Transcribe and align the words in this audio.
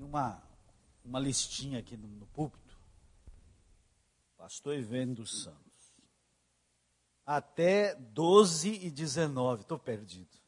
Tem 0.00 0.08
uma, 0.08 0.42
uma 1.04 1.20
listinha 1.20 1.78
aqui 1.78 1.94
no, 1.94 2.08
no 2.08 2.24
púlpito. 2.28 2.74
Pastor 4.38 4.74
Ivênio 4.74 5.16
dos 5.16 5.42
Santos. 5.42 5.94
Até 7.26 7.94
12 7.96 8.86
e 8.86 8.90
19. 8.90 9.60
Estou 9.60 9.78
perdido. 9.78 10.38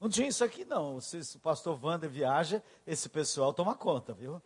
Não 0.00 0.08
tinha 0.08 0.26
isso 0.26 0.42
aqui, 0.42 0.64
não. 0.64 1.00
Se 1.00 1.36
o 1.36 1.38
pastor 1.38 1.78
Wander 1.80 2.10
viaja, 2.10 2.60
esse 2.84 3.08
pessoal 3.08 3.54
toma 3.54 3.76
conta, 3.76 4.12
viu? 4.12 4.42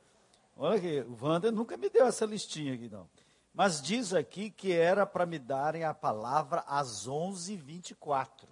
Olha 0.55 0.77
aqui, 0.77 1.01
o 1.01 1.17
Wander 1.25 1.51
nunca 1.51 1.75
me 1.79 1.89
deu 1.89 2.05
essa 2.05 2.27
listinha 2.27 2.75
aqui, 2.75 2.91
não. 2.91 3.09
Mas 3.55 3.81
diz 3.81 4.13
aqui 4.13 4.51
que 4.51 4.71
era 4.71 5.07
para 5.07 5.25
me 5.25 5.39
darem 5.39 5.83
a 5.83 5.95
palavra 5.95 6.63
às 6.67 7.09
11h24. 7.09 8.51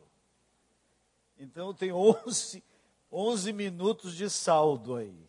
Então 1.36 1.74
tenho 1.74 1.96
11, 2.26 2.64
11 3.12 3.52
minutos 3.52 4.14
de 4.14 4.30
saldo 4.30 4.94
aí. 4.94 5.28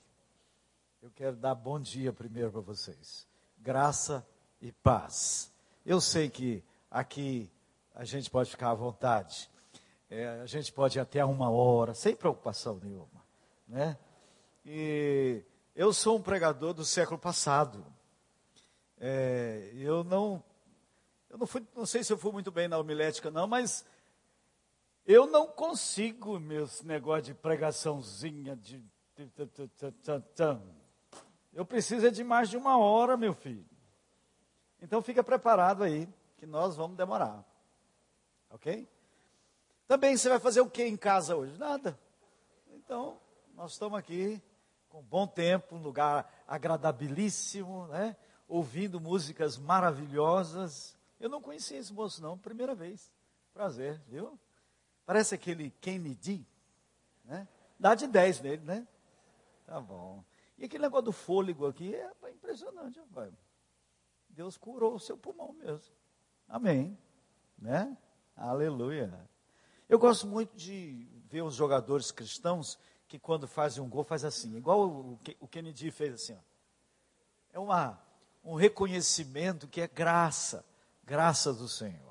Eu 1.01 1.09
quero 1.09 1.35
dar 1.35 1.55
bom 1.55 1.79
dia 1.79 2.13
primeiro 2.13 2.51
para 2.51 2.61
vocês. 2.61 3.27
Graça 3.57 4.25
e 4.61 4.71
paz. 4.71 5.51
Eu 5.83 5.99
sei 5.99 6.29
que 6.29 6.63
aqui 6.91 7.49
a 7.95 8.05
gente 8.05 8.29
pode 8.29 8.51
ficar 8.51 8.69
à 8.69 8.75
vontade. 8.75 9.49
É, 10.09 10.27
a 10.41 10.45
gente 10.45 10.71
pode 10.71 10.99
ir 10.99 11.01
até 11.01 11.25
uma 11.25 11.49
hora, 11.49 11.95
sem 11.95 12.15
preocupação 12.15 12.79
nenhuma. 12.83 13.25
Né? 13.67 13.97
E 14.63 15.43
eu 15.75 15.91
sou 15.91 16.17
um 16.17 16.21
pregador 16.21 16.73
do 16.73 16.85
século 16.85 17.17
passado. 17.17 17.83
É, 18.99 19.71
eu 19.73 20.03
não, 20.03 20.43
eu 21.31 21.37
não 21.39 21.47
fui, 21.47 21.65
não 21.75 21.87
sei 21.87 22.03
se 22.03 22.13
eu 22.13 22.17
fui 22.17 22.31
muito 22.31 22.51
bem 22.51 22.67
na 22.67 22.77
homilética 22.77 23.31
não, 23.31 23.47
mas 23.47 23.83
eu 25.11 25.27
não 25.27 25.47
consigo 25.47 26.39
meus 26.39 26.81
negócios 26.81 27.27
de 27.27 27.33
pregaçãozinha 27.33 28.55
de 28.55 28.83
eu 31.53 31.65
preciso 31.65 32.07
é 32.07 32.09
de 32.09 32.23
mais 32.23 32.49
de 32.49 32.57
uma 32.57 32.77
hora, 32.77 33.15
meu 33.17 33.33
filho. 33.33 33.65
Então 34.81 35.01
fica 35.01 35.23
preparado 35.23 35.83
aí, 35.83 36.07
que 36.37 36.45
nós 36.45 36.75
vamos 36.75 36.97
demorar. 36.97 37.45
Ok? 38.49 38.87
Também 39.87 40.17
você 40.17 40.29
vai 40.29 40.39
fazer 40.39 40.61
o 40.61 40.69
que 40.69 40.83
em 40.83 40.97
casa 40.97 41.35
hoje? 41.35 41.57
Nada. 41.57 41.99
Então, 42.71 43.19
nós 43.53 43.73
estamos 43.73 43.99
aqui 43.99 44.41
com 44.89 45.03
bom 45.03 45.27
tempo, 45.27 45.75
um 45.75 45.81
lugar 45.81 46.43
agradabilíssimo, 46.47 47.87
né? 47.87 48.15
ouvindo 48.47 48.99
músicas 48.99 49.57
maravilhosas. 49.57 50.97
Eu 51.19 51.29
não 51.29 51.41
conhecia 51.41 51.77
esse 51.77 51.93
moço, 51.93 52.21
não, 52.21 52.37
primeira 52.37 52.73
vez. 52.73 53.13
Prazer, 53.53 54.01
viu? 54.07 54.39
Parece 55.05 55.35
aquele 55.35 55.71
Kennedy, 55.81 56.45
né? 57.25 57.47
Dá 57.79 57.95
de 57.95 58.07
10 58.07 58.41
nele, 58.41 58.63
né? 58.63 58.87
Tá 59.65 59.79
bom. 59.79 60.23
E 60.57 60.65
aquele 60.65 60.83
negócio 60.83 61.05
do 61.05 61.11
fôlego 61.11 61.65
aqui 61.65 61.95
é 61.95 62.11
impressionante, 62.29 62.99
rapaz. 62.99 63.33
Deus 64.29 64.57
curou 64.57 64.95
o 64.95 64.99
seu 64.99 65.17
pulmão 65.17 65.53
mesmo. 65.53 65.93
Amém. 66.47 66.97
Né? 67.57 67.97
Aleluia. 68.35 69.29
Eu 69.89 69.99
gosto 69.99 70.27
muito 70.27 70.55
de 70.55 71.07
ver 71.29 71.41
os 71.41 71.55
jogadores 71.55 72.11
cristãos 72.11 72.77
que 73.07 73.19
quando 73.19 73.47
fazem 73.47 73.83
um 73.83 73.89
gol 73.89 74.03
faz 74.03 74.23
assim, 74.23 74.55
igual 74.55 74.87
o, 74.87 75.47
Kennedy 75.47 75.91
fez 75.91 76.13
assim. 76.13 76.33
Ó. 76.33 76.39
É 77.53 77.59
uma 77.59 78.01
um 78.43 78.55
reconhecimento 78.55 79.67
que 79.67 79.81
é 79.81 79.87
graça, 79.87 80.65
graça 81.03 81.53
do 81.53 81.67
Senhor. 81.67 82.10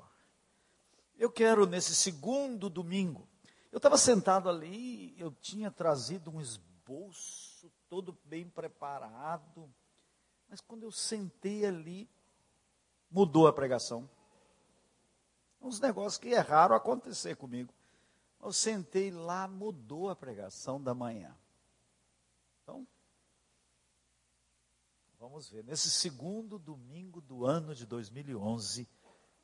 Eu 1.21 1.31
quero, 1.31 1.67
nesse 1.67 1.93
segundo 1.93 2.67
domingo, 2.67 3.29
eu 3.71 3.77
estava 3.77 3.95
sentado 3.95 4.49
ali, 4.49 5.13
eu 5.19 5.31
tinha 5.31 5.69
trazido 5.69 6.31
um 6.31 6.41
esboço 6.41 7.71
todo 7.87 8.17
bem 8.25 8.49
preparado, 8.49 9.71
mas 10.49 10.59
quando 10.61 10.81
eu 10.81 10.91
sentei 10.91 11.63
ali, 11.63 12.09
mudou 13.07 13.45
a 13.45 13.53
pregação. 13.53 14.09
Uns 15.61 15.79
negócios 15.79 16.17
que 16.17 16.33
é 16.33 16.39
raro 16.39 16.73
acontecer 16.73 17.35
comigo. 17.35 17.71
Eu 18.41 18.51
sentei 18.51 19.11
lá, 19.11 19.47
mudou 19.47 20.09
a 20.09 20.15
pregação 20.15 20.81
da 20.81 20.95
manhã. 20.95 21.37
Então, 22.63 22.87
Vamos 25.19 25.51
ver. 25.51 25.63
Nesse 25.63 25.91
segundo 25.91 26.57
domingo 26.57 27.21
do 27.21 27.45
ano 27.45 27.75
de 27.75 27.85
2011, 27.85 28.89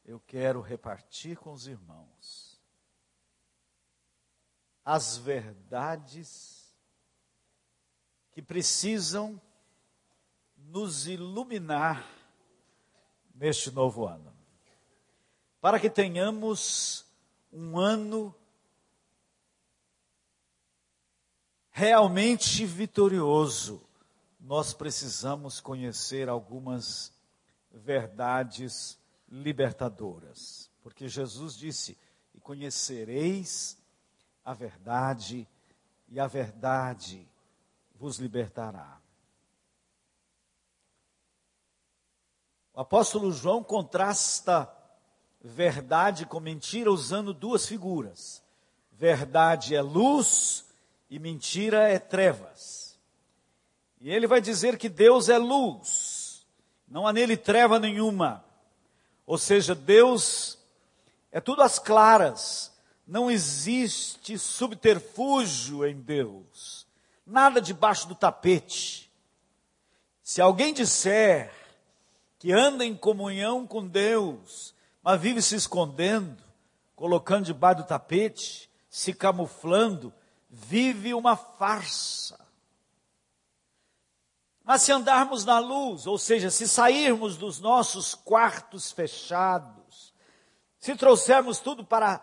eu 0.07 0.21
quero 0.21 0.61
repartir 0.61 1.37
com 1.37 1.51
os 1.51 1.67
irmãos 1.67 2.57
as 4.85 5.17
verdades 5.17 6.73
que 8.31 8.41
precisam 8.41 9.39
nos 10.55 11.07
iluminar 11.07 12.07
neste 13.35 13.69
novo 13.69 14.07
ano. 14.07 14.33
Para 15.59 15.77
que 15.77 15.89
tenhamos 15.89 17.05
um 17.51 17.77
ano 17.77 18.33
realmente 21.69 22.65
vitorioso 22.65 23.85
nós 24.39 24.73
precisamos 24.73 25.59
conhecer 25.59 26.29
algumas 26.29 27.11
verdades 27.69 28.97
libertadoras. 29.29 30.69
Porque 30.81 31.07
Jesus 31.07 31.55
disse: 31.55 31.97
E 32.33 32.39
conhecereis 32.39 33.77
a 34.43 34.53
verdade, 34.53 35.47
e 36.07 36.19
a 36.19 36.27
verdade 36.27 37.27
vos 37.95 38.17
libertará. 38.17 39.01
O 42.73 42.81
apóstolo 42.81 43.31
João 43.31 43.63
contrasta 43.63 44.71
verdade 45.41 46.25
com 46.25 46.39
mentira 46.39 46.91
usando 46.91 47.33
duas 47.33 47.65
figuras. 47.65 48.43
Verdade 48.91 49.75
é 49.75 49.81
luz 49.81 50.65
e 51.09 51.19
mentira 51.19 51.87
é 51.87 51.97
trevas. 51.97 52.99
E 53.99 54.11
ele 54.11 54.27
vai 54.27 54.39
dizer 54.39 54.77
que 54.77 54.89
Deus 54.89 55.27
é 55.27 55.37
luz, 55.37 56.45
não 56.87 57.07
há 57.07 57.13
nele 57.13 57.35
treva 57.35 57.79
nenhuma. 57.79 58.45
Ou 59.27 59.37
seja, 59.37 59.75
Deus 59.75 60.57
é 61.33 61.41
tudo 61.41 61.61
às 61.61 61.77
claras, 61.77 62.71
não 63.05 63.29
existe 63.29 64.39
subterfúgio 64.39 65.85
em 65.85 65.99
Deus, 65.99 66.87
nada 67.25 67.59
debaixo 67.61 68.07
do 68.07 68.15
tapete. 68.15 69.11
Se 70.23 70.41
alguém 70.41 70.73
disser 70.73 71.53
que 72.39 72.53
anda 72.53 72.85
em 72.85 72.95
comunhão 72.95 73.67
com 73.67 73.85
Deus, 73.85 74.73
mas 75.03 75.19
vive 75.19 75.41
se 75.41 75.55
escondendo, 75.55 76.41
colocando 76.95 77.45
debaixo 77.45 77.81
do 77.81 77.87
tapete, 77.87 78.69
se 78.89 79.13
camuflando, 79.13 80.13
vive 80.49 81.13
uma 81.13 81.35
farsa. 81.35 82.46
Mas 84.67 84.81
se 84.81 84.91
andarmos 84.91 85.45
na 85.45 85.59
luz, 85.59 86.05
ou 86.05 86.17
seja, 86.17 86.51
se 86.51 86.67
sairmos 86.67 87.37
dos 87.37 87.61
nossos 87.61 88.13
quartos 88.13 88.91
fechados, 88.91 90.13
se 90.77 90.93
trouxermos 90.93 91.59
tudo 91.59 91.85
para 91.85 92.21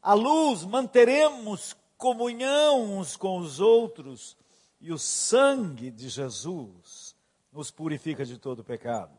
a 0.00 0.14
luz, 0.14 0.62
manteremos 0.62 1.76
comunhão 1.98 2.96
uns 2.96 3.16
com 3.16 3.38
os 3.38 3.58
outros, 3.58 4.36
e 4.80 4.92
o 4.92 4.98
sangue 4.98 5.90
de 5.90 6.08
Jesus 6.08 7.16
nos 7.52 7.72
purifica 7.72 8.24
de 8.24 8.38
todo 8.38 8.62
pecado. 8.62 9.10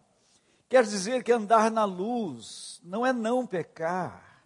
Quer 0.69 0.85
dizer 0.85 1.25
que 1.25 1.33
andar 1.33 1.69
na 1.69 1.83
luz 1.83 2.79
não 2.85 3.05
é 3.05 3.11
não 3.11 3.45
pecar. 3.45 4.45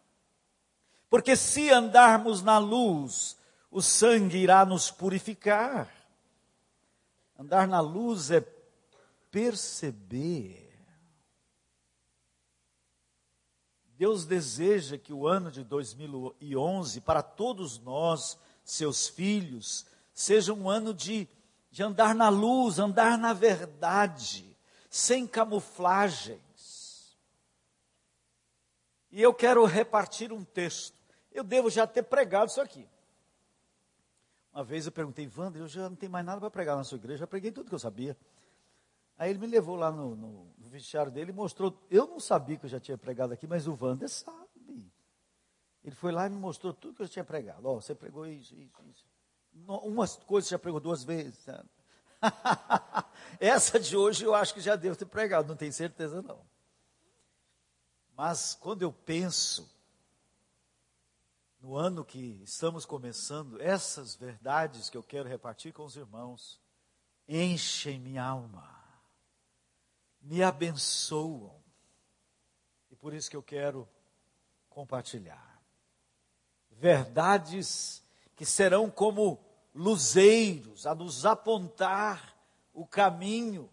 Porque 1.12 1.36
se 1.36 1.70
andarmos 1.70 2.41
na 2.41 2.58
luz, 2.58 3.38
o 3.70 3.84
sangue 3.84 4.40
irá 4.40 4.66
nos 4.66 4.90
purificar. 4.90 5.98
Andar 7.40 7.70
na 7.70 7.80
luz 7.80 8.32
é 8.32 8.41
perceber. 9.32 10.78
Deus 13.96 14.26
deseja 14.26 14.97
que 14.97 15.14
o 15.14 15.26
ano 15.26 15.50
de 15.50 15.64
2011, 15.64 17.00
para 17.00 17.24
todos 17.24 17.80
nós, 17.80 18.38
seus 18.62 19.08
filhos, 19.08 19.86
seja 20.14 20.53
um 20.53 20.70
ano 20.70 20.94
de, 20.94 21.30
de 21.72 21.82
andar 21.82 22.14
na 22.14 22.28
luz, 22.28 22.78
andar 22.78 23.18
na 23.18 23.32
verdade, 23.32 24.58
sem 24.90 25.26
camuflagens. 25.26 27.18
E 29.09 29.22
eu 29.22 29.34
quero 29.34 29.64
repartir 29.64 30.34
um 30.34 30.44
texto. 30.44 30.94
Eu 31.32 31.46
devo 31.46 31.70
já 31.70 31.88
ter 31.88 32.03
pregado 32.03 32.50
isso 32.50 32.59
aqui. 32.59 32.86
Uma 34.53 34.63
vez 34.63 34.85
eu 34.85 34.91
perguntei, 34.91 35.29
Wander, 35.35 35.61
eu 35.61 35.67
já 35.67 35.90
não 35.90 35.96
tenho 35.96 36.11
mais 36.11 36.25
nada 36.25 36.40
para 36.40 36.49
pregar 36.49 36.75
na 36.75 36.84
sua 36.84 36.97
igreja, 36.97 37.19
já 37.19 37.28
preguei 37.28 37.51
tudo 37.51 37.69
que 37.69 37.75
eu 37.75 37.79
sabia. 37.79 38.17
Aí 39.17 39.29
ele 39.29 39.40
me 39.40 39.47
levou 39.47 39.75
lá 39.75 39.91
no, 39.91 40.16
no, 40.16 40.53
no 40.57 40.69
vestiário 40.69 41.11
dele 41.11 41.31
e 41.31 41.34
mostrou. 41.34 41.78
Eu 41.90 42.07
não 42.07 42.19
sabia 42.19 42.57
que 42.57 42.66
eu 42.66 42.69
já 42.69 42.79
tinha 42.79 42.97
pregado 42.97 43.34
aqui, 43.34 43.46
mas 43.46 43.67
o 43.67 43.78
Wander 43.79 44.07
sabe. 44.09 44.40
Ele 45.84 45.96
foi 45.96 46.11
lá 46.11 46.25
e 46.25 46.29
me 46.29 46.37
mostrou 46.37 46.73
tudo 46.73 46.96
que 46.96 47.03
eu 47.03 47.09
tinha 47.09 47.23
pregado. 47.23 47.66
Ó, 47.67 47.75
oh, 47.75 47.81
você 47.81 47.93
pregou 47.93 48.25
isso, 48.25 48.55
isso, 48.55 48.81
isso. 48.90 49.05
Uma 49.67 50.07
coisa 50.07 50.47
você 50.47 50.52
já 50.52 50.59
pregou 50.59 50.79
duas 50.79 51.03
vezes. 51.03 51.45
Essa 53.40 53.79
de 53.79 53.95
hoje 53.95 54.23
eu 54.23 54.34
acho 54.34 54.53
que 54.53 54.61
já 54.61 54.75
devo 54.75 54.95
ter 54.95 55.05
pregado, 55.05 55.47
não 55.47 55.55
tenho 55.55 55.73
certeza 55.73 56.22
não. 56.22 56.40
Mas 58.16 58.55
quando 58.55 58.81
eu 58.81 58.91
penso 58.91 59.69
no 61.59 61.76
ano 61.76 62.06
que 62.06 62.41
estamos 62.44 62.85
começando, 62.85 63.61
essas 63.61 64.16
verdades 64.16 64.90
que 64.90 64.97
eu 64.97 65.03
quero 65.03 65.28
repartir 65.28 65.73
com 65.73 65.84
os 65.84 65.96
irmãos 65.96 66.59
enchem 67.28 68.00
minha 68.00 68.23
alma, 68.23 68.67
me 70.22 70.41
abençoam. 70.41 71.61
E 72.90 72.96
por 72.96 73.14
isso 73.14 73.29
que 73.29 73.35
eu 73.35 73.44
quero 73.44 73.88
compartilhar. 74.70 75.61
Verdades 76.72 78.03
que 78.35 78.46
serão 78.46 78.90
como 78.90 79.40
luzeiros 79.76 80.88
a 80.88 80.96
nos 80.96 81.26
apontar 81.26 82.35
o 82.73 82.88
caminho 82.88 83.70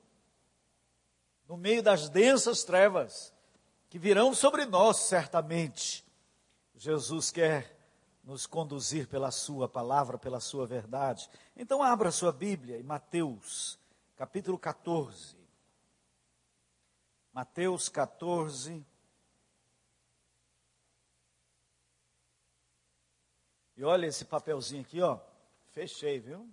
no 1.49 1.57
meio 1.57 1.83
das 1.83 2.09
densas 2.09 2.65
trevas 2.65 3.33
que 3.89 3.99
virão 3.99 4.35
sobre 4.35 4.67
nós 4.67 4.99
certamente. 4.99 6.05
Jesus 6.75 7.31
quer 7.31 7.76
nos 8.27 8.45
conduzir 8.45 9.07
pela 9.07 9.31
Sua 9.31 9.69
palavra, 9.69 10.19
pela 10.19 10.41
Sua 10.41 10.67
verdade. 10.67 11.31
Então, 11.57 11.81
abra 11.81 12.11
sua 12.11 12.33
Bíblia 12.33 12.77
em 12.77 12.83
Mateus, 12.83 13.79
capítulo 14.17 14.59
14. 14.59 15.37
Mateus 17.33 17.89
14. 17.89 18.85
E 23.77 23.85
olha 23.85 24.07
esse 24.07 24.25
papelzinho 24.25 24.83
aqui, 24.83 25.01
ó. 25.01 25.21
Fechei, 25.71 26.19
viu? 26.19 26.51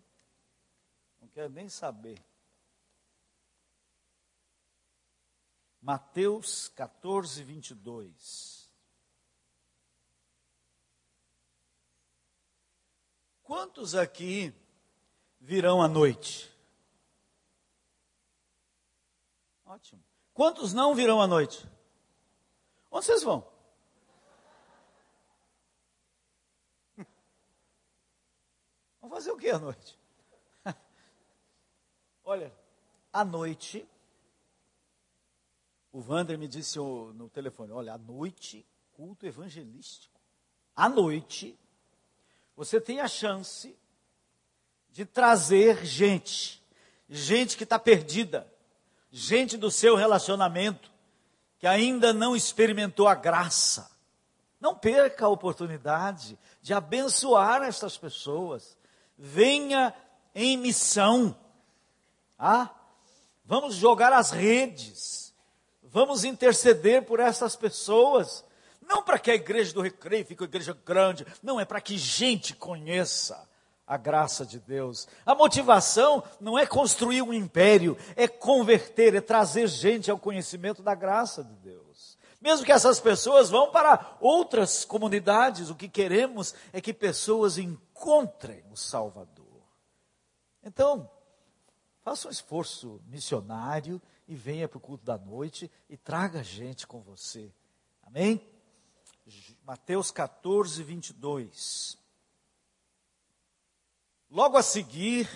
Não 1.20 1.28
quero 1.30 1.50
nem 1.50 1.70
saber. 1.70 2.24
Mateus 5.82 6.68
14, 6.70 7.42
22. 7.44 8.63
Quantos 13.54 13.94
aqui 13.94 14.52
virão 15.40 15.80
à 15.80 15.88
noite? 15.88 16.52
Ótimo. 19.64 20.04
Quantos 20.34 20.74
não 20.74 20.96
virão 20.96 21.22
à 21.22 21.28
noite? 21.28 21.64
Onde 22.90 23.06
vocês 23.06 23.22
vão? 23.22 23.48
Vamos 29.00 29.18
fazer 29.18 29.30
o 29.30 29.38
que 29.38 29.52
à 29.52 29.60
noite? 29.60 30.00
Olha, 32.26 32.52
à 33.14 33.24
noite, 33.24 33.88
o 35.92 36.00
Wander 36.02 36.40
me 36.40 36.48
disse 36.48 36.80
no 36.80 37.30
telefone: 37.30 37.72
olha, 37.72 37.94
à 37.94 38.00
noite, 38.00 38.66
culto 38.94 39.28
evangelístico. 39.28 40.20
À 40.76 40.90
noite, 40.90 41.56
você 42.56 42.80
tem 42.80 43.00
a 43.00 43.08
chance 43.08 43.76
de 44.92 45.06
trazer 45.06 45.84
gente, 45.86 46.64
gente 47.10 47.58
que 47.58 47.64
está 47.64 47.80
perdida, 47.80 48.48
gente 49.12 49.58
do 49.58 49.72
seu 49.72 49.96
relacionamento, 49.96 50.92
que 51.58 51.66
ainda 51.66 52.14
não 52.14 52.36
experimentou 52.36 53.08
a 53.08 53.16
graça. 53.16 53.90
Não 54.60 54.76
perca 54.76 55.26
a 55.26 55.30
oportunidade 55.30 56.38
de 56.62 56.74
abençoar 56.74 57.64
essas 57.64 57.98
pessoas. 57.98 58.78
Venha 59.18 59.94
em 60.34 60.58
missão. 60.58 61.36
Ah, 62.38 62.70
vamos 63.44 63.76
jogar 63.76 64.14
as 64.14 64.32
redes. 64.32 65.34
Vamos 65.82 66.24
interceder 66.24 67.04
por 67.04 67.20
essas 67.20 67.56
pessoas 67.56 68.44
não 68.88 69.04
para 69.04 69.20
que 69.20 69.32
a 69.32 69.36
igreja 69.36 69.74
do 69.74 69.82
recreio 69.82 70.26
fique 70.26 70.42
uma 70.42 70.48
igreja 70.48 70.78
grande, 70.86 71.26
não, 71.42 71.60
é 71.60 71.66
para 71.66 71.82
que 71.82 71.98
gente 71.98 72.56
conheça 72.56 73.48
a 73.86 73.98
graça 73.98 74.46
de 74.46 74.60
Deus. 74.60 75.08
A 75.26 75.36
motivação 75.36 76.24
não 76.40 76.58
é 76.58 76.66
construir 76.66 77.22
um 77.22 77.34
império, 77.34 77.98
é 78.16 78.28
converter, 78.28 79.14
é 79.16 79.22
trazer 79.22 79.68
gente 79.68 80.10
ao 80.10 80.18
conhecimento 80.18 80.82
da 80.82 80.96
graça 80.96 81.44
de 81.44 81.54
Deus. 81.56 82.18
Mesmo 82.42 82.66
que 82.66 82.72
essas 82.72 83.00
pessoas 83.00 83.50
vão 83.50 83.72
para 83.72 84.18
outras 84.20 84.84
comunidades, 84.84 85.70
o 85.70 85.76
que 85.76 85.88
queremos 85.88 86.54
é 86.74 86.82
que 86.82 86.94
pessoas 86.94 87.58
encontrem 87.58 88.64
o 88.70 88.76
Salvador. 88.76 89.64
Então, 90.62 91.10
faça 92.02 92.28
um 92.28 92.32
esforço 92.32 93.02
missionário 93.08 94.02
e 94.28 94.36
venha 94.36 94.68
para 94.68 94.78
o 94.78 94.82
culto 94.82 95.06
da 95.06 95.18
noite 95.18 95.72
e 95.90 95.96
traga 95.96 96.44
gente 96.44 96.86
com 96.86 97.02
você. 97.02 97.50
Amém? 98.02 98.42
Mateus 99.66 100.12
14, 100.12 100.84
22. 100.84 101.98
Logo 104.30 104.58
a 104.58 104.64
seguir, 104.64 105.30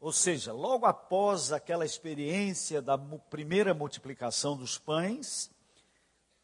ou 0.00 0.12
seja, 0.12 0.52
logo 0.52 0.86
após 0.86 1.52
aquela 1.52 1.84
experiência 1.84 2.80
da 2.80 2.96
primeira 2.96 3.74
multiplicação 3.74 4.56
dos 4.56 4.78
pães, 4.78 5.50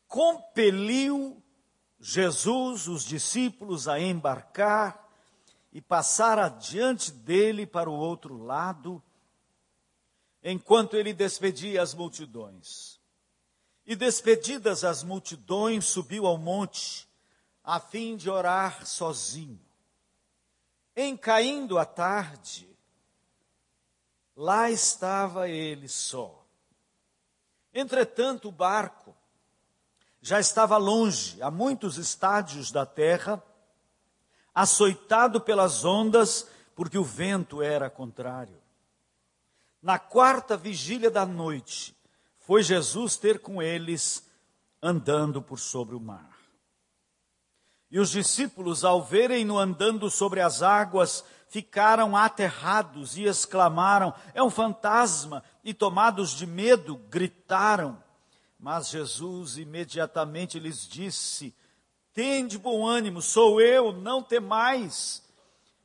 compeliu 0.06 1.42
Jesus 1.98 2.86
os 2.86 3.04
discípulos 3.04 3.88
a 3.88 3.98
embarcar 3.98 5.08
e 5.72 5.80
passar 5.80 6.38
adiante 6.38 7.10
dele 7.10 7.66
para 7.66 7.88
o 7.88 7.94
outro 7.94 8.36
lado, 8.36 9.02
enquanto 10.42 10.96
ele 10.96 11.14
despedia 11.14 11.80
as 11.80 11.94
multidões. 11.94 12.93
E 13.86 13.94
despedidas 13.94 14.84
as 14.84 15.02
multidões, 15.02 15.84
subiu 15.84 16.26
ao 16.26 16.38
monte, 16.38 17.08
a 17.62 17.78
fim 17.78 18.16
de 18.16 18.30
orar 18.30 18.86
sozinho. 18.86 19.60
Em 20.96 21.16
caindo 21.16 21.78
a 21.78 21.84
tarde, 21.84 22.68
lá 24.36 24.70
estava 24.70 25.48
ele 25.48 25.88
só. 25.88 26.44
Entretanto, 27.72 28.48
o 28.48 28.52
barco 28.52 29.14
já 30.22 30.40
estava 30.40 30.76
longe, 30.78 31.42
a 31.42 31.50
muitos 31.50 31.98
estádios 31.98 32.70
da 32.70 32.86
terra, 32.86 33.42
açoitado 34.54 35.40
pelas 35.40 35.84
ondas, 35.84 36.48
porque 36.74 36.96
o 36.96 37.04
vento 37.04 37.60
era 37.60 37.90
contrário. 37.90 38.56
Na 39.82 39.98
quarta 39.98 40.56
vigília 40.56 41.10
da 41.10 41.26
noite, 41.26 41.93
foi 42.46 42.62
Jesus 42.62 43.16
ter 43.16 43.38
com 43.38 43.62
eles 43.62 44.28
andando 44.82 45.40
por 45.40 45.58
sobre 45.58 45.94
o 45.94 46.00
mar. 46.00 46.34
E 47.90 47.98
os 47.98 48.10
discípulos, 48.10 48.84
ao 48.84 49.02
verem-no 49.02 49.58
andando 49.58 50.10
sobre 50.10 50.40
as 50.40 50.62
águas, 50.62 51.24
ficaram 51.48 52.16
aterrados 52.16 53.16
e 53.16 53.24
exclamaram: 53.24 54.12
É 54.34 54.42
um 54.42 54.50
fantasma! 54.50 55.42
E 55.62 55.72
tomados 55.72 56.32
de 56.32 56.46
medo, 56.46 56.96
gritaram. 57.08 58.02
Mas 58.58 58.88
Jesus 58.88 59.56
imediatamente 59.56 60.58
lhes 60.58 60.86
disse: 60.86 61.54
Tende 62.12 62.58
bom 62.58 62.86
ânimo, 62.86 63.22
sou 63.22 63.60
eu, 63.60 63.92
não 63.92 64.22
temais. 64.22 65.22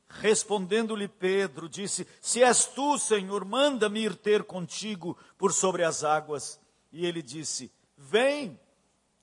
Respondendo-lhe 0.08 1.06
Pedro, 1.06 1.68
disse: 1.68 2.06
Se 2.20 2.42
és 2.42 2.66
tu, 2.66 2.98
Senhor, 2.98 3.44
manda-me 3.44 4.00
ir 4.00 4.16
ter 4.16 4.42
contigo 4.42 5.16
por 5.40 5.54
sobre 5.54 5.82
as 5.82 6.04
águas. 6.04 6.60
E 6.92 7.06
ele 7.06 7.22
disse: 7.22 7.72
Vem. 7.96 8.60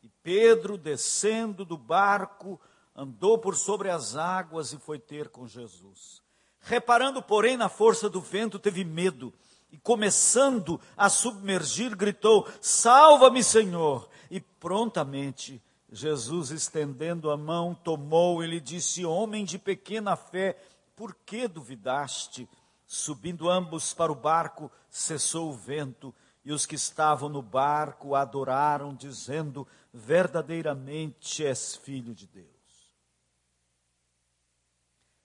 E 0.01 0.09
Pedro, 0.24 0.77
descendo 0.77 1.63
do 1.63 1.77
barco, 1.77 2.59
andou 2.95 3.38
por 3.38 3.55
sobre 3.55 3.89
as 3.89 4.15
águas 4.15 4.74
e 4.74 4.79
foi 4.79 4.97
ter 4.97 5.29
com 5.29 5.47
Jesus. 5.47 6.24
Reparando, 6.59 7.21
porém, 7.21 7.55
na 7.55 7.69
força 7.69 8.09
do 8.09 8.19
vento, 8.19 8.57
teve 8.57 8.83
medo 8.83 9.31
e, 9.71 9.77
começando 9.77 10.81
a 10.95 11.07
submergir, 11.07 11.95
gritou: 11.95 12.47
Salva-me, 12.59 13.43
Senhor! 13.43 14.09
E 14.31 14.39
prontamente 14.39 15.62
Jesus, 15.91 16.50
estendendo 16.50 17.29
a 17.29 17.38
mão, 17.38 17.75
tomou 17.75 18.43
e 18.43 18.47
lhe 18.47 18.59
disse: 18.59 19.05
Homem 19.05 19.45
de 19.45 19.59
pequena 19.59 20.15
fé, 20.15 20.57
por 20.95 21.13
que 21.13 21.47
duvidaste? 21.47 22.50
Subindo 22.88 23.50
ambos 23.50 23.94
para 23.94 24.12
o 24.12 24.15
barco, 24.15 24.72
cessou 24.89 25.50
o 25.50 25.53
vento, 25.53 26.15
e 26.46 26.53
os 26.53 26.65
que 26.65 26.75
estavam 26.75 27.27
no 27.27 27.41
barco 27.41 28.15
adoraram, 28.15 28.96
dizendo: 28.96 29.67
Verdadeiramente 29.94 31.46
és 31.46 31.75
filho 31.75 32.15
de 32.15 32.25
Deus. 32.25 32.48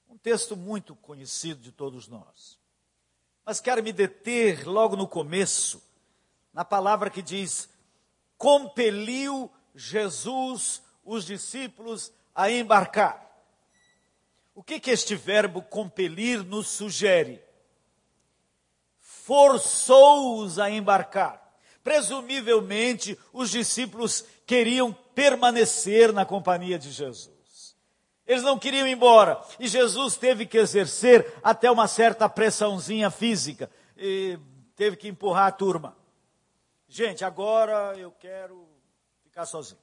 Um 0.09 0.19
texto 0.19 0.57
muito 0.57 0.97
conhecido 0.97 1.61
de 1.61 1.71
todos 1.71 2.09
nós. 2.09 2.59
Mas 3.47 3.61
quero 3.61 3.83
me 3.83 3.93
deter 3.93 4.67
logo 4.67 4.97
no 4.97 5.07
começo, 5.07 5.81
na 6.53 6.65
palavra 6.65 7.09
que 7.09 7.23
diz: 7.23 7.69
compeliu 8.37 9.49
Jesus 9.73 10.83
os 11.05 11.25
discípulos 11.25 12.13
a 12.35 12.51
embarcar. 12.51 13.23
O 14.53 14.65
que, 14.65 14.81
que 14.81 14.91
este 14.91 15.15
verbo 15.15 15.63
compelir 15.63 16.45
nos 16.45 16.67
sugere? 16.67 17.52
Forçou-os 19.25 20.59
a 20.59 20.69
embarcar. 20.69 21.41
Presumivelmente, 21.85 23.17
os 23.33 23.51
discípulos 23.51 24.25
queriam 24.45 24.93
permanecer 25.15 26.13
na 26.13 26.27
companhia 26.27 26.77
de 26.77 26.91
Jesus. 26.91 27.77
Eles 28.27 28.43
não 28.43 28.59
queriam 28.59 28.87
ir 28.87 28.93
embora. 28.93 29.41
E 29.61 29.69
Jesus 29.69 30.17
teve 30.17 30.45
que 30.45 30.59
exercer 30.59 31.35
até 31.41 31.71
uma 31.71 31.87
certa 31.87 32.29
pressãozinha 32.29 33.11
física. 33.11 33.71
E 33.97 34.37
teve 34.75 34.97
que 34.97 35.07
empurrar 35.07 35.47
a 35.47 35.53
turma. 35.53 35.97
Gente, 36.89 37.25
agora 37.25 37.97
eu 37.97 38.11
quero 38.11 38.69
ficar 39.23 39.47
sozinho. 39.47 39.81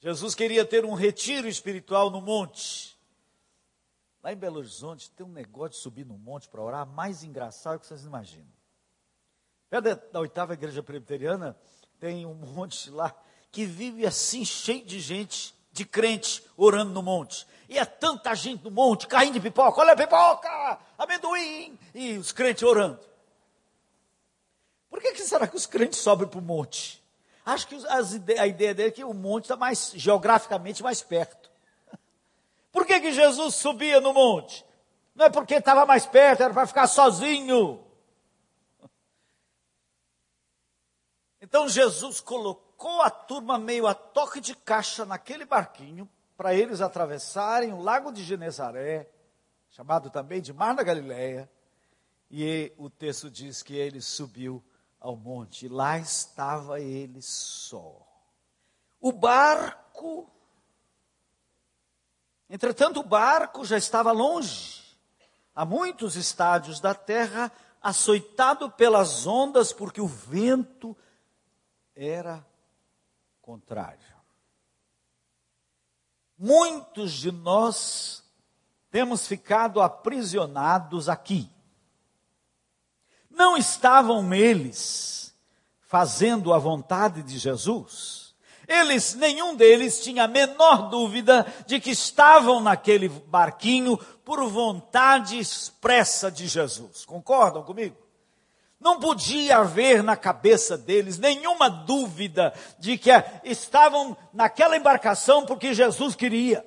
Jesus 0.00 0.34
queria 0.34 0.64
ter 0.64 0.84
um 0.84 0.94
retiro 0.94 1.46
espiritual 1.46 2.10
no 2.10 2.20
monte. 2.20 2.91
Lá 4.22 4.32
em 4.32 4.36
Belo 4.36 4.58
Horizonte 4.58 5.10
tem 5.10 5.26
um 5.26 5.32
negócio 5.32 5.70
de 5.70 5.76
subir 5.78 6.06
no 6.06 6.16
monte 6.16 6.48
para 6.48 6.62
orar 6.62 6.86
mais 6.86 7.24
engraçado 7.24 7.80
que 7.80 7.86
vocês 7.86 8.04
imaginam. 8.04 8.52
Perto 9.68 10.12
da 10.12 10.20
oitava 10.20 10.52
igreja 10.52 10.82
presbiteriana 10.82 11.56
tem 11.98 12.24
um 12.24 12.34
monte 12.54 12.88
lá 12.90 13.12
que 13.50 13.66
vive 13.66 14.06
assim 14.06 14.44
cheio 14.44 14.84
de 14.84 15.00
gente, 15.00 15.54
de 15.72 15.84
crente, 15.84 16.44
orando 16.56 16.92
no 16.92 17.02
monte. 17.02 17.46
E 17.68 17.78
é 17.78 17.84
tanta 17.84 18.34
gente 18.34 18.62
no 18.64 18.70
monte, 18.70 19.06
caindo 19.06 19.34
de 19.34 19.40
pipoca, 19.40 19.80
olha 19.80 19.92
a 19.92 19.96
pipoca, 19.96 20.78
amendoim, 20.96 21.78
e 21.94 22.16
os 22.16 22.30
crentes 22.32 22.62
orando. 22.62 23.00
Por 24.88 25.00
que, 25.00 25.12
que 25.12 25.22
será 25.22 25.48
que 25.48 25.56
os 25.56 25.66
crentes 25.66 25.98
sobem 25.98 26.28
para 26.28 26.38
o 26.38 26.42
monte? 26.42 27.02
Acho 27.44 27.66
que 27.66 27.76
a 28.38 28.46
ideia 28.46 28.74
dele 28.74 28.88
é 28.88 28.92
que 28.92 29.02
o 29.02 29.12
monte 29.12 29.44
está 29.44 29.56
mais 29.56 29.92
geograficamente 29.96 30.82
mais 30.82 31.02
perto. 31.02 31.50
Por 32.72 32.86
que, 32.86 32.98
que 32.98 33.12
Jesus 33.12 33.54
subia 33.54 34.00
no 34.00 34.14
monte? 34.14 34.64
Não 35.14 35.26
é 35.26 35.30
porque 35.30 35.54
estava 35.54 35.84
mais 35.84 36.06
perto, 36.06 36.42
era 36.42 36.54
para 36.54 36.66
ficar 36.66 36.86
sozinho. 36.86 37.84
Então 41.40 41.68
Jesus 41.68 42.20
colocou 42.20 43.02
a 43.02 43.10
turma 43.10 43.58
meio 43.58 43.86
a 43.86 43.94
toque 43.94 44.40
de 44.40 44.56
caixa 44.56 45.04
naquele 45.04 45.44
barquinho 45.44 46.08
para 46.36 46.54
eles 46.54 46.80
atravessarem 46.80 47.72
o 47.72 47.82
lago 47.82 48.10
de 48.10 48.24
Genezaré, 48.24 49.08
chamado 49.68 50.08
também 50.08 50.40
de 50.40 50.52
Mar 50.52 50.74
da 50.74 50.82
Galileia, 50.82 51.50
e 52.30 52.72
o 52.78 52.88
texto 52.88 53.30
diz 53.30 53.62
que 53.62 53.76
ele 53.76 54.00
subiu 54.00 54.64
ao 54.98 55.14
monte. 55.14 55.68
Lá 55.68 55.98
estava 55.98 56.80
ele 56.80 57.20
só. 57.20 58.00
O 59.00 59.12
barco, 59.12 60.30
entretanto, 62.52 63.00
o 63.00 63.04
barco 63.04 63.64
já 63.64 63.76
estava 63.76 64.12
longe, 64.12 64.82
a 65.54 65.64
muitos 65.64 66.14
estádios 66.14 66.78
da 66.78 66.94
terra, 66.94 67.50
açoitado 67.80 68.70
pelas 68.70 69.26
ondas, 69.26 69.72
porque 69.72 70.00
o 70.00 70.06
vento 70.06 70.96
era 71.96 72.46
contrário. 73.40 74.12
Muitos 76.38 77.12
de 77.12 77.32
nós 77.32 78.22
temos 78.90 79.26
ficado 79.26 79.80
aprisionados 79.80 81.08
aqui 81.08 81.50
não 83.32 83.56
estavam 83.56 84.32
eles 84.32 85.34
fazendo 85.80 86.52
a 86.52 86.58
vontade 86.58 87.22
de 87.22 87.38
Jesus? 87.38 88.21
Eles, 88.68 89.14
nenhum 89.14 89.54
deles 89.56 90.02
tinha 90.02 90.24
a 90.24 90.28
menor 90.28 90.88
dúvida 90.88 91.46
de 91.66 91.80
que 91.80 91.90
estavam 91.90 92.60
naquele 92.60 93.08
barquinho 93.08 93.96
por 94.24 94.42
vontade 94.48 95.38
expressa 95.38 96.30
de 96.30 96.46
Jesus. 96.46 97.04
Concordam 97.04 97.62
comigo? 97.62 97.96
Não 98.80 98.98
podia 98.98 99.58
haver 99.58 100.02
na 100.02 100.16
cabeça 100.16 100.76
deles 100.76 101.16
nenhuma 101.18 101.68
dúvida 101.68 102.52
de 102.78 102.98
que 102.98 103.10
estavam 103.44 104.16
naquela 104.32 104.76
embarcação 104.76 105.46
porque 105.46 105.72
Jesus 105.72 106.16
queria. 106.16 106.66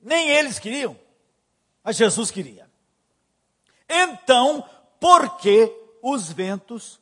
Nem 0.00 0.28
eles 0.28 0.58
queriam, 0.58 0.98
mas 1.82 1.96
Jesus 1.96 2.30
queria. 2.30 2.68
Então, 3.88 4.62
porque 5.00 5.74
os 6.02 6.30
ventos 6.30 7.00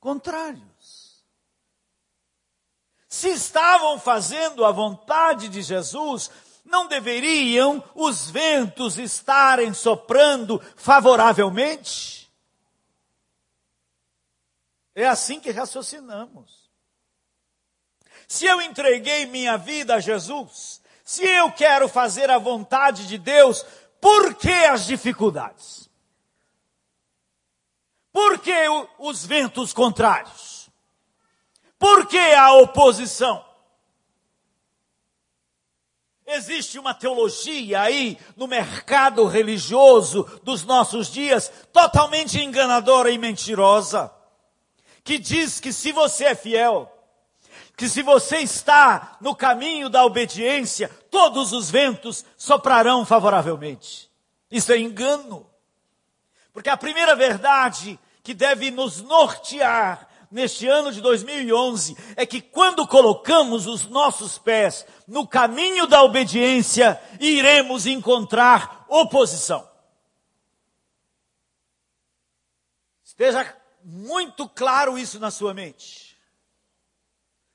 contrários. 0.00 0.73
Se 3.14 3.28
estavam 3.28 3.96
fazendo 3.96 4.64
a 4.64 4.72
vontade 4.72 5.48
de 5.48 5.62
Jesus, 5.62 6.32
não 6.64 6.88
deveriam 6.88 7.80
os 7.94 8.28
ventos 8.28 8.98
estarem 8.98 9.72
soprando 9.72 10.60
favoravelmente? 10.74 12.28
É 14.96 15.06
assim 15.06 15.38
que 15.38 15.52
raciocinamos. 15.52 16.68
Se 18.26 18.46
eu 18.46 18.60
entreguei 18.60 19.26
minha 19.26 19.56
vida 19.56 19.94
a 19.94 20.00
Jesus, 20.00 20.82
se 21.04 21.24
eu 21.24 21.52
quero 21.52 21.88
fazer 21.88 22.28
a 22.32 22.38
vontade 22.38 23.06
de 23.06 23.16
Deus, 23.16 23.64
por 24.00 24.34
que 24.34 24.50
as 24.50 24.86
dificuldades? 24.86 25.88
Por 28.12 28.40
que 28.40 28.66
os 28.98 29.24
ventos 29.24 29.72
contrários? 29.72 30.53
Por 31.84 32.06
que 32.06 32.16
a 32.16 32.50
oposição? 32.54 33.44
Existe 36.26 36.78
uma 36.78 36.94
teologia 36.94 37.82
aí 37.82 38.18
no 38.38 38.46
mercado 38.46 39.26
religioso 39.26 40.22
dos 40.42 40.64
nossos 40.64 41.08
dias 41.08 41.52
totalmente 41.74 42.40
enganadora 42.40 43.10
e 43.10 43.18
mentirosa, 43.18 44.10
que 45.04 45.18
diz 45.18 45.60
que 45.60 45.74
se 45.74 45.92
você 45.92 46.24
é 46.24 46.34
fiel, 46.34 46.90
que 47.76 47.86
se 47.86 48.00
você 48.00 48.38
está 48.38 49.18
no 49.20 49.36
caminho 49.36 49.90
da 49.90 50.06
obediência, 50.06 50.88
todos 51.10 51.52
os 51.52 51.70
ventos 51.70 52.24
soprarão 52.34 53.04
favoravelmente. 53.04 54.10
Isso 54.50 54.72
é 54.72 54.78
engano. 54.78 55.46
Porque 56.50 56.70
a 56.70 56.78
primeira 56.78 57.14
verdade 57.14 58.00
que 58.22 58.32
deve 58.32 58.70
nos 58.70 59.02
nortear 59.02 60.13
neste 60.34 60.66
ano 60.66 60.90
de 60.90 61.00
2011 61.00 61.96
é 62.16 62.26
que 62.26 62.40
quando 62.40 62.88
colocamos 62.88 63.68
os 63.68 63.86
nossos 63.86 64.36
pés 64.36 64.84
no 65.06 65.28
caminho 65.28 65.86
da 65.86 66.02
obediência, 66.02 67.00
iremos 67.20 67.86
encontrar 67.86 68.84
oposição. 68.88 69.70
Esteja 73.04 73.56
muito 73.84 74.48
claro 74.48 74.98
isso 74.98 75.20
na 75.20 75.30
sua 75.30 75.54
mente. 75.54 76.18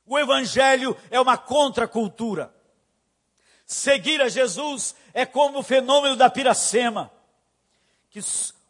O 0.05 0.17
Evangelho 0.17 0.95
é 1.11 1.19
uma 1.19 1.37
contracultura. 1.37 2.55
Seguir 3.65 4.21
a 4.21 4.29
Jesus 4.29 4.95
é 5.13 5.25
como 5.25 5.59
o 5.59 5.63
fenômeno 5.63 6.15
da 6.15 6.29
piracema, 6.29 7.11
que 8.09 8.21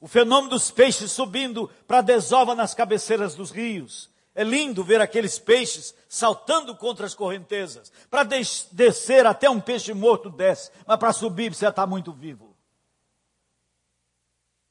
o 0.01 0.08
fenômeno 0.08 0.51
dos 0.51 0.72
peixes 0.72 1.12
subindo 1.12 1.70
para 1.88 2.00
a 2.00 2.01
desova 2.01 2.56
nas 2.56 2.74
cabeceiras 2.74 3.36
dos 3.36 3.51
rios. 3.51 4.10
É 4.34 4.44
lindo 4.44 4.84
ver 4.84 5.01
aqueles 5.01 5.38
peixes 5.38 5.94
saltando 6.08 6.75
contra 6.75 7.06
as 7.06 7.13
correntezas. 7.13 7.91
Para 8.10 8.24
des 8.24 8.68
descer 8.72 9.25
até 9.25 9.50
um 9.50 9.60
peixe 9.60 9.94
morto 9.94 10.29
desce, 10.29 10.72
mas 10.86 10.98
para 10.98 11.12
subir 11.12 11.53
você 11.53 11.68
está 11.68 11.86
muito 11.86 12.13
vivo. 12.13 12.56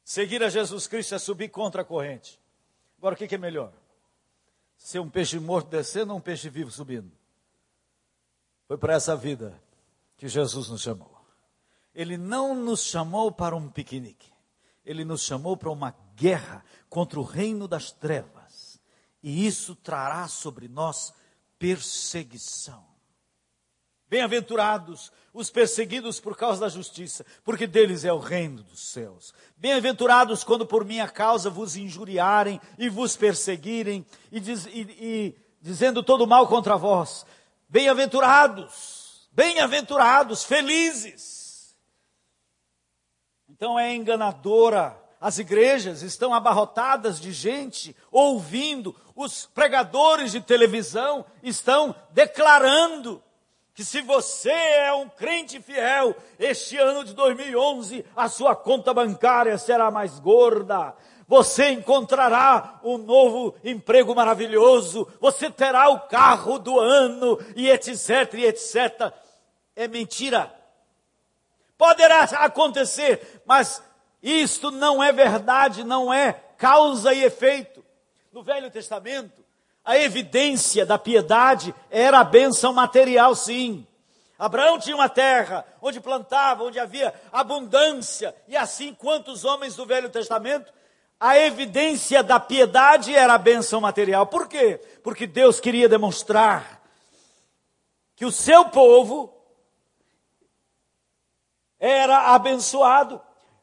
Seguir 0.03 0.43
a 0.43 0.49
Jesus 0.49 0.87
Cristo 0.87 1.15
é 1.15 1.19
subir 1.19 1.51
contra 1.51 1.83
a 1.83 1.85
corrente. 1.85 2.41
Agora 2.97 3.15
o 3.15 3.19
que, 3.19 3.29
que 3.29 3.35
é 3.35 3.39
melhor? 3.39 3.73
Ser 4.79 5.01
um 5.01 5.11
peixe 5.11 5.39
morto 5.39 5.69
descendo 5.69 6.13
ou 6.13 6.19
um 6.19 6.23
peixe 6.23 6.49
vivo 6.49 6.71
subindo? 6.71 7.13
Foi 8.67 8.79
para 8.79 8.95
essa 8.95 9.15
vida 9.15 9.61
que 10.17 10.29
Jesus 10.29 10.71
nos 10.71 10.81
chamou. 10.81 11.15
Ele 11.95 12.17
não 12.17 12.55
nos 12.55 12.85
chamou 12.85 13.31
para 13.31 13.55
um 13.55 13.69
piquenique. 13.69 14.33
Ele 14.89 15.05
nos 15.05 15.21
chamou 15.21 15.55
para 15.55 15.71
uma 15.71 15.95
guerra 16.17 16.65
contra 16.89 17.21
o 17.21 17.23
reino 17.23 17.69
das 17.69 17.93
trevas. 17.93 18.81
E 19.23 19.47
isso 19.47 19.77
trará 19.77 20.27
sobre 20.27 20.67
nós 20.67 21.13
perseguição. 21.59 22.83
Bem-aventurados 24.09 25.13
os 25.35 25.51
perseguidos 25.51 26.19
por 26.19 26.35
causa 26.35 26.63
da 26.63 26.71
justiça, 26.71 27.27
porque 27.45 27.67
deles 27.67 28.07
é 28.07 28.13
o 28.15 28.19
reino 28.19 28.63
dos 28.63 28.81
céus. 28.81 29.35
Bem-aventurados 29.59 30.43
quando 30.43 30.65
por 30.65 30.87
minha 30.87 31.07
causa 31.07 31.51
vos 31.51 31.77
injuriarem 31.77 32.59
e 32.79 32.89
vos 32.89 33.15
perseguirem, 33.15 34.07
e, 34.33 34.41
diz, 34.41 34.65
e, 34.65 34.81
e 34.99 35.37
dizendo 35.61 36.03
todo 36.03 36.27
mal 36.27 36.49
contra 36.49 36.79
vós. 36.79 37.27
Bem-aventurados, 37.69 39.29
bem-aventurados, 39.33 40.45
felizes 40.45 41.38
então 43.59 43.77
é 43.77 43.93
enganadora. 43.93 44.97
As 45.21 45.37
igrejas 45.37 46.03
estão 46.03 46.33
abarrotadas 46.33 47.21
de 47.21 47.33
gente 47.33 47.95
ouvindo, 48.09 48.95
os 49.17 49.47
pregadores 49.47 50.31
de 50.31 50.41
televisão 50.41 51.27
estão 51.43 51.93
declarando 52.13 53.21
que 53.75 53.85
se 53.85 54.01
você 54.01 54.53
é 54.53 54.93
um 54.95 55.09
crente 55.09 55.61
fiel, 55.61 56.15
este 56.39 56.77
ano 56.77 57.05
de 57.05 57.15
2011 57.15 58.05
a 58.15 58.29
sua 58.29 58.55
conta 58.55 58.95
bancária 58.95 59.59
será 59.59 59.91
mais 59.91 60.21
gorda. 60.21 60.95
Você 61.27 61.71
encontrará 61.71 62.79
um 62.85 62.97
novo 62.97 63.57
emprego 63.65 64.15
maravilhoso, 64.15 65.09
você 65.21 65.51
terá 65.51 65.89
o 65.89 66.03
carro 66.03 66.61
do 66.61 66.79
ano 66.79 67.37
e 67.57 67.69
etc, 67.69 68.35
e 68.35 68.45
etc. 68.45 69.13
É 69.75 69.89
mentira. 69.89 70.58
Poderá 71.79 72.25
acontecer, 72.25 73.41
mas 73.47 73.81
isto 74.21 74.73
não 74.73 75.03
é 75.03 75.13
verdade, 75.13 75.85
não 75.85 76.13
é 76.13 76.33
causa 76.59 77.15
e 77.15 77.23
efeito. 77.23 77.85
No 78.33 78.43
Velho 78.43 78.69
Testamento, 78.69 79.45
a 79.85 79.97
evidência 79.97 80.85
da 80.85 80.99
piedade 80.99 81.73
era 81.89 82.19
a 82.19 82.25
bênção 82.25 82.73
material, 82.73 83.35
sim. 83.37 83.87
Abraão 84.37 84.79
tinha 84.79 84.97
uma 84.97 85.09
terra 85.09 85.65
onde 85.81 86.01
plantava, 86.01 86.65
onde 86.65 86.81
havia 86.81 87.15
abundância, 87.33 88.35
e 88.49 88.57
assim 88.57 88.93
quantos 88.93 89.45
homens 89.45 89.77
do 89.77 89.87
Velho 89.87 90.11
Testamento, 90.11 90.73
a 91.21 91.39
evidência 91.39 92.23
da 92.23 92.39
piedade 92.39 93.15
era 93.15 93.35
a 93.35 93.39
bênção 93.39 93.81
material. 93.81 94.27
Por 94.27 94.49
quê? 94.49 94.81
Porque 95.03 95.27
Deus 95.27 95.59
queria 95.61 95.89
demonstrar 95.89 96.81
que 98.15 98.25
o 98.25 98.33
seu 98.33 98.65
povo 98.67 99.33
era 101.79 102.35
abençoado. 102.35 103.21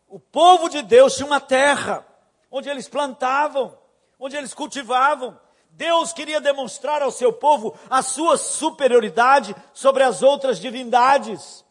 O 0.07 0.19
povo 0.19 0.69
de 0.69 0.81
Deus 0.81 1.15
tinha 1.15 1.25
uma 1.25 1.41
terra 1.41 2.05
onde 2.49 2.69
eles 2.69 2.87
plantavam, 2.87 3.77
onde 4.19 4.35
eles 4.35 4.53
cultivavam, 4.53 5.37
Deus 5.75 6.13
queria 6.13 6.39
demonstrar 6.39 7.01
ao 7.01 7.11
seu 7.11 7.33
povo 7.33 7.77
a 7.89 8.01
sua 8.01 8.37
superioridade 8.37 9.53
sobre 9.73 10.03
as 10.03 10.23
outras 10.23 10.57
divindades. 10.57 11.65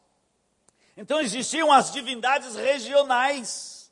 Então 0.95 1.21
existiam 1.21 1.73
as 1.73 1.91
divindades 1.91 2.55
regionais. 2.55 3.91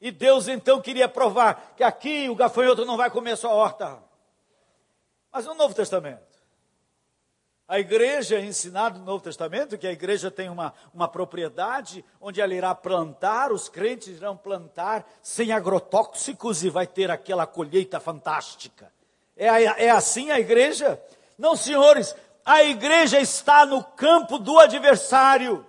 E 0.00 0.10
Deus 0.12 0.46
então 0.46 0.80
queria 0.80 1.08
provar 1.08 1.74
que 1.76 1.82
aqui 1.82 2.28
o 2.28 2.36
gafanhoto 2.36 2.84
não 2.84 2.96
vai 2.96 3.10
comer 3.10 3.36
sua 3.36 3.50
horta. 3.50 3.98
Mas 5.32 5.44
no 5.46 5.54
Novo 5.54 5.74
Testamento, 5.74 6.29
a 7.70 7.78
igreja 7.78 8.34
é 8.34 8.44
ensinada 8.44 8.98
no 8.98 9.04
Novo 9.04 9.22
Testamento 9.22 9.78
que 9.78 9.86
a 9.86 9.92
igreja 9.92 10.28
tem 10.28 10.48
uma, 10.48 10.74
uma 10.92 11.06
propriedade 11.06 12.04
onde 12.20 12.40
ela 12.40 12.52
irá 12.52 12.74
plantar, 12.74 13.52
os 13.52 13.68
crentes 13.68 14.08
irão 14.08 14.36
plantar 14.36 15.08
sem 15.22 15.52
agrotóxicos 15.52 16.64
e 16.64 16.68
vai 16.68 16.84
ter 16.84 17.12
aquela 17.12 17.46
colheita 17.46 18.00
fantástica. 18.00 18.92
É, 19.36 19.46
é 19.84 19.88
assim 19.88 20.32
a 20.32 20.40
igreja? 20.40 21.00
Não, 21.38 21.54
senhores, 21.54 22.16
a 22.44 22.64
igreja 22.64 23.20
está 23.20 23.64
no 23.64 23.84
campo 23.84 24.36
do 24.40 24.58
adversário. 24.58 25.64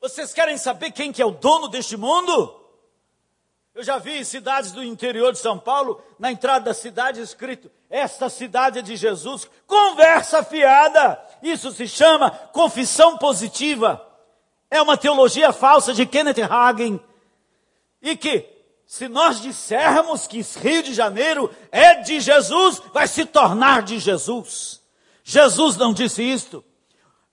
Vocês 0.00 0.32
querem 0.32 0.56
saber 0.56 0.92
quem 0.92 1.12
que 1.12 1.20
é 1.20 1.26
o 1.26 1.32
dono 1.32 1.66
deste 1.66 1.96
mundo? 1.96 2.63
Eu 3.74 3.82
já 3.82 3.98
vi 3.98 4.18
em 4.18 4.24
cidades 4.24 4.70
do 4.70 4.84
interior 4.84 5.32
de 5.32 5.40
São 5.40 5.58
Paulo, 5.58 6.00
na 6.16 6.30
entrada 6.30 6.66
da 6.66 6.74
cidade, 6.74 7.20
escrito: 7.20 7.68
Esta 7.90 8.28
cidade 8.28 8.78
é 8.78 8.82
de 8.82 8.94
Jesus. 8.94 9.50
Conversa 9.66 10.44
fiada. 10.44 11.20
Isso 11.42 11.72
se 11.72 11.88
chama 11.88 12.30
confissão 12.30 13.18
positiva. 13.18 14.00
É 14.70 14.80
uma 14.80 14.96
teologia 14.96 15.52
falsa 15.52 15.92
de 15.92 16.06
Kenneth 16.06 16.42
Hagin. 16.48 17.00
E 18.00 18.16
que 18.16 18.48
se 18.86 19.08
nós 19.08 19.40
dissermos 19.40 20.28
que 20.28 20.40
Rio 20.60 20.82
de 20.84 20.94
Janeiro 20.94 21.50
é 21.72 21.96
de 21.96 22.20
Jesus, 22.20 22.80
vai 22.92 23.08
se 23.08 23.24
tornar 23.24 23.82
de 23.82 23.98
Jesus. 23.98 24.80
Jesus 25.24 25.76
não 25.76 25.92
disse 25.92 26.22
isto. 26.22 26.64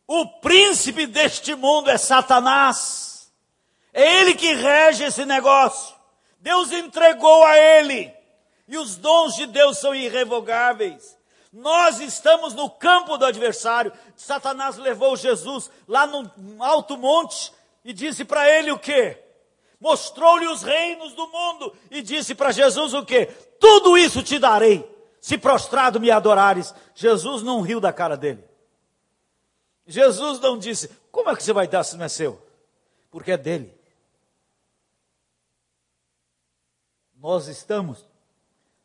O 0.07 0.25
príncipe 0.39 1.05
deste 1.05 1.53
mundo 1.53 1.89
é 1.89 1.97
Satanás. 1.97 3.31
É 3.93 4.21
ele 4.21 4.33
que 4.33 4.53
rege 4.53 5.03
esse 5.03 5.23
negócio. 5.23 6.00
Deus 6.41 6.71
entregou 6.71 7.43
a 7.45 7.57
ele. 7.57 8.13
E 8.67 8.77
os 8.77 8.97
dons 8.97 9.35
de 9.35 9.45
Deus 9.45 9.77
são 9.77 9.95
irrevogáveis. 9.95 11.17
Nós 11.53 11.99
estamos 11.99 12.53
no 12.53 12.69
campo 12.69 13.17
do 13.17 13.25
adversário. 13.25 13.93
Satanás 14.15 14.77
levou 14.77 15.15
Jesus 15.15 15.71
lá 15.87 16.05
no 16.05 16.29
alto 16.63 16.97
monte 16.97 17.53
e 17.83 17.93
disse 17.93 18.25
para 18.25 18.49
ele 18.49 18.71
o 18.71 18.79
quê? 18.79 19.17
mostrou-lhe 19.81 20.47
os 20.47 20.61
reinos 20.61 21.13
do 21.13 21.27
mundo 21.27 21.73
e 21.89 22.03
disse 22.03 22.35
para 22.35 22.51
Jesus 22.51 22.93
o 22.93 23.03
que? 23.03 23.25
Tudo 23.59 23.97
isso 23.97 24.21
te 24.21 24.37
darei, 24.37 24.87
se 25.19 25.39
prostrado 25.39 25.99
me 25.99 26.11
adorares. 26.11 26.73
Jesus 26.93 27.41
não 27.41 27.61
riu 27.61 27.81
da 27.81 27.91
cara 27.91 28.15
dele. 28.15 28.43
Jesus 29.87 30.39
não 30.39 30.57
disse, 30.57 30.87
como 31.11 31.31
é 31.31 31.35
que 31.35 31.43
você 31.43 31.51
vai 31.51 31.67
dar 31.67 31.83
se 31.83 31.97
não 31.97 32.05
é 32.05 32.09
seu? 32.09 32.39
Porque 33.09 33.31
é 33.31 33.37
dele. 33.37 33.73
Nós 37.21 37.47
estamos 37.47 38.09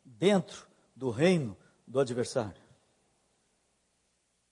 dentro 0.05 0.67
do 0.95 1.09
reino 1.09 1.57
do 1.87 1.99
adversário. 1.99 2.61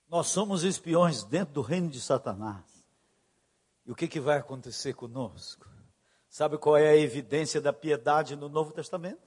Nós 0.10 0.26
somos 0.26 0.64
espiões 0.64 1.24
dentro 1.24 1.54
do 1.54 1.62
reino 1.62 1.88
de 1.88 2.02
Satanás. 2.02 2.66
E 3.86 3.92
o 3.92 3.96
que, 3.96 4.08
que 4.08 4.20
vai 4.20 4.40
acontecer 4.40 4.96
conosco? 4.96 5.70
Sabe 6.28 6.58
qual 6.58 6.76
é 6.76 6.90
a 6.90 6.98
evidência 6.98 7.62
da 7.62 7.72
piedade 7.72 8.36
no 8.36 8.50
Novo 8.50 8.72
Testamento? 8.74 9.22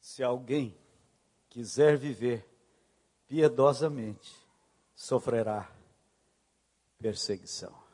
Se 0.00 0.24
alguém 0.24 0.76
quiser 1.48 1.96
viver 1.96 2.44
piedosamente, 3.28 4.34
sofrerá 4.92 5.70
perseguição. 6.98 7.85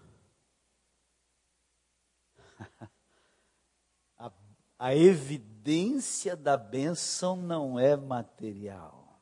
A, 4.82 4.96
evidência 4.96 6.34
da 6.34 6.56
bênção 6.56 7.36
não 7.36 7.78
é 7.78 7.96
material. 7.96 9.20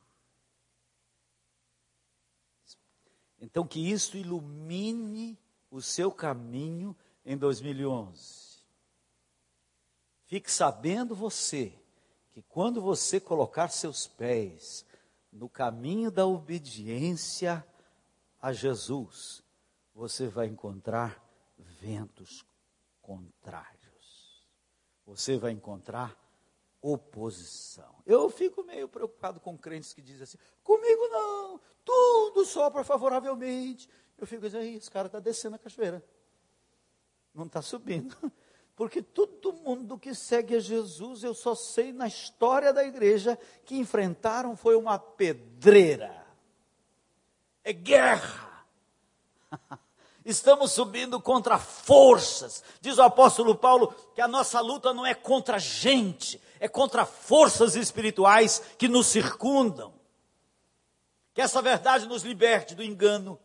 Então, 3.39 3.67
que 3.67 3.79
isso 3.79 4.17
ilumine 4.17 5.37
o 5.69 5.79
seu 5.79 6.11
caminho 6.11 6.97
em 7.23 7.37
2011. 7.37 8.63
Fique 10.25 10.51
sabendo 10.51 11.13
você 11.13 11.71
que 12.31 12.41
quando 12.41 12.81
você 12.81 13.19
colocar 13.19 13.67
seus 13.69 14.07
pés 14.07 14.83
no 15.31 15.47
caminho 15.47 16.09
da 16.09 16.25
obediência 16.25 17.63
a 18.41 18.51
Jesus, 18.51 19.43
você 19.93 20.27
vai 20.27 20.47
encontrar 20.47 21.23
ventos 21.57 22.43
contrários. 22.99 23.80
Você 25.15 25.37
vai 25.37 25.51
encontrar 25.51 26.17
oposição. 26.81 27.95
Eu 28.05 28.29
fico 28.29 28.63
meio 28.63 28.87
preocupado 28.87 29.39
com 29.39 29.57
crentes 29.57 29.93
que 29.93 30.01
dizem 30.01 30.23
assim: 30.23 30.37
comigo 30.63 31.07
não, 31.09 31.61
tudo 31.83 32.45
sopra 32.45 32.83
favoravelmente. 32.83 33.89
Eu 34.17 34.25
fico 34.25 34.41
dizendo: 34.41 34.65
esse 34.65 34.89
cara 34.89 35.07
está 35.07 35.19
descendo 35.19 35.55
a 35.55 35.59
cachoeira 35.59 36.03
não 37.33 37.45
está 37.45 37.61
subindo. 37.61 38.15
Porque 38.75 39.01
todo 39.01 39.53
mundo 39.53 39.97
que 39.97 40.15
segue 40.15 40.55
a 40.55 40.59
Jesus, 40.59 41.23
eu 41.23 41.33
só 41.33 41.53
sei 41.53 41.91
na 41.91 42.07
história 42.07 42.73
da 42.73 42.83
igreja 42.83 43.37
que 43.65 43.77
enfrentaram 43.77 44.55
foi 44.55 44.75
uma 44.75 44.97
pedreira. 44.97 46.25
É 47.63 47.73
guerra. 47.73 48.65
Estamos 50.23 50.71
subindo 50.71 51.19
contra 51.19 51.57
forças. 51.57 52.63
Diz 52.79 52.97
o 52.97 53.03
apóstolo 53.03 53.55
Paulo 53.55 53.93
que 54.13 54.21
a 54.21 54.27
nossa 54.27 54.59
luta 54.59 54.93
não 54.93 55.05
é 55.05 55.15
contra 55.15 55.57
gente, 55.57 56.39
é 56.59 56.67
contra 56.67 57.05
forças 57.05 57.75
espirituais 57.75 58.61
que 58.77 58.87
nos 58.87 59.07
circundam. 59.07 59.93
Que 61.33 61.41
essa 61.41 61.61
verdade 61.61 62.05
nos 62.05 62.23
liberte 62.23 62.75
do 62.75 62.83
engano, 62.83 63.39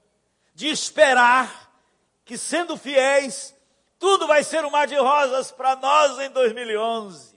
de 0.54 0.68
esperar 0.68 1.72
que, 2.24 2.36
sendo 2.36 2.76
fiéis, 2.76 3.54
tudo 3.98 4.26
vai 4.26 4.44
ser 4.44 4.64
um 4.64 4.70
mar 4.70 4.86
de 4.86 4.96
rosas 4.96 5.50
para 5.50 5.76
nós 5.76 6.18
em 6.18 6.30
2011. 6.30 7.34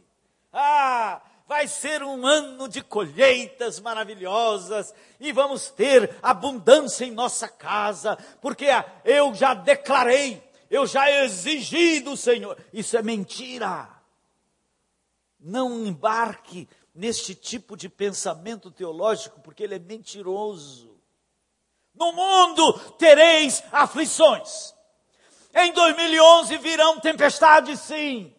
Ah, 0.51 1.21
vai 1.49 1.67
ser 1.67 2.03
um 2.03 2.27
ano 2.27 2.69
de 2.69 2.83
colheitas 2.83 3.79
maravilhosas 3.79 4.93
e 5.19 5.31
vamos 5.31 5.71
ter 5.71 6.15
abundância 6.21 7.05
em 7.05 7.11
nossa 7.11 7.47
casa, 7.47 8.15
porque 8.39 8.67
eu 9.03 9.33
já 9.33 9.55
declarei, 9.55 10.43
eu 10.69 10.85
já 10.85 11.11
exigi 11.23 12.01
do 12.01 12.15
Senhor. 12.15 12.55
Isso 12.71 12.95
é 12.95 13.01
mentira. 13.01 13.89
Não 15.39 15.87
embarque 15.87 16.69
neste 16.93 17.33
tipo 17.33 17.75
de 17.75 17.89
pensamento 17.89 18.69
teológico, 18.69 19.41
porque 19.41 19.63
ele 19.63 19.73
é 19.73 19.79
mentiroso. 19.79 21.01
No 21.95 22.11
mundo 22.11 22.73
tereis 22.99 23.63
aflições. 23.71 24.75
Em 25.55 25.73
2011 25.73 26.55
virão 26.59 26.99
tempestades, 26.99 27.79
sim. 27.79 28.35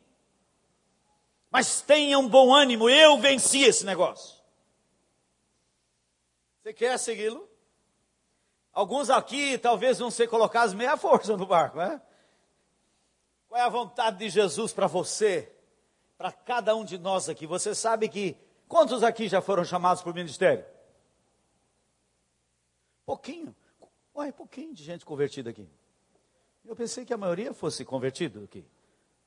Mas 1.51 1.81
tenham 1.83 2.29
bom 2.29 2.55
ânimo, 2.55 2.89
eu 2.89 3.19
venci 3.19 3.63
esse 3.63 3.85
negócio. 3.85 4.41
Você 6.63 6.73
quer 6.73 6.99
segui-lo? 6.99 7.49
Alguns 8.73 9.11
aqui 9.11 9.59
talvez 9.59 9.99
vão 9.99 10.11
ser 10.11 10.29
colocados 10.29 10.75
meia 10.75 10.97
força 10.97 11.37
no 11.37 11.47
barco, 11.47 11.79
né? 11.79 12.01
Qual 13.49 13.61
é 13.61 13.65
a 13.65 13.69
vontade 13.69 14.19
de 14.19 14.29
Jesus 14.29 14.73
para 14.73 14.87
você? 14.87 15.53
Para 16.17 16.31
cada 16.31 16.77
um 16.77 16.85
de 16.85 16.97
nós 16.97 17.29
aqui. 17.29 17.47
Você 17.47 17.75
sabe 17.75 18.09
que 18.09 18.37
quantos 18.69 19.03
aqui 19.03 19.29
já 19.29 19.43
foram 19.43 19.65
chamados 19.65 20.03
para 20.03 20.13
o 20.13 20.15
ministério? 20.15 20.65
Pouquinho. 23.05 23.57
Ué, 24.15 24.31
pouquinho 24.31 24.73
de 24.73 24.85
gente 24.85 25.05
convertida 25.05 25.51
aqui. 25.51 25.69
Eu 26.65 26.77
pensei 26.77 27.05
que 27.05 27.13
a 27.13 27.17
maioria 27.17 27.53
fosse 27.53 27.85
convertido 27.85 28.45
aqui. 28.45 28.65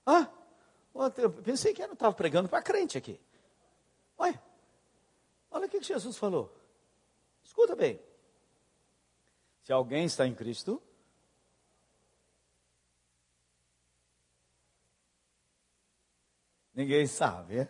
Ah, 0.06 0.30
eu 0.94 1.32
pensei 1.32 1.74
que 1.74 1.82
eu 1.82 1.88
não 1.88 1.94
estava 1.94 2.14
pregando 2.14 2.48
para 2.48 2.62
crente 2.62 2.98
aqui. 2.98 3.20
Ué, 4.20 4.40
olha 5.50 5.66
o 5.66 5.70
que 5.70 5.82
Jesus 5.82 6.18
falou. 6.18 6.54
Escuta 7.44 7.76
bem. 7.76 8.00
Se 9.64 9.72
alguém 9.72 10.06
está 10.06 10.28
em 10.28 10.36
Cristo, 10.36 10.82
ninguém 16.74 17.08
sabe. 17.08 17.60
É? 17.60 17.70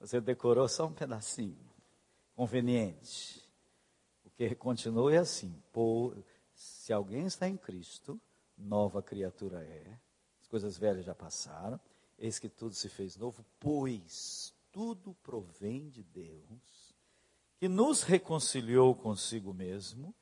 Você 0.00 0.20
decorou 0.20 0.68
só 0.68 0.86
um 0.86 0.92
pedacinho, 0.92 1.70
conveniente. 2.34 3.46
Porque 4.22 4.54
continue 4.54 5.16
assim: 5.16 5.62
por, 5.72 6.16
se 6.54 6.92
alguém 6.92 7.26
está 7.26 7.48
em 7.48 7.56
Cristo, 7.56 8.20
nova 8.56 9.02
criatura 9.02 9.62
é. 9.62 10.05
As 10.56 10.62
coisas 10.62 10.78
velhas 10.78 11.04
já 11.04 11.14
passaram, 11.14 11.78
eis 12.18 12.38
que 12.38 12.48
tudo 12.48 12.74
se 12.74 12.88
fez 12.88 13.14
novo, 13.14 13.44
pois 13.60 14.54
tudo 14.72 15.14
provém 15.22 15.90
de 15.90 16.02
Deus, 16.02 16.94
que 17.58 17.68
nos 17.68 18.02
reconciliou 18.02 18.94
consigo 18.94 19.52
mesmo 19.52 20.14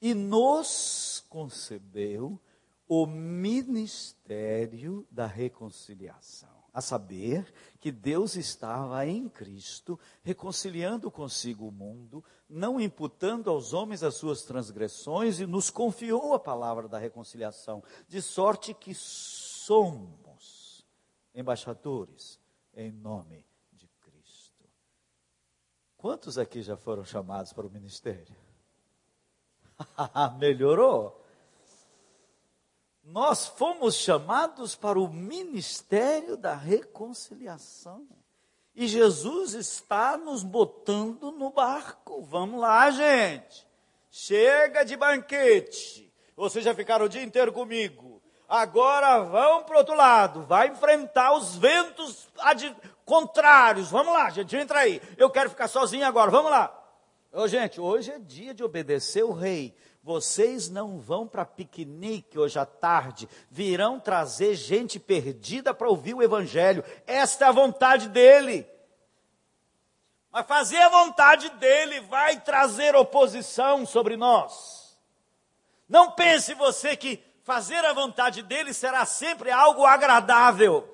e 0.00 0.14
nos 0.14 1.24
concedeu 1.28 2.40
o 2.86 3.04
ministério 3.04 5.04
da 5.10 5.26
reconciliação. 5.26 6.48
A 6.72 6.80
saber, 6.80 7.52
que 7.80 7.90
Deus 7.90 8.36
estava 8.36 9.04
em 9.04 9.28
Cristo, 9.28 9.98
reconciliando 10.22 11.10
consigo 11.10 11.66
o 11.66 11.72
mundo, 11.72 12.24
não 12.48 12.80
imputando 12.80 13.50
aos 13.50 13.72
homens 13.72 14.04
as 14.04 14.14
suas 14.14 14.42
transgressões, 14.42 15.40
e 15.40 15.46
nos 15.46 15.68
confiou 15.68 16.32
a 16.32 16.38
palavra 16.38 16.86
da 16.86 16.96
reconciliação, 16.96 17.82
de 18.06 18.22
sorte 18.22 18.72
que 18.72 18.94
somos 19.70 20.84
embaixadores 21.32 22.40
em 22.74 22.90
nome 22.90 23.46
de 23.72 23.86
Cristo. 24.00 24.68
Quantos 25.96 26.36
aqui 26.36 26.60
já 26.60 26.76
foram 26.76 27.04
chamados 27.04 27.52
para 27.52 27.68
o 27.68 27.70
ministério? 27.70 28.34
Melhorou. 30.40 31.24
Nós 33.04 33.46
fomos 33.46 33.94
chamados 33.94 34.74
para 34.74 34.98
o 34.98 35.06
ministério 35.06 36.36
da 36.36 36.56
reconciliação. 36.56 38.08
E 38.74 38.88
Jesus 38.88 39.54
está 39.54 40.16
nos 40.16 40.42
botando 40.42 41.30
no 41.30 41.50
barco. 41.50 42.22
Vamos 42.22 42.60
lá, 42.60 42.90
gente. 42.90 43.64
Chega 44.10 44.82
de 44.82 44.96
banquete. 44.96 46.12
Vocês 46.34 46.64
já 46.64 46.74
ficaram 46.74 47.04
o 47.04 47.08
dia 47.08 47.22
inteiro 47.22 47.52
comigo. 47.52 48.19
Agora 48.50 49.20
vão 49.20 49.62
para 49.62 49.76
o 49.76 49.78
outro 49.78 49.94
lado. 49.94 50.42
Vai 50.42 50.66
enfrentar 50.66 51.34
os 51.34 51.54
ventos 51.54 52.28
contrários. 53.04 53.92
Vamos 53.92 54.12
lá, 54.12 54.28
gente. 54.28 54.56
Entra 54.56 54.80
aí. 54.80 55.00
Eu 55.16 55.30
quero 55.30 55.50
ficar 55.50 55.68
sozinho 55.68 56.04
agora. 56.04 56.32
Vamos 56.32 56.50
lá. 56.50 56.76
Ô, 57.32 57.46
gente, 57.46 57.80
hoje 57.80 58.10
é 58.10 58.18
dia 58.18 58.52
de 58.52 58.64
obedecer 58.64 59.22
o 59.22 59.32
rei. 59.32 59.72
Vocês 60.02 60.68
não 60.68 60.98
vão 60.98 61.28
para 61.28 61.44
piquenique 61.44 62.36
hoje 62.36 62.58
à 62.58 62.66
tarde, 62.66 63.28
virão 63.50 64.00
trazer 64.00 64.54
gente 64.54 64.98
perdida 64.98 65.72
para 65.72 65.88
ouvir 65.88 66.14
o 66.14 66.22
evangelho. 66.22 66.82
Esta 67.06 67.44
é 67.44 67.48
a 67.48 67.52
vontade 67.52 68.08
dele. 68.08 68.66
Mas 70.32 70.46
fazer 70.46 70.78
a 70.78 70.88
vontade 70.88 71.50
dele 71.50 72.00
vai 72.00 72.40
trazer 72.40 72.96
oposição 72.96 73.86
sobre 73.86 74.16
nós. 74.16 74.98
Não 75.88 76.10
pense 76.12 76.54
você 76.54 76.96
que 76.96 77.22
fazer 77.50 77.84
a 77.84 77.92
vontade 77.92 78.42
dele 78.42 78.72
será 78.72 79.04
sempre 79.04 79.50
algo 79.50 79.84
agradável. 79.84 80.88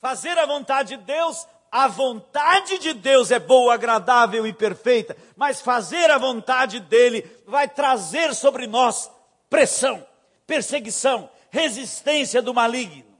Fazer 0.00 0.36
a 0.36 0.44
vontade 0.44 0.96
de 0.96 1.04
Deus 1.04 1.46
a 1.70 1.86
vontade 1.86 2.78
de 2.78 2.92
Deus 2.94 3.30
é 3.30 3.38
boa, 3.38 3.74
agradável 3.74 4.44
e 4.44 4.52
perfeita, 4.52 5.16
mas 5.36 5.60
fazer 5.60 6.10
a 6.10 6.18
vontade 6.18 6.80
dele 6.80 7.22
vai 7.46 7.68
trazer 7.68 8.34
sobre 8.34 8.66
nós 8.66 9.08
pressão, 9.48 10.04
perseguição, 10.46 11.30
resistência 11.48 12.42
do 12.42 12.52
maligno. 12.52 13.16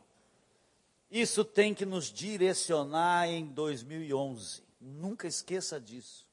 Isso 1.09 1.45
tem 1.45 1.75
que 1.75 1.87
nos 1.87 2.07
direcionar 2.07 3.29
em 3.29 3.45
2011. 3.45 4.65
Nunca 4.81 5.29
esqueça 5.29 5.79
disso. 5.79 6.27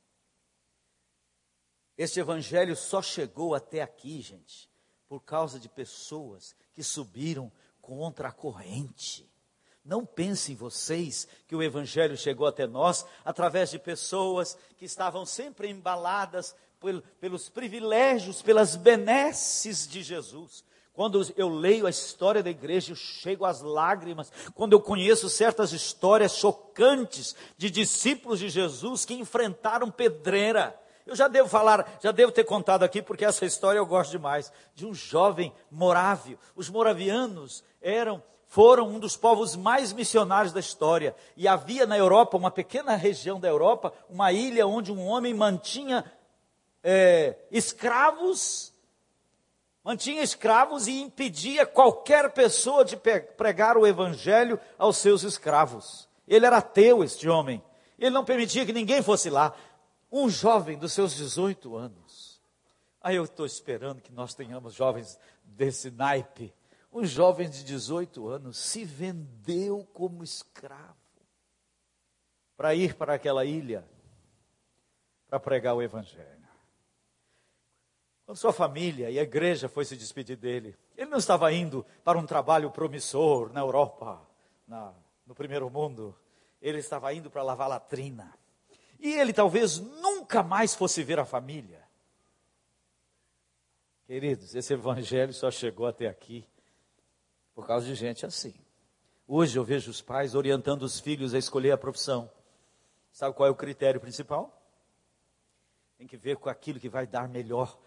Este 1.96 2.20
evangelho 2.20 2.76
só 2.76 3.00
chegou 3.02 3.54
até 3.54 3.82
aqui, 3.82 4.22
gente, 4.22 4.74
por 5.08 5.22
causa 5.22 5.60
de 5.60 5.70
pessoas 5.70 6.56
que 6.74 6.84
subiram 6.84 7.52
contra 7.82 8.30
a 8.30 8.32
corrente. 8.32 9.30
Não 9.84 10.04
pensem 10.04 10.56
vocês 10.56 11.28
que 11.48 11.56
o 11.56 11.62
Evangelho 11.62 12.18
chegou 12.18 12.48
até 12.48 12.66
nós 12.66 13.06
através 13.24 13.70
de 13.70 13.78
pessoas 13.78 14.58
que 14.78 14.86
estavam 14.86 15.26
sempre 15.26 15.70
embaladas 15.70 16.56
pelos 17.20 17.50
privilégios, 17.50 18.42
pelas 18.42 18.76
benesses 18.76 19.88
de 19.88 20.02
Jesus. 20.02 20.64
Quando 20.92 21.22
eu 21.36 21.50
leio 21.50 21.86
a 21.86 21.90
história 21.90 22.42
da 22.42 22.50
igreja, 22.50 22.94
eu 22.94 22.96
chego 22.96 23.46
às 23.46 23.62
lágrimas. 23.62 24.32
Quando 24.56 24.74
eu 24.74 24.80
conheço 24.80 25.30
certas 25.30 25.74
histórias 25.74 26.38
chocantes 26.38 27.36
de 27.58 27.70
discípulos 27.70 28.40
de 28.40 28.50
Jesus 28.50 29.04
que 29.06 29.14
enfrentaram 29.14 29.92
pedreira. 29.92 30.80
Eu 31.06 31.16
já 31.16 31.28
devo 31.28 31.48
falar, 31.48 32.00
já 32.02 32.12
devo 32.12 32.32
ter 32.32 32.44
contado 32.44 32.84
aqui, 32.84 33.02
porque 33.02 33.26
essa 33.26 33.46
história 33.46 33.78
eu 33.78 33.86
gosto 33.86 34.12
demais, 34.12 34.52
de 34.74 34.86
um 34.86 34.94
jovem 34.94 35.54
morávio. 35.70 36.40
Os 36.56 36.70
moravianos 36.70 37.64
eram 37.82 38.24
foram 38.48 38.88
um 38.88 39.00
dos 39.00 39.18
povos 39.18 39.56
mais 39.56 39.92
missionários 39.92 40.54
da 40.54 40.60
história. 40.60 41.16
E 41.36 41.48
havia 41.48 41.86
na 41.86 41.98
Europa, 41.98 42.38
uma 42.38 42.50
pequena 42.50 42.96
região 42.96 43.40
da 43.40 43.50
Europa, 43.50 43.94
uma 44.10 44.32
ilha 44.32 44.66
onde 44.66 44.92
um 44.92 45.06
homem 45.06 45.34
mantinha 45.34 46.06
é, 46.82 47.36
escravos, 47.52 48.74
mantinha 49.84 50.24
escravos 50.24 50.88
e 50.88 51.02
impedia 51.02 51.66
qualquer 51.66 52.32
pessoa 52.32 52.86
de 52.86 52.96
pregar 52.96 53.78
o 53.78 53.86
evangelho 53.86 54.60
aos 54.78 54.98
seus 54.98 55.24
escravos. 55.24 56.08
Ele 56.28 56.46
era 56.46 56.58
ateu, 56.58 57.04
este 57.04 57.28
homem. 57.28 57.62
Ele 57.98 58.12
não 58.12 58.26
permitia 58.26 58.66
que 58.66 58.74
ninguém 58.74 59.02
fosse 59.02 59.30
lá. 59.30 59.54
Um 60.16 60.30
jovem 60.30 60.78
dos 60.78 60.94
seus 60.94 61.14
18 61.16 61.76
anos. 61.76 62.42
Aí 63.02 63.18
eu 63.18 63.26
estou 63.26 63.46
esperando 63.46 64.02
que 64.02 64.14
nós 64.14 64.34
tenhamos 64.34 64.74
jovens 64.74 65.20
desse 65.44 65.92
naipe 65.92 66.54
um 66.96 67.04
jovem 67.04 67.50
de 67.50 67.62
18 67.66 68.26
anos 68.30 68.58
se 68.58 68.86
vendeu 68.86 69.86
como 69.94 70.24
escravo 70.24 70.96
para 72.56 72.74
ir 72.74 72.96
para 72.96 73.16
aquela 73.16 73.44
ilha 73.44 73.86
para 75.28 75.38
pregar 75.38 75.76
o 75.76 75.82
Evangelho. 75.82 76.48
Quando 78.26 78.38
sua 78.38 78.54
família 78.54 79.12
e 79.12 79.20
a 79.20 79.24
igreja 79.24 79.68
foi 79.68 79.84
se 79.84 79.98
despedir 79.98 80.38
dele, 80.38 80.74
ele 80.96 81.10
não 81.10 81.18
estava 81.18 81.52
indo 81.52 81.86
para 82.02 82.18
um 82.18 82.26
trabalho 82.26 82.72
promissor 82.72 83.52
na 83.52 83.60
Europa, 83.60 84.26
na, 84.66 84.94
no 85.28 85.36
primeiro 85.36 85.70
mundo. 85.70 86.18
Ele 86.62 86.78
estava 86.78 87.14
indo 87.14 87.30
para 87.30 87.44
lavar 87.44 87.68
latrina. 87.68 88.34
E 89.00 89.14
ele 89.14 89.34
talvez 89.34 89.80
nunca 89.80 90.42
mais 90.42 90.74
fosse 90.74 91.04
ver 91.04 91.20
a 91.20 91.26
família. 91.26 91.84
Queridos, 94.08 94.54
esse 94.54 94.74
evangelho 94.74 95.34
só 95.34 95.50
chegou 95.50 95.88
até 95.88 96.08
aqui 96.08 96.48
por 97.54 97.66
causa 97.66 97.86
de 97.88 97.96
gente 97.96 98.26
assim. 98.26 98.54
Hoje 99.28 99.58
eu 99.58 99.64
vejo 99.64 99.90
os 99.90 100.02
pais 100.02 100.36
orientando 100.36 100.84
os 100.84 101.00
filhos 101.00 101.34
a 101.34 101.40
escolher 101.40 101.72
a 101.72 101.78
profissão. 101.78 102.30
Sabe 103.12 103.36
qual 103.36 103.48
é 103.48 103.52
o 103.52 103.56
critério 103.56 104.00
principal? 104.00 104.62
Tem 105.98 106.06
que 106.06 106.18
ver 106.18 106.38
com 106.38 106.50
aquilo 106.50 106.80
que 106.80 106.90
vai 106.90 107.08
dar 107.08 107.28
melhor 107.28 107.80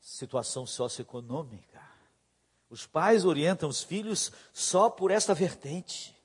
situação 0.00 0.66
socioeconômica. 0.66 1.80
Os 2.68 2.86
pais 2.86 3.24
orientam 3.24 3.68
os 3.68 3.82
filhos 3.82 4.32
só 4.52 4.90
por 4.90 5.10
esta 5.10 5.34
vertente. 5.34 6.16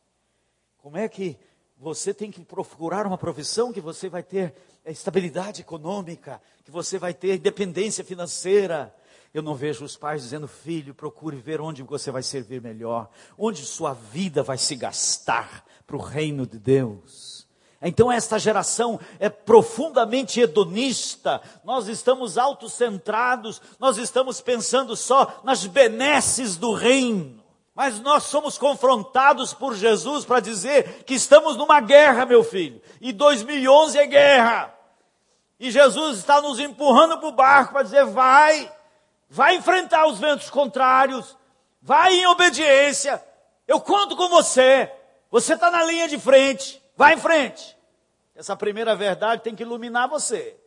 Como 0.77 0.97
é 0.97 1.07
que 1.07 1.37
você 1.81 2.13
tem 2.13 2.29
que 2.29 2.41
procurar 2.41 3.07
uma 3.07 3.17
profissão 3.17 3.73
que 3.73 3.81
você 3.81 4.07
vai 4.07 4.21
ter 4.21 4.53
estabilidade 4.85 5.61
econômica, 5.61 6.39
que 6.63 6.69
você 6.69 6.99
vai 6.99 7.11
ter 7.11 7.37
independência 7.37 8.03
financeira, 8.03 8.95
eu 9.33 9.41
não 9.41 9.55
vejo 9.55 9.83
os 9.83 9.97
pais 9.97 10.21
dizendo, 10.21 10.47
filho, 10.47 10.93
procure 10.93 11.37
ver 11.37 11.59
onde 11.59 11.81
você 11.81 12.11
vai 12.11 12.21
servir 12.21 12.61
melhor, 12.61 13.09
onde 13.35 13.65
sua 13.65 13.93
vida 13.93 14.43
vai 14.43 14.59
se 14.59 14.75
gastar 14.75 15.65
para 15.87 15.95
o 15.95 15.99
reino 15.99 16.45
de 16.45 16.59
Deus. 16.59 17.47
Então, 17.81 18.11
esta 18.11 18.37
geração 18.37 18.99
é 19.17 19.27
profundamente 19.27 20.39
hedonista, 20.39 21.41
nós 21.63 21.87
estamos 21.87 22.37
autocentrados, 22.37 23.59
nós 23.79 23.97
estamos 23.97 24.39
pensando 24.39 24.95
só 24.95 25.41
nas 25.43 25.65
benesses 25.65 26.57
do 26.57 26.73
reino. 26.73 27.40
Mas 27.73 27.99
nós 27.99 28.23
somos 28.23 28.57
confrontados 28.57 29.53
por 29.53 29.73
Jesus 29.75 30.25
para 30.25 30.39
dizer 30.39 31.03
que 31.03 31.13
estamos 31.13 31.55
numa 31.55 31.79
guerra, 31.79 32.25
meu 32.25 32.43
filho, 32.43 32.81
e 32.99 33.13
2011 33.13 33.97
é 33.97 34.05
guerra. 34.05 34.75
E 35.59 35.71
Jesus 35.71 36.17
está 36.17 36.41
nos 36.41 36.59
empurrando 36.59 37.17
para 37.17 37.29
o 37.29 37.31
barco 37.31 37.73
para 37.73 37.83
dizer: 37.83 38.05
vai, 38.05 38.71
vai 39.29 39.55
enfrentar 39.55 40.07
os 40.07 40.19
ventos 40.19 40.49
contrários, 40.49 41.37
vai 41.81 42.13
em 42.15 42.27
obediência, 42.27 43.23
eu 43.67 43.79
conto 43.79 44.17
com 44.17 44.27
você, 44.27 44.91
você 45.29 45.53
está 45.53 45.71
na 45.71 45.83
linha 45.83 46.07
de 46.07 46.19
frente. 46.19 46.81
Vá 46.95 47.13
em 47.13 47.17
frente. 47.17 47.77
Essa 48.35 48.55
primeira 48.55 48.95
verdade 48.95 49.43
tem 49.43 49.55
que 49.55 49.63
iluminar 49.63 50.07
você. 50.07 50.57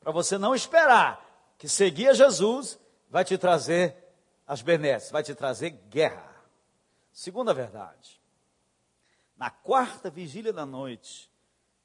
Para 0.00 0.12
você 0.12 0.38
não 0.38 0.54
esperar 0.54 1.24
que 1.58 1.68
seguir 1.68 2.08
a 2.08 2.14
Jesus 2.14 2.78
vai 3.10 3.24
te 3.24 3.38
trazer 3.38 3.96
as 4.46 4.62
benesses, 4.62 5.10
vai 5.10 5.22
te 5.22 5.34
trazer 5.34 5.70
guerra. 5.88 6.25
Segunda 7.16 7.54
verdade. 7.54 8.20
Na 9.36 9.50
quarta 9.50 10.10
vigília 10.10 10.52
da 10.52 10.66
noite, 10.66 11.30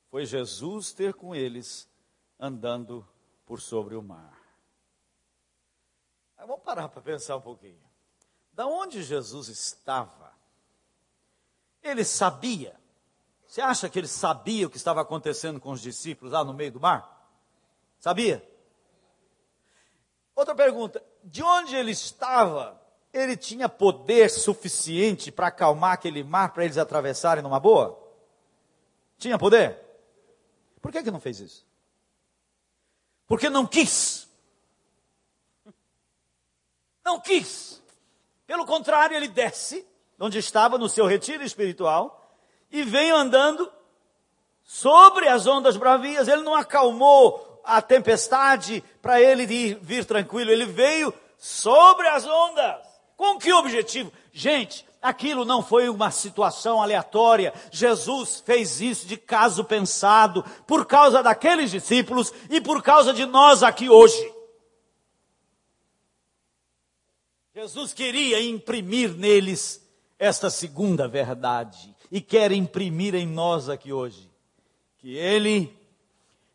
foi 0.09 0.25
Jesus 0.25 0.91
ter 0.91 1.13
com 1.13 1.33
eles 1.33 1.89
andando 2.37 3.07
por 3.45 3.61
sobre 3.61 3.95
o 3.95 4.01
mar. 4.03 4.37
Aí 6.37 6.45
vamos 6.45 6.63
parar 6.63 6.89
para 6.89 7.01
pensar 7.01 7.37
um 7.37 7.41
pouquinho. 7.41 7.81
Da 8.51 8.67
onde 8.67 9.01
Jesus 9.03 9.47
estava? 9.47 10.33
Ele 11.81 12.03
sabia 12.03 12.81
você 13.51 13.59
acha 13.59 13.89
que 13.89 13.99
ele 13.99 14.07
sabia 14.07 14.65
o 14.65 14.69
que 14.69 14.77
estava 14.77 15.01
acontecendo 15.01 15.59
com 15.59 15.71
os 15.71 15.81
discípulos 15.81 16.31
lá 16.31 16.41
no 16.41 16.53
meio 16.53 16.71
do 16.71 16.79
mar? 16.79 17.29
Sabia? 17.99 18.41
Outra 20.33 20.55
pergunta: 20.55 21.03
de 21.21 21.43
onde 21.43 21.75
ele 21.75 21.91
estava, 21.91 22.80
ele 23.13 23.35
tinha 23.35 23.67
poder 23.67 24.29
suficiente 24.29 25.31
para 25.31 25.47
acalmar 25.47 25.93
aquele 25.93 26.23
mar 26.23 26.53
para 26.53 26.63
eles 26.63 26.77
atravessarem 26.77 27.43
numa 27.43 27.59
boa? 27.59 27.99
Tinha 29.17 29.37
poder? 29.37 29.77
Por 30.81 30.91
que, 30.91 31.03
que 31.03 31.11
não 31.11 31.19
fez 31.19 31.39
isso? 31.39 31.65
Porque 33.27 33.49
não 33.49 33.65
quis. 33.65 34.27
Não 37.03 37.19
quis. 37.19 37.81
Pelo 38.47 38.65
contrário, 38.65 39.15
ele 39.15 39.27
desce, 39.27 39.87
onde 40.19 40.37
estava 40.37 40.77
no 40.77 40.89
seu 40.89 41.05
retiro 41.05 41.43
espiritual, 41.43 42.35
e 42.71 42.83
veio 42.83 43.15
andando 43.15 43.71
sobre 44.63 45.27
as 45.27 45.45
ondas 45.47 45.77
bravias. 45.77 46.27
Ele 46.27 46.41
não 46.41 46.55
acalmou 46.55 47.61
a 47.63 47.81
tempestade 47.81 48.83
para 49.01 49.21
ele 49.21 49.45
vir, 49.45 49.79
vir 49.81 50.05
tranquilo, 50.05 50.51
ele 50.51 50.65
veio 50.65 51.13
sobre 51.37 52.07
as 52.07 52.25
ondas. 52.25 52.90
Com 53.21 53.37
que 53.37 53.53
objetivo? 53.53 54.11
Gente, 54.33 54.83
aquilo 54.99 55.45
não 55.45 55.61
foi 55.61 55.87
uma 55.89 56.09
situação 56.09 56.81
aleatória. 56.81 57.53
Jesus 57.69 58.41
fez 58.43 58.81
isso 58.81 59.05
de 59.05 59.15
caso 59.15 59.63
pensado, 59.63 60.43
por 60.65 60.87
causa 60.87 61.21
daqueles 61.21 61.69
discípulos 61.69 62.33
e 62.49 62.59
por 62.59 62.81
causa 62.81 63.13
de 63.13 63.27
nós 63.27 63.61
aqui 63.61 63.87
hoje. 63.87 64.33
Jesus 67.53 67.93
queria 67.93 68.41
imprimir 68.41 69.13
neles 69.13 69.87
esta 70.17 70.49
segunda 70.49 71.07
verdade 71.07 71.95
e 72.09 72.21
quer 72.21 72.51
imprimir 72.51 73.13
em 73.13 73.27
nós 73.27 73.69
aqui 73.69 73.93
hoje 73.93 74.27
que 74.97 75.15
Ele 75.15 75.71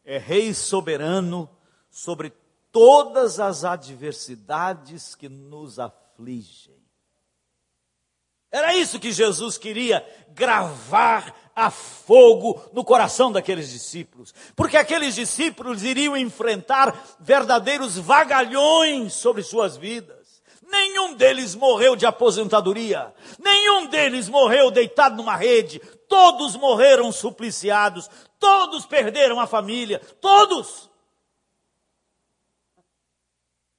é 0.04 0.18
Rei 0.18 0.52
soberano 0.52 1.48
sobre 1.88 2.32
todas 2.72 3.38
as 3.38 3.62
adversidades 3.62 5.14
que 5.14 5.28
nos 5.28 5.78
afligem. 6.16 6.74
Era 8.50 8.74
isso 8.74 8.98
que 8.98 9.12
Jesus 9.12 9.58
queria 9.58 10.06
gravar 10.30 11.34
a 11.54 11.70
fogo 11.70 12.62
no 12.72 12.84
coração 12.84 13.30
daqueles 13.30 13.70
discípulos, 13.70 14.34
porque 14.54 14.76
aqueles 14.76 15.14
discípulos 15.14 15.82
iriam 15.82 16.16
enfrentar 16.16 17.16
verdadeiros 17.20 17.98
vagalhões 17.98 19.12
sobre 19.12 19.42
suas 19.42 19.76
vidas. 19.76 20.42
Nenhum 20.70 21.14
deles 21.14 21.54
morreu 21.54 21.94
de 21.94 22.06
aposentadoria, 22.06 23.14
nenhum 23.38 23.86
deles 23.86 24.28
morreu 24.28 24.70
deitado 24.70 25.16
numa 25.16 25.36
rede, 25.36 25.78
todos 26.08 26.56
morreram 26.56 27.12
supliciados, 27.12 28.08
todos 28.38 28.86
perderam 28.86 29.38
a 29.38 29.46
família, 29.46 30.00
todos. 30.20 30.88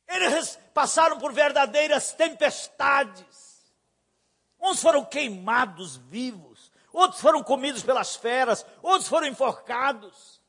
Eles 0.07 0.57
passaram 0.73 1.19
por 1.19 1.33
verdadeiras 1.33 2.13
tempestades. 2.13 3.47
Uns 4.59 4.81
foram 4.81 5.03
queimados 5.03 5.97
vivos, 5.97 6.71
outros 6.91 7.21
foram 7.21 7.43
comidos 7.43 7.83
pelas 7.83 8.15
feras, 8.15 8.65
outros 8.81 9.07
foram 9.07 9.27
enforcados. 9.27 10.41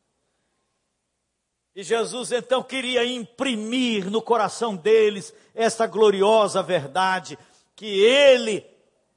E 1.75 1.83
Jesus 1.83 2.33
então 2.33 2.63
queria 2.63 3.05
imprimir 3.05 4.11
no 4.11 4.23
coração 4.23 4.75
deles 4.75 5.33
essa 5.55 5.87
gloriosa 5.87 6.63
verdade, 6.63 7.39
que 7.77 7.87
Ele 7.87 8.67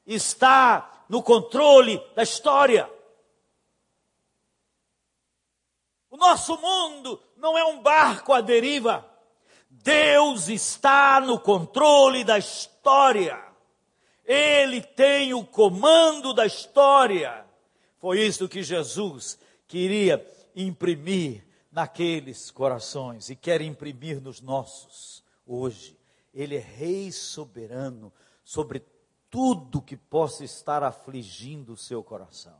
está 0.05 1.05
no 1.07 1.23
controle 1.23 1.97
da 2.15 2.23
história. 2.23 2.89
O 6.09 6.17
nosso 6.17 6.57
mundo 6.57 7.21
não 7.37 7.57
é 7.57 7.63
um 7.63 7.81
barco 7.81 8.33
à 8.33 8.41
deriva. 8.41 9.10
Deus 9.83 10.47
está 10.47 11.19
no 11.19 11.39
controle 11.39 12.23
da 12.23 12.37
história. 12.37 13.41
Ele 14.25 14.81
tem 14.81 15.33
o 15.33 15.45
comando 15.45 16.33
da 16.33 16.45
história. 16.45 17.45
Foi 17.97 18.19
isso 18.19 18.47
que 18.47 18.63
Jesus 18.63 19.37
queria 19.67 20.25
imprimir 20.55 21.45
naqueles 21.71 22.51
corações 22.51 23.29
e 23.29 23.35
quer 23.35 23.61
imprimir 23.61 24.21
nos 24.21 24.41
nossos 24.41 25.23
hoje. 25.45 25.97
Ele 26.33 26.55
é 26.55 26.59
Rei 26.59 27.11
soberano 27.11 28.11
sobre 28.43 28.83
tudo 29.29 29.81
que 29.81 29.95
possa 29.95 30.43
estar 30.43 30.83
afligindo 30.83 31.73
o 31.73 31.77
seu 31.77 32.03
coração. 32.03 32.59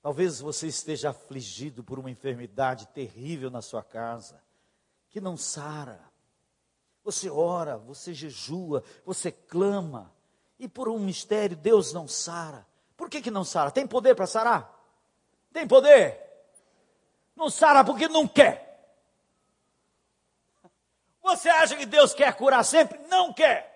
Talvez 0.00 0.40
você 0.40 0.68
esteja 0.68 1.10
afligido 1.10 1.82
por 1.82 1.98
uma 1.98 2.10
enfermidade 2.10 2.86
terrível 2.88 3.50
na 3.50 3.60
sua 3.60 3.82
casa, 3.82 4.40
que 5.10 5.20
não 5.20 5.36
sara. 5.36 6.05
Você 7.06 7.30
ora, 7.30 7.76
você 7.76 8.12
jejua, 8.12 8.82
você 9.04 9.30
clama, 9.30 10.12
e 10.58 10.66
por 10.66 10.88
um 10.88 10.98
mistério 10.98 11.56
Deus 11.56 11.92
não 11.92 12.08
sara. 12.08 12.66
Por 12.96 13.08
que, 13.08 13.22
que 13.22 13.30
não 13.30 13.44
sara? 13.44 13.70
Tem 13.70 13.86
poder 13.86 14.16
para 14.16 14.26
sarar? 14.26 14.76
Tem 15.52 15.68
poder? 15.68 16.20
Não 17.36 17.48
sara 17.48 17.84
porque 17.84 18.08
não 18.08 18.26
quer. 18.26 18.98
Você 21.22 21.48
acha 21.48 21.76
que 21.76 21.86
Deus 21.86 22.12
quer 22.12 22.34
curar 22.34 22.64
sempre? 22.64 22.98
Não 23.06 23.32
quer. 23.32 23.72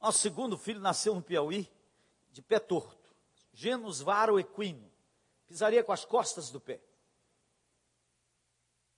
Nosso 0.00 0.20
segundo 0.20 0.56
filho 0.56 0.80
nasceu 0.80 1.14
no 1.14 1.20
Piauí, 1.20 1.70
de 2.32 2.40
pé 2.40 2.58
torto. 2.58 3.14
Genus 3.52 4.00
varo 4.00 4.40
equino. 4.40 4.90
Pisaria 5.46 5.84
com 5.84 5.92
as 5.92 6.06
costas 6.06 6.48
do 6.48 6.58
pé. 6.58 6.80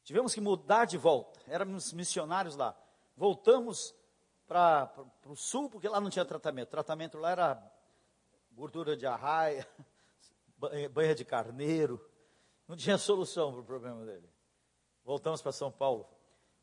Tivemos 0.05 0.35
que 0.35 0.41
mudar 0.41 0.85
de 0.85 0.99
volta. 0.99 1.41
Éramos 1.47 1.93
missionários 1.93 2.57
lá. 2.57 2.77
Voltamos 3.17 3.95
para 4.47 4.93
o 5.27 5.37
sul, 5.37 5.71
porque 5.71 5.89
lá 5.89 6.01
não 6.01 6.11
tinha 6.11 6.25
tratamento. 6.25 6.69
O 6.69 6.71
tratamento 6.73 7.19
lá 7.19 7.31
era 7.31 7.73
gordura 8.53 8.97
de 8.97 9.07
arraia, 9.07 9.67
banha 10.93 11.15
de 11.15 11.25
carneiro. 11.25 12.05
Não 12.67 12.77
tinha 12.77 12.99
solução 12.99 13.53
para 13.53 13.61
o 13.61 13.65
problema 13.65 14.05
dele. 14.05 14.29
Voltamos 15.05 15.41
para 15.43 15.53
São 15.53 15.71
Paulo. 15.71 16.09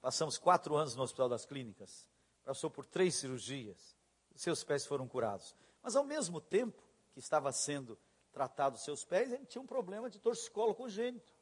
Passamos 0.01 0.37
quatro 0.37 0.75
anos 0.75 0.95
no 0.95 1.03
Hospital 1.03 1.29
das 1.29 1.45
Clínicas. 1.45 2.07
Passou 2.43 2.69
por 2.69 2.85
três 2.85 3.15
cirurgias. 3.15 3.97
Seus 4.35 4.63
pés 4.63 4.85
foram 4.85 5.07
curados. 5.07 5.53
Mas 5.83 5.95
ao 5.95 6.03
mesmo 6.03 6.39
tempo 6.39 6.81
que 7.11 7.19
estava 7.19 7.51
sendo 7.51 7.97
tratado 8.31 8.77
seus 8.77 9.03
pés, 9.03 9.31
ele 9.31 9.45
tinha 9.45 9.61
um 9.61 9.67
problema 9.67 10.09
de 10.09 10.19
torcicolo 10.19 10.73
congênito. 10.73 11.33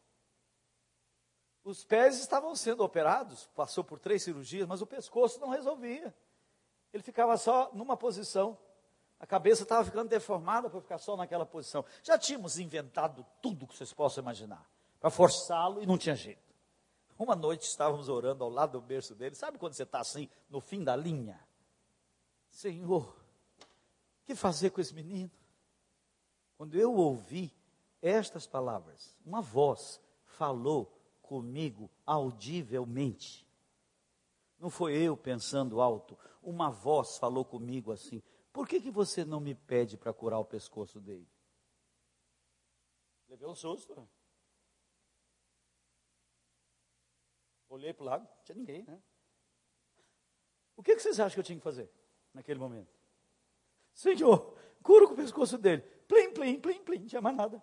Os 1.67 1.83
pés 1.83 2.17
estavam 2.21 2.55
sendo 2.55 2.81
operados, 2.81 3.49
passou 3.53 3.83
por 3.83 3.99
três 3.99 4.23
cirurgias, 4.23 4.65
mas 4.65 4.81
o 4.81 4.87
pescoço 4.87 5.37
não 5.41 5.49
resolvia. 5.49 6.15
Ele 6.93 7.03
ficava 7.03 7.35
só 7.35 7.69
numa 7.73 7.97
posição. 7.97 8.57
A 9.19 9.27
cabeça 9.27 9.63
estava 9.63 9.83
ficando 9.83 10.07
deformada 10.07 10.69
para 10.69 10.79
ficar 10.79 10.97
só 10.97 11.17
naquela 11.17 11.45
posição. 11.45 11.83
Já 12.01 12.17
tínhamos 12.17 12.57
inventado 12.57 13.25
tudo 13.41 13.67
que 13.67 13.75
vocês 13.75 13.91
possam 13.91 14.21
imaginar 14.21 14.65
para 14.97 15.09
forçá-lo 15.09 15.83
e 15.83 15.85
não 15.85 15.97
tinha 15.97 16.15
jeito. 16.15 16.41
Uma 17.19 17.35
noite 17.35 17.63
estávamos 17.63 18.07
orando 18.07 18.45
ao 18.45 18.49
lado 18.49 18.79
do 18.79 18.81
berço 18.81 19.13
dele. 19.13 19.35
Sabe 19.35 19.57
quando 19.57 19.73
você 19.73 19.83
está 19.83 19.99
assim, 19.99 20.29
no 20.49 20.61
fim 20.61 20.85
da 20.85 20.95
linha? 20.95 21.37
Senhor, 22.49 23.13
o 24.21 24.25
que 24.25 24.35
fazer 24.35 24.69
com 24.69 24.79
esse 24.79 24.93
menino? 24.93 25.29
Quando 26.57 26.79
eu 26.79 26.95
ouvi 26.95 27.53
estas 28.01 28.47
palavras, 28.47 29.17
uma 29.25 29.41
voz 29.41 29.99
falou 30.23 30.96
comigo 31.27 31.91
audivelmente. 32.05 33.45
Não 34.57 34.69
foi 34.69 34.95
eu 34.95 35.15
pensando 35.15 35.81
alto, 35.81 36.17
uma 36.41 36.71
voz 36.71 37.17
falou 37.17 37.43
comigo 37.43 37.91
assim: 37.91 38.23
por 38.51 38.67
que, 38.67 38.81
que 38.81 38.89
você 38.89 39.25
não 39.25 39.39
me 39.39 39.53
pede 39.53 39.97
para 39.97 40.13
curar 40.13 40.39
o 40.39 40.45
pescoço 40.45 40.99
dele? 40.99 41.27
Levei 43.27 43.47
um 43.47 43.53
susto. 43.53 44.09
Olhei 47.69 47.93
para 47.93 48.03
o 48.03 48.05
lado, 48.05 48.23
não 48.23 48.43
tinha 48.45 48.55
ninguém, 48.55 48.83
né? 48.83 48.99
O 50.77 50.81
que, 50.81 50.95
que 50.95 51.01
vocês 51.01 51.19
acham 51.19 51.33
que 51.35 51.39
eu 51.41 51.43
tinha 51.43 51.57
que 51.57 51.63
fazer 51.63 51.91
naquele 52.33 52.59
momento? 52.59 52.95
Senhor, 53.93 54.57
cura 54.81 55.05
o 55.05 55.15
pescoço 55.15 55.57
dele. 55.57 55.81
Plim, 56.07 56.31
plim, 56.31 56.59
plim, 56.61 56.83
plim, 56.83 56.99
não 56.99 57.07
tinha 57.07 57.21
mais 57.21 57.35
nada. 57.35 57.61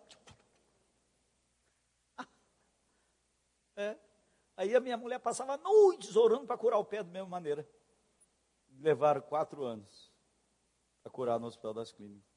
É. 3.77 3.99
Aí 4.57 4.75
a 4.75 4.81
minha 4.81 4.97
mulher 4.97 5.19
passava 5.19 5.57
noites 5.57 6.15
orando 6.17 6.47
para 6.47 6.57
curar 6.57 6.79
o 6.79 6.85
pé 6.85 7.03
da 7.03 7.11
mesma 7.11 7.29
maneira. 7.29 7.69
Levaram 8.79 9.21
quatro 9.21 9.65
anos 9.65 10.13
para 11.03 11.11
curar 11.11 11.39
no 11.41 11.47
Hospital 11.47 11.75
das 11.75 11.93
Clínicas. 11.93 12.33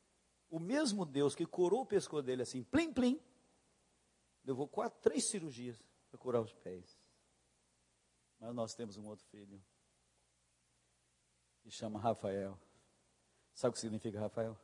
O 0.49 0.59
mesmo 0.59 1.05
Deus 1.05 1.35
que 1.35 1.45
curou 1.45 1.81
o 1.81 1.85
pescoço 1.85 2.23
dele 2.23 2.41
assim, 2.41 2.63
plim, 2.63 2.91
plim, 2.93 3.21
levou 4.43 4.67
quatro, 4.67 4.99
três 5.01 5.29
cirurgias 5.29 5.77
para 6.09 6.17
curar 6.17 6.41
os 6.41 6.53
pés. 6.53 6.97
Mas 8.39 8.53
nós 8.55 8.73
temos 8.73 8.97
um 8.97 9.05
outro 9.07 9.25
filho, 9.27 9.61
que 11.61 11.71
chama 11.71 11.99
Rafael. 11.99 12.57
Sabe 13.53 13.71
o 13.71 13.73
que 13.73 13.79
significa 13.79 14.19
Rafael? 14.19 14.57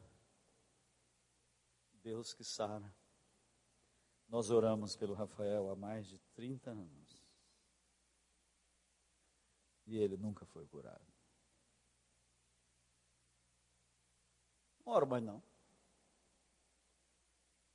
Deus 2.02 2.34
que 2.34 2.44
sara. 2.44 2.94
Nós 4.28 4.50
oramos 4.50 4.96
pelo 4.96 5.14
Rafael 5.14 5.70
há 5.70 5.76
mais 5.76 6.08
de 6.08 6.18
30 6.34 6.72
anos. 6.72 7.24
E 9.86 9.98
ele 9.98 10.18
nunca 10.18 10.46
foi 10.46 10.66
curado. 10.66 11.06
Não 14.86 14.94
oro 14.94 15.08
mais 15.08 15.24
não. 15.24 15.42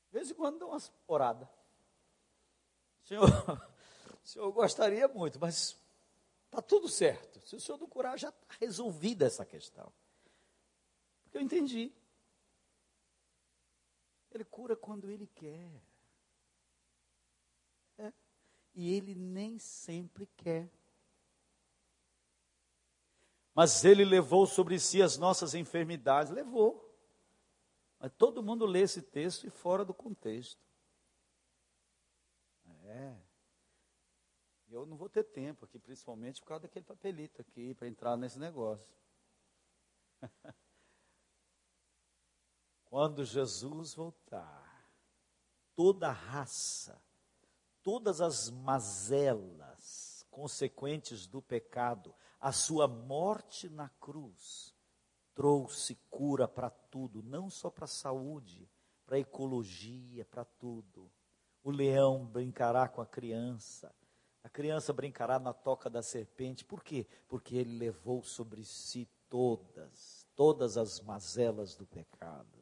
De 0.06 0.12
vez 0.12 0.30
em 0.30 0.34
quando 0.34 0.58
dou 0.58 0.70
umas 0.70 0.92
oradas. 1.06 1.48
Senhor, 3.04 3.24
o 4.22 4.26
senhor 4.26 4.50
gostaria 4.52 5.06
muito, 5.08 5.38
mas 5.38 5.76
está 6.46 6.60
tudo 6.60 6.88
certo. 6.88 7.40
Se 7.46 7.56
o 7.56 7.60
senhor 7.60 7.78
não 7.78 7.88
curar, 7.88 8.18
já 8.18 8.30
está 8.30 8.46
resolvida 8.60 9.26
essa 9.26 9.44
questão. 9.44 9.92
Porque 11.22 11.38
eu 11.38 11.42
entendi. 11.42 11.92
Ele 14.30 14.44
cura 14.44 14.76
quando 14.76 15.10
ele 15.10 15.26
quer 15.26 15.82
e 18.78 18.94
ele 18.94 19.12
nem 19.12 19.58
sempre 19.58 20.24
quer. 20.36 20.70
Mas 23.52 23.84
ele 23.84 24.04
levou 24.04 24.46
sobre 24.46 24.78
si 24.78 25.02
as 25.02 25.18
nossas 25.18 25.52
enfermidades, 25.52 26.32
levou. 26.32 26.88
Mas 27.98 28.12
todo 28.16 28.40
mundo 28.40 28.64
lê 28.64 28.82
esse 28.82 29.02
texto 29.02 29.48
e 29.48 29.50
fora 29.50 29.84
do 29.84 29.92
contexto. 29.92 30.64
É. 32.84 33.16
Eu 34.68 34.86
não 34.86 34.96
vou 34.96 35.08
ter 35.08 35.24
tempo 35.24 35.64
aqui, 35.64 35.80
principalmente 35.80 36.40
por 36.40 36.46
causa 36.46 36.62
daquele 36.62 36.84
papelito 36.84 37.40
aqui, 37.40 37.74
para 37.74 37.88
entrar 37.88 38.16
nesse 38.16 38.38
negócio. 38.38 38.96
Quando 42.84 43.24
Jesus 43.24 43.92
voltar, 43.92 44.88
toda 45.74 46.12
raça, 46.12 47.02
todas 47.88 48.20
as 48.20 48.50
mazelas 48.50 50.22
consequentes 50.30 51.26
do 51.26 51.40
pecado, 51.40 52.14
a 52.38 52.52
sua 52.52 52.86
morte 52.86 53.66
na 53.66 53.88
cruz, 53.88 54.74
trouxe 55.34 55.94
cura 56.10 56.46
para 56.46 56.68
tudo, 56.68 57.22
não 57.22 57.48
só 57.48 57.70
para 57.70 57.86
a 57.86 57.88
saúde, 57.88 58.68
para 59.06 59.16
a 59.16 59.20
ecologia, 59.20 60.22
para 60.26 60.44
tudo. 60.44 61.10
O 61.64 61.70
leão 61.70 62.26
brincará 62.26 62.88
com 62.88 63.00
a 63.00 63.06
criança, 63.06 63.90
a 64.44 64.50
criança 64.50 64.92
brincará 64.92 65.38
na 65.38 65.54
toca 65.54 65.88
da 65.88 66.02
serpente, 66.02 66.66
por 66.66 66.84
quê? 66.84 67.06
Porque 67.26 67.56
ele 67.56 67.78
levou 67.78 68.22
sobre 68.22 68.66
si 68.66 69.08
todas, 69.30 70.28
todas 70.36 70.76
as 70.76 71.00
mazelas 71.00 71.74
do 71.74 71.86
pecado. 71.86 72.57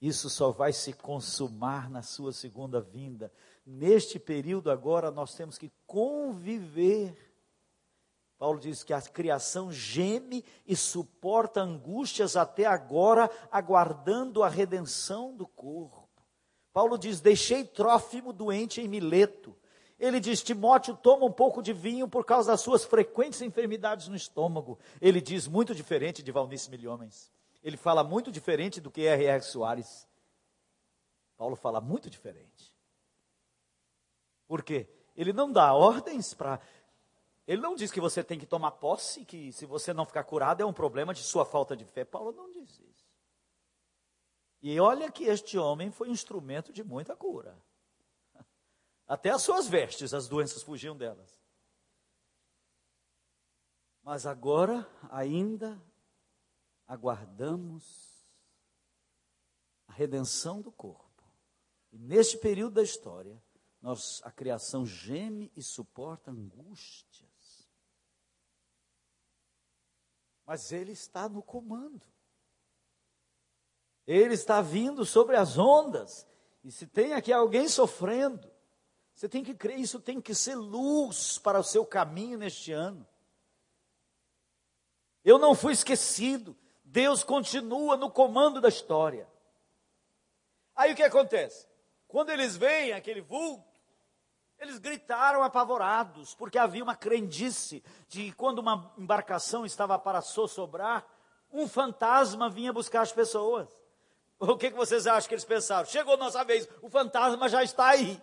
Isso 0.00 0.30
só 0.30 0.50
vai 0.50 0.72
se 0.72 0.92
consumar 0.92 1.90
na 1.90 2.02
sua 2.02 2.32
segunda 2.32 2.80
vinda. 2.80 3.32
Neste 3.66 4.18
período 4.18 4.70
agora 4.70 5.10
nós 5.10 5.34
temos 5.34 5.58
que 5.58 5.72
conviver. 5.86 7.16
Paulo 8.38 8.60
diz 8.60 8.84
que 8.84 8.92
a 8.92 9.02
criação 9.02 9.72
geme 9.72 10.44
e 10.64 10.76
suporta 10.76 11.60
angústias 11.60 12.36
até 12.36 12.64
agora, 12.64 13.28
aguardando 13.50 14.44
a 14.44 14.48
redenção 14.48 15.36
do 15.36 15.46
corpo. 15.46 16.08
Paulo 16.72 16.96
diz: 16.96 17.20
Deixei 17.20 17.64
Trófimo 17.64 18.32
doente 18.32 18.80
em 18.80 18.86
Mileto. 18.86 19.56
Ele 19.98 20.20
diz: 20.20 20.40
Timóteo, 20.44 20.96
toma 20.96 21.26
um 21.26 21.32
pouco 21.32 21.60
de 21.60 21.72
vinho 21.72 22.06
por 22.06 22.24
causa 22.24 22.52
das 22.52 22.60
suas 22.60 22.84
frequentes 22.84 23.42
enfermidades 23.42 24.06
no 24.06 24.14
estômago. 24.14 24.78
Ele 25.00 25.20
diz 25.20 25.48
muito 25.48 25.74
diferente 25.74 26.22
de 26.22 26.30
Valnice 26.30 26.70
Milhomens. 26.70 27.32
Ele 27.62 27.76
fala 27.76 28.04
muito 28.04 28.30
diferente 28.30 28.80
do 28.80 28.90
que 28.90 29.06
R.R. 29.06 29.42
Soares. 29.42 30.08
Paulo 31.36 31.56
fala 31.56 31.80
muito 31.80 32.08
diferente. 32.10 32.74
Por 34.46 34.62
quê? 34.62 34.88
Ele 35.16 35.32
não 35.32 35.52
dá 35.52 35.74
ordens 35.74 36.34
para. 36.34 36.60
Ele 37.46 37.60
não 37.60 37.74
diz 37.74 37.90
que 37.90 38.00
você 38.00 38.22
tem 38.22 38.38
que 38.38 38.46
tomar 38.46 38.72
posse, 38.72 39.24
que 39.24 39.52
se 39.52 39.66
você 39.66 39.92
não 39.92 40.04
ficar 40.04 40.24
curado 40.24 40.62
é 40.62 40.66
um 40.66 40.72
problema 40.72 41.14
de 41.14 41.22
sua 41.22 41.44
falta 41.44 41.76
de 41.76 41.84
fé. 41.84 42.04
Paulo 42.04 42.32
não 42.32 42.50
diz 42.50 42.78
isso. 42.80 43.08
E 44.60 44.78
olha 44.80 45.10
que 45.10 45.24
este 45.24 45.56
homem 45.56 45.90
foi 45.90 46.08
um 46.08 46.12
instrumento 46.12 46.72
de 46.72 46.82
muita 46.82 47.14
cura. 47.14 47.56
Até 49.06 49.30
as 49.30 49.42
suas 49.42 49.68
vestes, 49.68 50.12
as 50.12 50.28
doenças 50.28 50.62
fugiam 50.62 50.96
delas. 50.96 51.40
Mas 54.02 54.26
agora 54.26 54.88
ainda 55.10 55.80
aguardamos 56.88 58.26
a 59.86 59.92
redenção 59.92 60.62
do 60.62 60.72
corpo. 60.72 61.22
E 61.92 61.98
neste 61.98 62.38
período 62.38 62.74
da 62.74 62.82
história, 62.82 63.40
nós, 63.80 64.20
a 64.24 64.32
criação 64.32 64.84
geme 64.84 65.52
e 65.54 65.62
suporta 65.62 66.30
angústias. 66.30 67.68
Mas 70.44 70.72
Ele 70.72 70.92
está 70.92 71.28
no 71.28 71.42
comando. 71.42 72.06
Ele 74.06 74.32
está 74.32 74.62
vindo 74.62 75.04
sobre 75.04 75.36
as 75.36 75.58
ondas. 75.58 76.26
E 76.64 76.72
se 76.72 76.86
tem 76.86 77.12
aqui 77.12 77.32
alguém 77.32 77.68
sofrendo, 77.68 78.50
você 79.14 79.28
tem 79.28 79.44
que 79.44 79.54
crer, 79.54 79.78
isso 79.78 80.00
tem 80.00 80.20
que 80.20 80.34
ser 80.34 80.54
luz 80.54 81.38
para 81.38 81.60
o 81.60 81.64
seu 81.64 81.84
caminho 81.84 82.38
neste 82.38 82.72
ano. 82.72 83.06
Eu 85.24 85.38
não 85.38 85.54
fui 85.54 85.72
esquecido. 85.72 86.56
Deus 86.90 87.22
continua 87.22 87.96
no 87.96 88.10
comando 88.10 88.60
da 88.60 88.68
história. 88.68 89.28
Aí 90.74 90.92
o 90.92 90.96
que 90.96 91.02
acontece? 91.02 91.66
Quando 92.06 92.30
eles 92.30 92.56
veem 92.56 92.92
aquele 92.92 93.20
vulto, 93.20 93.68
eles 94.58 94.78
gritaram 94.78 95.42
apavorados, 95.42 96.34
porque 96.34 96.58
havia 96.58 96.82
uma 96.82 96.96
crendice 96.96 97.84
de 98.08 98.24
que 98.24 98.32
quando 98.32 98.60
uma 98.60 98.90
embarcação 98.96 99.66
estava 99.66 99.98
para 99.98 100.22
sossobrar, 100.22 101.06
um 101.52 101.68
fantasma 101.68 102.48
vinha 102.48 102.72
buscar 102.72 103.02
as 103.02 103.12
pessoas. 103.12 103.68
O 104.38 104.56
que, 104.56 104.70
vocês 104.70 105.06
acham 105.06 105.28
que 105.28 105.34
eles 105.34 105.44
pensaram? 105.44 105.86
Chegou 105.86 106.16
nossa 106.16 106.42
vez, 106.42 106.66
o 106.80 106.88
fantasma 106.88 107.48
já 107.48 107.62
está 107.62 107.88
aí. 107.88 108.20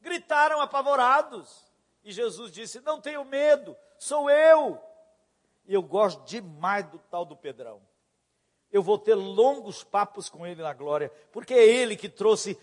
Gritaram 0.00 0.60
apavorados. 0.60 1.70
E 2.02 2.10
Jesus 2.10 2.50
disse: 2.52 2.80
Não 2.80 3.00
tenho 3.00 3.24
medo, 3.24 3.76
sou 3.98 4.30
eu. 4.30 4.80
E 5.70 5.74
eu 5.74 5.82
gosto 5.82 6.24
demais 6.24 6.84
do 6.86 6.98
tal 6.98 7.24
do 7.24 7.36
Pedrão. 7.36 7.80
Eu 8.72 8.82
vou 8.82 8.98
ter 8.98 9.14
longos 9.14 9.84
papos 9.84 10.28
com 10.28 10.44
ele 10.44 10.60
na 10.60 10.72
glória, 10.72 11.12
porque 11.30 11.54
é 11.54 11.64
ele 11.64 11.96
que 11.96 12.08
trouxe 12.08 12.58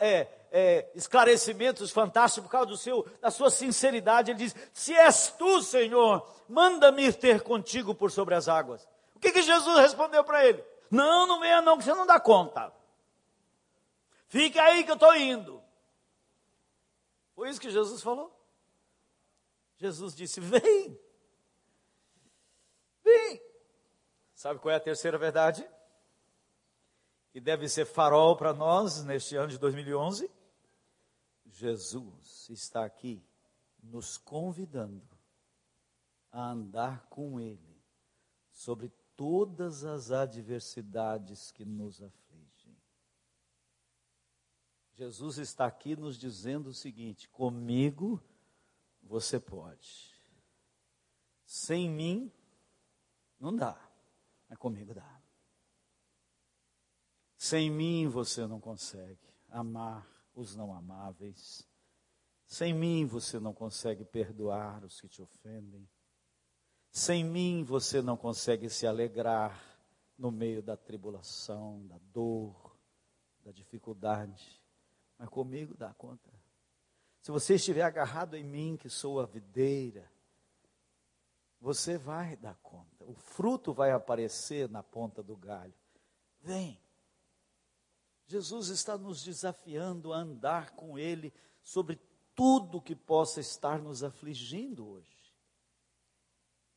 é, 0.00 0.26
é, 0.50 0.90
esclarecimentos 0.96 1.92
fantásticos 1.92 2.48
por 2.48 2.50
causa 2.50 2.66
do 2.66 2.76
seu, 2.76 3.06
da 3.20 3.30
sua 3.30 3.50
sinceridade. 3.50 4.32
Ele 4.32 4.38
diz: 4.40 4.56
Se 4.72 4.92
és 4.94 5.28
tu, 5.38 5.62
Senhor, 5.62 6.28
manda-me 6.48 7.12
ter 7.12 7.40
contigo 7.40 7.94
por 7.94 8.10
sobre 8.10 8.34
as 8.34 8.48
águas. 8.48 8.82
O 9.14 9.20
que, 9.20 9.30
que 9.30 9.40
Jesus 9.40 9.78
respondeu 9.78 10.24
para 10.24 10.44
ele? 10.44 10.64
Não, 10.90 11.24
não 11.24 11.38
venha 11.38 11.62
não, 11.62 11.78
que 11.78 11.84
você 11.84 11.94
não 11.94 12.04
dá 12.04 12.18
conta. 12.18 12.72
Fica 14.26 14.60
aí 14.60 14.82
que 14.82 14.90
eu 14.90 14.94
estou 14.94 15.14
indo. 15.14 15.62
Foi 17.36 17.48
isso 17.48 17.60
que 17.60 17.70
Jesus 17.70 18.02
falou. 18.02 18.36
Jesus 19.76 20.16
disse: 20.16 20.40
Vem. 20.40 20.98
Vem. 23.08 23.42
Sabe 24.34 24.60
qual 24.60 24.72
é 24.72 24.76
a 24.76 24.80
terceira 24.80 25.18
verdade? 25.18 25.68
que 27.38 27.40
deve 27.40 27.68
ser 27.68 27.84
farol 27.84 28.36
para 28.36 28.52
nós 28.52 29.04
neste 29.04 29.36
ano 29.36 29.48
de 29.48 29.58
2011. 29.58 30.30
Jesus 31.46 32.48
está 32.50 32.84
aqui 32.84 33.22
nos 33.82 34.18
convidando 34.18 35.08
a 36.32 36.50
andar 36.50 37.06
com 37.08 37.38
Ele 37.38 37.80
sobre 38.50 38.90
todas 39.14 39.84
as 39.84 40.10
adversidades 40.10 41.50
que 41.50 41.64
nos 41.64 42.02
afligem. 42.02 42.76
Jesus 44.94 45.38
está 45.38 45.66
aqui 45.66 45.94
nos 45.94 46.18
dizendo 46.18 46.70
o 46.70 46.74
seguinte: 46.74 47.28
comigo 47.28 48.20
você 49.00 49.38
pode. 49.38 50.12
Sem 51.46 51.88
mim, 51.88 52.32
não 53.38 53.54
dá, 53.54 53.78
mas 54.48 54.58
comigo 54.58 54.94
dá. 54.94 55.20
Sem 57.36 57.70
mim 57.70 58.08
você 58.08 58.46
não 58.46 58.60
consegue 58.60 59.32
amar 59.48 60.06
os 60.34 60.56
não 60.56 60.74
amáveis. 60.74 61.66
Sem 62.46 62.72
mim 62.72 63.06
você 63.06 63.38
não 63.38 63.52
consegue 63.52 64.04
perdoar 64.04 64.84
os 64.84 65.00
que 65.00 65.08
te 65.08 65.22
ofendem. 65.22 65.88
Sem 66.90 67.22
mim 67.22 67.62
você 67.62 68.02
não 68.02 68.16
consegue 68.16 68.68
se 68.68 68.86
alegrar 68.86 69.62
no 70.16 70.32
meio 70.32 70.62
da 70.62 70.76
tribulação, 70.76 71.86
da 71.86 71.98
dor, 72.12 72.76
da 73.44 73.52
dificuldade. 73.52 74.60
Mas 75.16 75.28
comigo 75.28 75.76
dá 75.76 75.94
conta. 75.94 76.32
Se 77.20 77.30
você 77.30 77.54
estiver 77.54 77.82
agarrado 77.82 78.34
em 78.34 78.44
mim, 78.44 78.76
que 78.76 78.88
sou 78.88 79.20
a 79.20 79.26
videira, 79.26 80.10
você 81.60 81.98
vai 81.98 82.36
dar 82.36 82.56
conta. 82.62 82.87
O 83.08 83.14
fruto 83.14 83.72
vai 83.72 83.90
aparecer 83.90 84.68
na 84.68 84.82
ponta 84.82 85.22
do 85.22 85.34
galho. 85.34 85.72
Vem. 86.42 86.78
Jesus 88.26 88.68
está 88.68 88.98
nos 88.98 89.24
desafiando 89.24 90.12
a 90.12 90.18
andar 90.18 90.72
com 90.72 90.98
Ele 90.98 91.32
sobre 91.62 91.98
tudo 92.34 92.82
que 92.82 92.94
possa 92.94 93.40
estar 93.40 93.78
nos 93.78 94.02
afligindo 94.02 94.86
hoje. 94.86 95.32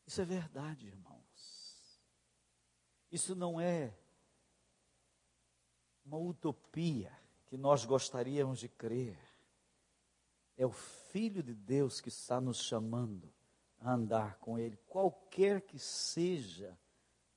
Isso 0.08 0.22
é 0.22 0.24
verdade, 0.24 0.88
irmãos. 0.88 2.00
Isso 3.12 3.36
não 3.36 3.60
é 3.60 3.94
uma 6.06 6.18
utopia 6.18 7.12
que 7.48 7.58
nós 7.58 7.84
gostaríamos 7.84 8.58
de 8.58 8.70
crer. 8.70 9.20
É 10.56 10.66
o 10.66 10.72
Filho 10.72 11.44
de 11.44 11.54
Deus 11.54 12.00
que 12.00 12.08
está 12.08 12.40
nos 12.40 12.62
chamando 12.62 13.30
a 13.82 13.94
andar 13.94 14.38
com 14.38 14.58
Ele, 14.58 14.78
qualquer 14.88 15.62
que 15.62 15.80
seja 15.80 16.78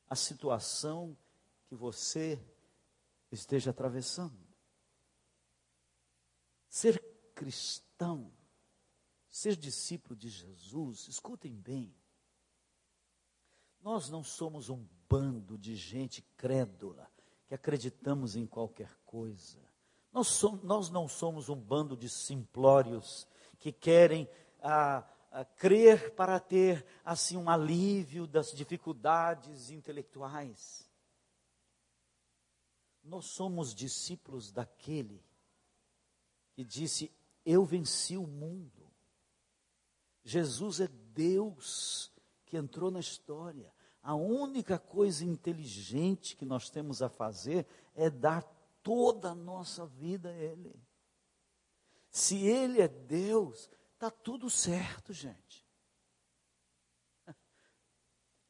a 0.09 0.14
situação 0.14 1.16
que 1.66 1.74
você 1.74 2.40
esteja 3.32 3.70
atravessando. 3.70 4.38
Ser 6.68 7.03
cristão, 7.34 8.30
ser 9.28 9.57
discípulo 9.57 10.14
de 10.14 10.28
Jesus, 10.28 11.09
escutem 11.09 11.53
bem, 11.53 11.95
nós 13.80 14.09
não 14.09 14.22
somos 14.22 14.68
um 14.68 14.86
bando 15.09 15.59
de 15.59 15.74
gente 15.74 16.22
crédula 16.36 17.11
que 17.47 17.55
acreditamos 17.55 18.36
em 18.36 18.47
qualquer 18.47 18.95
coisa. 19.05 19.59
Nós, 20.12 20.28
somos, 20.28 20.62
nós 20.62 20.90
não 20.90 21.09
somos 21.09 21.49
um 21.49 21.61
bando 21.61 21.97
de 21.97 22.09
simplórios 22.09 23.26
que 23.59 23.72
querem 23.72 24.28
ah, 24.62 25.07
crer 25.43 26.14
para 26.14 26.39
ter 26.39 26.87
assim 27.03 27.37
um 27.37 27.49
alívio 27.49 28.26
das 28.26 28.53
dificuldades 28.53 29.70
intelectuais. 29.70 30.89
Nós 33.03 33.26
somos 33.26 33.74
discípulos 33.74 34.53
daquele 34.53 35.24
que 36.53 36.62
disse: 36.62 37.11
Eu 37.45 37.64
venci 37.64 38.16
o 38.16 38.26
mundo. 38.26 38.85
Jesus 40.22 40.80
é 40.80 40.89
Deus 40.89 42.12
que 42.47 42.57
entrou 42.57 42.91
na 42.91 43.01
história. 43.01 43.74
A 44.03 44.14
única 44.14 44.78
coisa 44.78 45.24
inteligente 45.24 46.37
que 46.37 46.45
nós 46.45 46.70
temos 46.70 47.03
a 47.03 47.09
fazer 47.09 47.66
é 47.95 48.09
dar 48.09 48.43
toda 48.82 49.30
a 49.30 49.35
nossa 49.35 49.87
vida 49.87 50.28
a 50.28 50.37
Ele. 50.37 50.74
Se 52.11 52.47
Ele 52.47 52.80
é 52.80 52.89
Deus, 52.89 53.70
está 54.07 54.11
tudo 54.11 54.50
certo, 54.50 55.12
gente. 55.12 55.66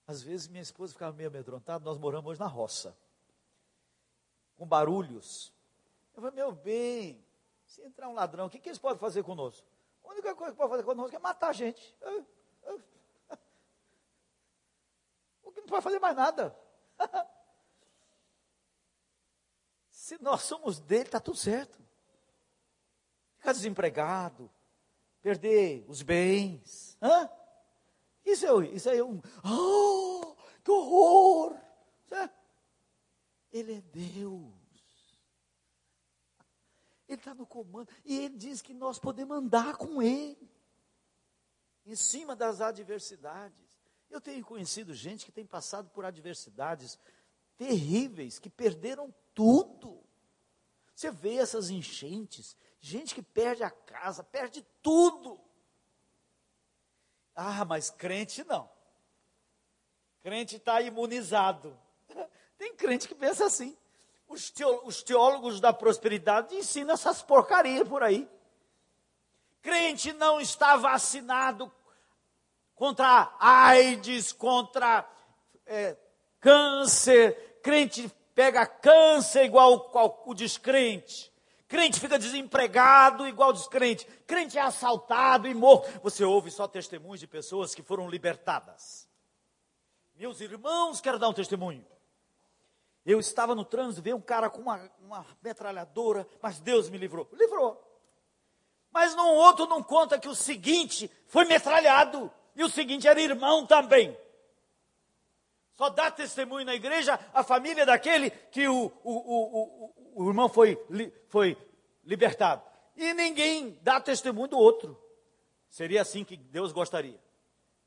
Às 0.07 0.21
vezes 0.21 0.49
minha 0.49 0.63
esposa 0.63 0.93
ficava 0.93 1.17
meio 1.17 1.29
amedrontada, 1.29 1.85
nós 1.85 1.97
moramos 1.97 2.29
hoje 2.31 2.41
na 2.41 2.47
roça, 2.47 2.97
com 4.57 4.67
barulhos. 4.67 5.53
Eu 6.15 6.23
falei, 6.23 6.35
meu 6.35 6.51
bem, 6.53 7.25
se 7.65 7.83
entrar 7.83 8.09
um 8.09 8.15
ladrão, 8.15 8.47
o 8.47 8.51
que, 8.51 8.59
que 8.59 8.69
eles 8.69 8.79
podem 8.79 8.99
fazer 8.99 9.23
conosco? 9.23 9.67
A 10.03 10.09
única 10.09 10.35
coisa 10.35 10.53
que 10.53 10.59
pode 10.59 10.71
fazer 10.71 10.83
conosco 10.83 11.15
é 11.15 11.19
matar 11.21 11.51
a 11.51 11.53
gente 11.53 11.97
não 15.45 15.67
pode 15.67 15.83
fazer 15.83 15.99
mais 15.99 16.17
nada. 16.17 16.59
Se 19.89 20.21
nós 20.21 20.43
somos 20.43 20.79
dele, 20.79 21.05
está 21.05 21.19
tudo 21.19 21.39
certo. 21.39 21.83
Ficar 23.39 23.53
desempregado, 23.53 24.51
perder 25.25 25.83
os 25.89 26.03
bens. 26.03 26.99
Hã? 27.01 27.31
Isso 28.27 28.47
é, 28.47 28.69
isso 28.69 28.91
é 28.91 29.03
um. 29.03 29.23
Oh, 29.43 30.37
que 30.63 30.71
horror! 30.71 31.59
É, 32.11 32.29
ele 33.51 33.73
é 33.77 33.81
Deus. 33.81 34.53
Ele 37.09 37.19
está 37.19 37.35
no 37.35 37.47
comando. 37.47 37.89
E 38.05 38.19
ele 38.19 38.37
diz 38.37 38.61
que 38.61 38.75
nós 38.75 38.99
podemos 38.99 39.35
andar 39.35 39.79
com 39.79 40.03
ele. 40.03 40.51
Em 41.87 41.97
cima 41.97 42.37
das 42.37 42.61
adversidades. 42.61 43.59
Eu 44.11 44.21
tenho 44.21 44.45
conhecido 44.45 44.93
gente 44.93 45.25
que 45.25 45.33
tem 45.33 45.47
passado 45.47 45.89
por 45.89 46.05
adversidades 46.05 46.99
terríveis, 47.57 48.39
que 48.39 48.51
perderam 48.51 49.13
tudo. 49.35 50.05
Você 50.95 51.11
vê 51.11 51.37
essas 51.37 51.71
enchentes, 51.71 52.57
gente 52.85 53.15
que 53.15 53.23
perde 53.23 53.65
a 53.65 53.71
casa, 53.71 54.23
perde 54.23 54.63
tudo. 54.83 55.41
Ah, 57.35 57.65
mas 57.65 57.89
crente 57.89 58.45
não. 58.45 58.69
Crente 60.23 60.57
está 60.57 60.83
imunizado. 60.83 61.75
Tem 62.59 62.75
crente 62.77 63.09
que 63.09 63.15
pensa 63.15 63.47
assim. 63.47 63.75
Os 64.29 65.03
teólogos 65.03 65.61
da 65.61 65.73
prosperidade 65.73 66.55
ensinam 66.55 66.93
essas 66.93 67.23
porcarias 67.23 67.89
por 67.89 68.03
aí. 68.03 68.29
Crente 69.63 70.13
não 70.13 70.39
está 70.39 70.77
vacinado 70.77 71.73
contra 72.75 73.35
AIDS, 73.41 74.31
contra 74.31 75.09
é, 75.65 75.97
câncer. 76.39 77.61
Crente 77.63 78.09
pega 78.35 78.67
câncer 78.67 79.45
igual 79.45 79.91
o, 80.27 80.35
descrente. 80.35 81.34
Crente 81.67 81.99
fica 81.99 82.19
desempregado 82.19 83.27
igual 83.27 83.53
descrente. 83.53 84.07
Crente 84.27 84.59
é 84.59 84.61
assaltado 84.61 85.49
e 85.49 85.55
morto. 85.55 85.89
Você 86.03 86.25
ouve 86.25 86.51
só 86.51 86.69
testemunhos 86.69 87.21
de 87.21 87.27
pessoas 87.27 87.75
que 87.75 87.83
foram 87.83 88.09
libertadas. 88.09 89.09
Meus 90.15 90.41
irmãos, 90.41 91.01
quero 91.01 91.19
dar 91.19 91.29
um 91.29 91.33
testemunho. 91.33 91.85
Eu 93.05 93.19
estava 93.19 93.55
no 93.55 93.65
trânsito, 93.65 94.03
veio 94.03 94.17
um 94.17 94.21
cara 94.21 94.49
com 94.49 94.63
uma, 94.63 94.91
uma 95.01 95.27
metralhadora, 95.43 96.27
mas 96.41 96.61
Deus 96.61 96.89
me 96.89 96.97
livrou. 96.97 97.29
Livrou. 97.33 97.83
Mas 98.91 99.15
num 99.15 99.35
outro 99.35 99.67
não 99.67 99.83
conta 99.83 100.19
que 100.19 100.29
o 100.29 100.35
seguinte 100.35 101.11
foi 101.27 101.45
metralhado. 101.45 102.33
E 102.55 102.63
o 102.63 102.71
seguinte, 102.71 103.09
era 103.09 103.21
irmão 103.21 103.67
também. 103.67 104.17
Só 105.75 105.91
dá 105.91 106.11
testemunho 106.11 106.65
na 106.65 106.75
igreja 106.75 107.19
a 107.33 107.43
família 107.43 107.85
daquele 107.85 108.31
que 108.31 108.67
o, 108.69 108.93
o, 109.03 109.13
o, 109.13 110.23
o, 110.23 110.29
irmão 110.29 110.49
foi, 110.49 110.79
foi 111.29 111.57
libertado. 112.05 112.63
E 112.97 113.13
ninguém 113.13 113.79
dá 113.83 114.01
testemunho 114.01 114.49
do 114.49 114.59
outro. 114.59 114.97
Seria 115.69 116.03
assim 116.03 116.25
que 116.25 116.37
Deus 116.37 116.71
gostaria. 116.71 117.21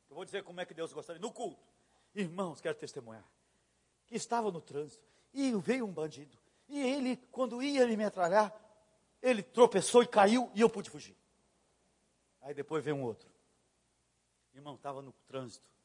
Eu 0.10 0.16
vou 0.16 0.26
dizer 0.26 0.44
como 0.44 0.60
é 0.60 0.66
que 0.66 0.74
Deus 0.74 0.92
gostaria. 0.92 1.22
No 1.22 1.32
culto. 1.32 1.66
Irmãos, 2.14 2.60
quero 2.60 2.76
testemunhar. 2.76 3.24
Que 4.06 4.16
estava 4.16 4.52
no 4.52 4.60
trânsito. 4.60 5.04
E 5.34 5.54
veio 5.54 5.86
um 5.86 5.92
bandido. 5.92 6.38
E 6.68 6.80
ele, 6.80 7.16
quando 7.32 7.64
ia 7.64 7.88
me 7.88 7.96
metralhar, 7.96 8.54
ele 9.22 9.42
tropeçou 9.42 10.04
e 10.04 10.08
caiu 10.08 10.52
e 10.54 10.60
eu 10.60 10.70
pude 10.70 10.90
fugir. 10.90 11.16
Aí 12.42 12.54
depois 12.54 12.84
veio 12.84 12.98
um 12.98 13.04
outro. 13.04 13.30
Irmão, 14.54 14.76
estava 14.76 15.02
no 15.02 15.14
trânsito. 15.26 15.76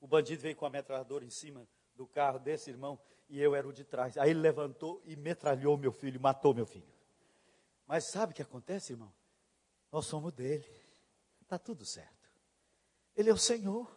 O 0.00 0.06
bandido 0.06 0.42
veio 0.42 0.56
com 0.56 0.66
a 0.66 0.70
metralhadora 0.70 1.24
em 1.24 1.30
cima 1.30 1.68
do 1.94 2.06
carro 2.06 2.38
desse 2.38 2.70
irmão 2.70 2.98
e 3.28 3.40
eu 3.40 3.54
era 3.54 3.68
o 3.68 3.72
de 3.72 3.84
trás. 3.84 4.16
Aí 4.18 4.30
ele 4.30 4.40
levantou 4.40 5.02
e 5.04 5.14
metralhou 5.14 5.76
meu 5.76 5.92
filho, 5.92 6.20
matou 6.20 6.54
meu 6.54 6.66
filho. 6.66 6.92
Mas 7.86 8.10
sabe 8.10 8.32
o 8.32 8.36
que 8.36 8.42
acontece, 8.42 8.92
irmão? 8.92 9.12
Nós 9.92 10.06
somos 10.06 10.32
dele. 10.32 10.64
Está 11.42 11.58
tudo 11.58 11.84
certo. 11.84 12.30
Ele 13.16 13.30
é 13.30 13.32
o 13.32 13.38
Senhor. 13.38 13.90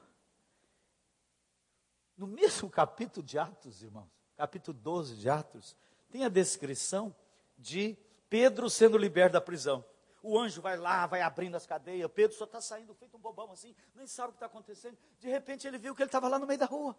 No 2.17 2.27
mesmo 2.27 2.69
capítulo 2.69 3.25
de 3.25 3.39
Atos, 3.39 3.81
irmãos, 3.81 4.09
capítulo 4.35 4.77
12 4.77 5.15
de 5.15 5.29
Atos, 5.29 5.75
tem 6.09 6.25
a 6.25 6.29
descrição 6.29 7.15
de 7.57 7.97
Pedro 8.29 8.69
sendo 8.69 8.97
liberto 8.97 9.33
da 9.33 9.41
prisão. 9.41 9.83
O 10.23 10.39
anjo 10.39 10.61
vai 10.61 10.77
lá, 10.77 11.05
vai 11.05 11.21
abrindo 11.21 11.55
as 11.55 11.65
cadeias. 11.65 12.09
Pedro 12.09 12.35
só 12.37 12.45
está 12.45 12.61
saindo 12.61 12.95
feito 12.95 13.17
um 13.17 13.19
bobão 13.19 13.51
assim, 13.51 13.75
nem 13.93 14.07
sabe 14.07 14.29
o 14.29 14.31
que 14.31 14.37
está 14.37 14.45
acontecendo. 14.45 14.97
De 15.19 15.27
repente 15.27 15.67
ele 15.67 15.77
viu 15.77 15.93
que 15.93 16.01
ele 16.01 16.07
estava 16.07 16.29
lá 16.29 16.39
no 16.39 16.47
meio 16.47 16.57
da 16.57 16.65
rua. 16.65 16.97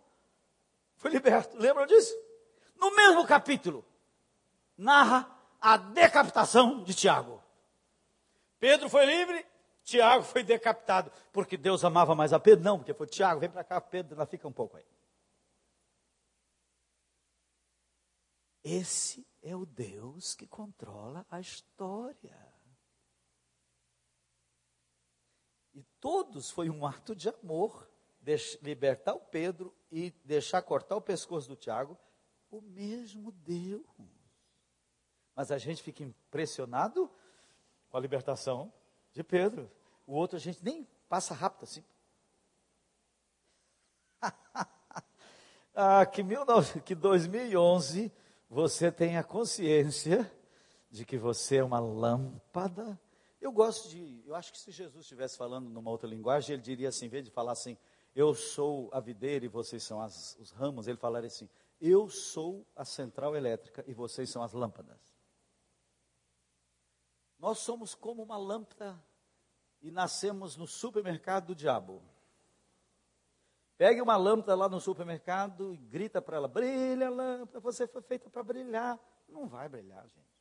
Foi 0.97 1.11
liberto. 1.11 1.57
Lembram 1.57 1.87
disso? 1.87 2.15
No 2.77 2.95
mesmo 2.95 3.27
capítulo, 3.27 3.83
narra 4.77 5.27
a 5.59 5.79
decapitação 5.79 6.85
de 6.85 6.93
Tiago. 6.93 7.43
Pedro 8.61 8.91
foi 8.91 9.07
livre, 9.07 9.47
Tiago 9.83 10.23
foi 10.23 10.43
decapitado. 10.43 11.11
Porque 11.33 11.57
Deus 11.57 11.83
amava 11.83 12.15
mais 12.15 12.35
a 12.35 12.39
Pedro? 12.39 12.63
Não, 12.63 12.79
porque 12.79 12.93
foi 12.93 13.07
Tiago, 13.07 13.41
vem 13.41 13.51
para 13.51 13.65
cá, 13.65 13.81
Pedro, 13.81 14.15
ela 14.15 14.27
fica 14.27 14.47
um 14.47 14.53
pouco 14.53 14.77
aí. 14.77 14.87
Esse 18.63 19.27
é 19.43 19.57
o 19.57 19.65
Deus 19.65 20.35
que 20.35 20.47
controla 20.47 21.27
a 21.31 21.41
história. 21.41 22.55
E 25.75 25.83
todos 26.05 26.51
foi 26.51 26.69
um 26.69 26.87
ato 26.87 27.17
de 27.17 27.31
amor, 27.31 27.89
libertar 28.61 29.15
o 29.15 29.21
Pedro 29.21 29.75
e 29.91 30.11
deixar 30.23 30.61
cortar 30.61 30.97
o 30.97 31.01
pescoço 31.01 31.49
do 31.49 31.57
Tiago, 31.57 31.97
o 32.51 32.61
mesmo 32.61 33.33
Deus. 33.33 33.87
Mas 35.35 35.51
a 35.51 35.57
gente 35.57 35.83
fica 35.83 36.03
impressionado 36.03 37.11
com 37.89 37.97
a 37.97 38.01
libertação 38.01 38.71
de 39.15 39.25
Pedro. 39.25 39.71
O 40.07 40.13
outro 40.13 40.37
a 40.37 40.41
gente 40.41 40.63
nem 40.63 40.87
passa 41.09 41.33
rápido 41.33 41.65
assim. 41.65 41.83
ah, 45.75 46.05
que, 46.05 46.23
mil, 46.23 46.45
que 46.85 46.95
2011 46.95 48.13
você 48.51 48.93
tenha 48.93 49.25
consciência 49.25 50.31
de 50.91 51.07
que 51.07 51.17
você 51.17 51.57
é 51.57 51.65
uma 51.65 51.81
lâmpada. 51.81 53.01
Eu 53.45 53.53
gosto 53.53 53.91
de, 53.91 54.23
eu 54.25 54.35
acho 54.35 54.51
que 54.51 54.59
se 54.59 54.71
Jesus 54.71 55.05
estivesse 55.05 55.37
falando 55.37 55.69
numa 55.69 55.91
outra 55.91 56.09
linguagem, 56.09 56.55
ele 56.55 56.63
diria 56.63 56.89
assim, 56.89 57.05
em 57.05 57.11
vez 57.11 57.23
de 57.23 57.31
falar 57.31 57.53
assim, 57.53 57.77
eu 58.17 58.35
sou 58.35 58.89
a 58.91 59.01
videira 59.01 59.45
e 59.45 59.49
vocês 59.49 59.83
são 59.83 60.01
as, 60.01 60.35
os 60.41 60.51
ramos, 60.51 60.89
ele 60.89 60.97
falaria 60.97 61.27
assim, 61.27 61.47
eu 61.79 62.09
sou 62.09 62.67
a 62.75 62.87
central 62.87 63.37
elétrica 63.37 63.85
e 63.87 63.93
vocês 63.93 64.31
são 64.31 64.43
as 64.43 64.55
lâmpadas. 64.55 64.99
Nós 67.39 67.59
somos 67.59 67.95
como 67.95 68.23
uma 68.23 68.39
lâmpada 68.39 68.99
e 69.83 69.91
nascemos 69.91 70.57
no 70.57 70.67
supermercado 70.67 71.49
do 71.49 71.55
diabo. 71.55 72.03
Pegue 73.77 74.01
uma 74.01 74.17
lâmpada 74.17 74.55
lá 74.55 74.71
no 74.71 74.81
supermercado 74.81 75.75
e 75.75 75.77
grita 75.77 76.23
para 76.23 76.39
ela: 76.39 76.49
brilha, 76.49 77.11
lâmpada, 77.11 77.61
você 77.61 77.87
foi 77.87 78.01
feita 78.01 78.31
para 78.31 78.43
brilhar. 78.43 78.99
Não 79.29 79.47
vai 79.47 79.69
brilhar, 79.69 80.09
gente. 80.09 80.35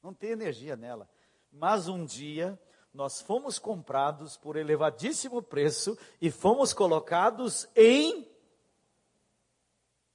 Não 0.00 0.14
tem 0.14 0.30
energia 0.30 0.76
nela. 0.76 1.10
Mas 1.52 1.88
um 1.88 2.04
dia 2.04 2.58
nós 2.92 3.20
fomos 3.20 3.58
comprados 3.58 4.36
por 4.36 4.56
elevadíssimo 4.56 5.42
preço 5.42 5.96
e 6.20 6.30
fomos 6.30 6.72
colocados 6.72 7.68
em. 7.76 8.28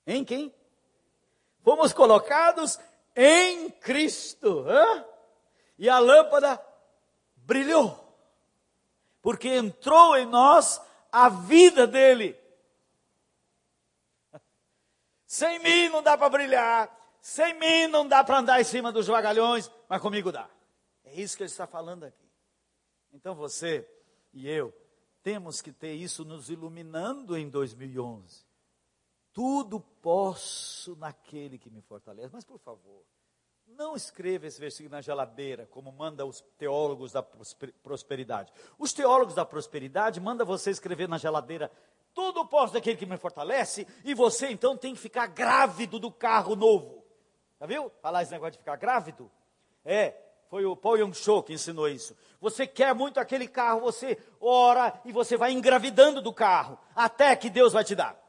Em 0.06 0.24
quem? 0.24 0.54
Fomos 1.64 1.94
colocados 1.94 2.78
em 3.16 3.70
Cristo. 3.70 4.66
Hã? 4.68 5.06
E 5.78 5.90
a 5.90 6.00
lâmpada 6.00 6.62
brilhou. 7.38 8.02
Porque 9.22 9.50
entrou 9.50 10.16
em 10.16 10.26
nós 10.26 10.82
a 11.12 11.30
vida 11.30 11.88
dele. 11.88 12.38
Sem 15.26 15.60
mim 15.60 15.90
não 15.90 16.04
dá 16.04 16.18
para 16.18 16.30
brilhar, 16.30 16.98
sem 17.20 17.54
mim 17.56 17.88
não 17.88 18.08
dá 18.08 18.24
para 18.24 18.38
andar 18.38 18.62
em 18.62 18.64
cima 18.64 18.92
dos 18.92 19.08
vagalhões, 19.08 19.70
mas 19.90 20.02
comigo 20.02 20.32
dá. 20.32 20.48
É 21.16 21.22
isso 21.22 21.38
que 21.38 21.44
ele 21.44 21.50
está 21.50 21.66
falando 21.66 22.04
aqui. 22.04 22.30
Então 23.14 23.34
você 23.34 23.88
e 24.34 24.50
eu 24.50 24.74
temos 25.24 25.62
que 25.62 25.72
ter 25.72 25.94
isso 25.94 26.26
nos 26.26 26.50
iluminando 26.50 27.38
em 27.38 27.50
2011. 27.50 28.46
Tudo 29.34 29.80
posso 29.80 30.96
naquele 30.98 31.58
que 31.58 31.70
me 31.70 31.82
fortalece. 31.82 32.30
Mas 32.34 32.44
por 32.44 32.60
favor, 32.60 33.04
não 33.66 33.96
escreva 33.96 34.46
esse 34.46 34.60
versículo 34.60 34.92
na 34.92 35.02
geladeira, 35.02 35.66
como 35.68 35.92
manda 35.92 36.26
os 36.26 36.42
teólogos 36.58 37.12
da 37.14 37.24
prosperidade. 37.24 38.52
Os 38.78 38.94
teólogos 38.94 39.36
da 39.36 39.46
prosperidade 39.46 40.20
mandam 40.20 40.46
você 40.46 40.70
escrever 40.70 41.08
na 41.08 41.18
geladeira 41.18 41.72
tudo 42.14 42.46
posso 42.46 42.74
daquele 42.74 42.96
que 42.96 43.06
me 43.06 43.18
fortalece, 43.18 43.86
e 44.06 44.14
você 44.14 44.48
então 44.48 44.78
tem 44.78 44.94
que 44.94 45.02
ficar 45.02 45.28
grávido 45.28 46.00
do 46.00 46.10
carro 46.10 46.56
novo. 46.56 47.06
Já 47.60 47.66
viu? 47.66 47.92
Falar 48.02 48.24
esse 48.24 48.32
negócio 48.32 48.54
de 48.54 48.60
ficar 48.60 48.78
grávido? 48.78 49.30
É, 49.84 50.16
foi 50.50 50.66
o 50.66 50.76
Paul 50.76 50.98
Young 50.98 51.14
Cho 51.14 51.44
que 51.44 51.54
ensinou 51.54 51.88
isso. 51.88 52.16
Você 52.40 52.68
quer 52.68 52.94
muito 52.94 53.20
aquele 53.20 53.48
carro, 53.48 53.82
você 53.82 54.18
ora 54.40 55.00
e 55.06 55.12
você 55.12 55.38
vai 55.38 55.52
engravidando 55.52 56.22
do 56.22 56.34
carro, 56.34 56.78
até 56.96 57.36
que 57.36 57.50
Deus 57.50 57.74
vai 57.74 57.84
te 57.84 57.96
dar. 57.96 58.20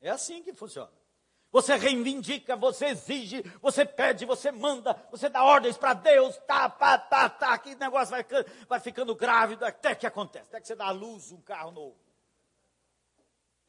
É 0.00 0.10
assim 0.10 0.42
que 0.42 0.52
funciona 0.52 0.92
você 1.54 1.76
reivindica, 1.76 2.56
você 2.56 2.86
exige, 2.86 3.40
você 3.62 3.86
pede, 3.86 4.24
você 4.24 4.50
manda, 4.50 5.00
você 5.08 5.28
dá 5.28 5.44
ordens 5.44 5.78
para 5.78 5.94
Deus, 5.94 6.36
tá, 6.48 6.68
tá, 6.68 6.98
tá, 6.98 7.30
tá, 7.30 7.56
que 7.58 7.76
negócio 7.76 8.10
vai, 8.10 8.26
vai 8.68 8.80
ficando 8.80 9.14
grávido 9.14 9.64
até 9.64 9.94
que 9.94 10.04
acontece, 10.04 10.48
até 10.48 10.60
que 10.60 10.66
você 10.66 10.74
dá 10.74 10.86
à 10.86 10.90
luz 10.90 11.30
um 11.30 11.40
carro 11.40 11.70
novo. 11.70 11.96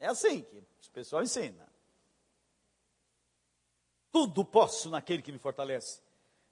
É 0.00 0.08
assim 0.08 0.42
que 0.42 0.58
o 0.58 0.90
pessoal 0.92 1.22
ensina. 1.22 1.64
Tudo 4.10 4.44
posso 4.44 4.90
naquele 4.90 5.22
que 5.22 5.30
me 5.30 5.38
fortalece. 5.38 6.02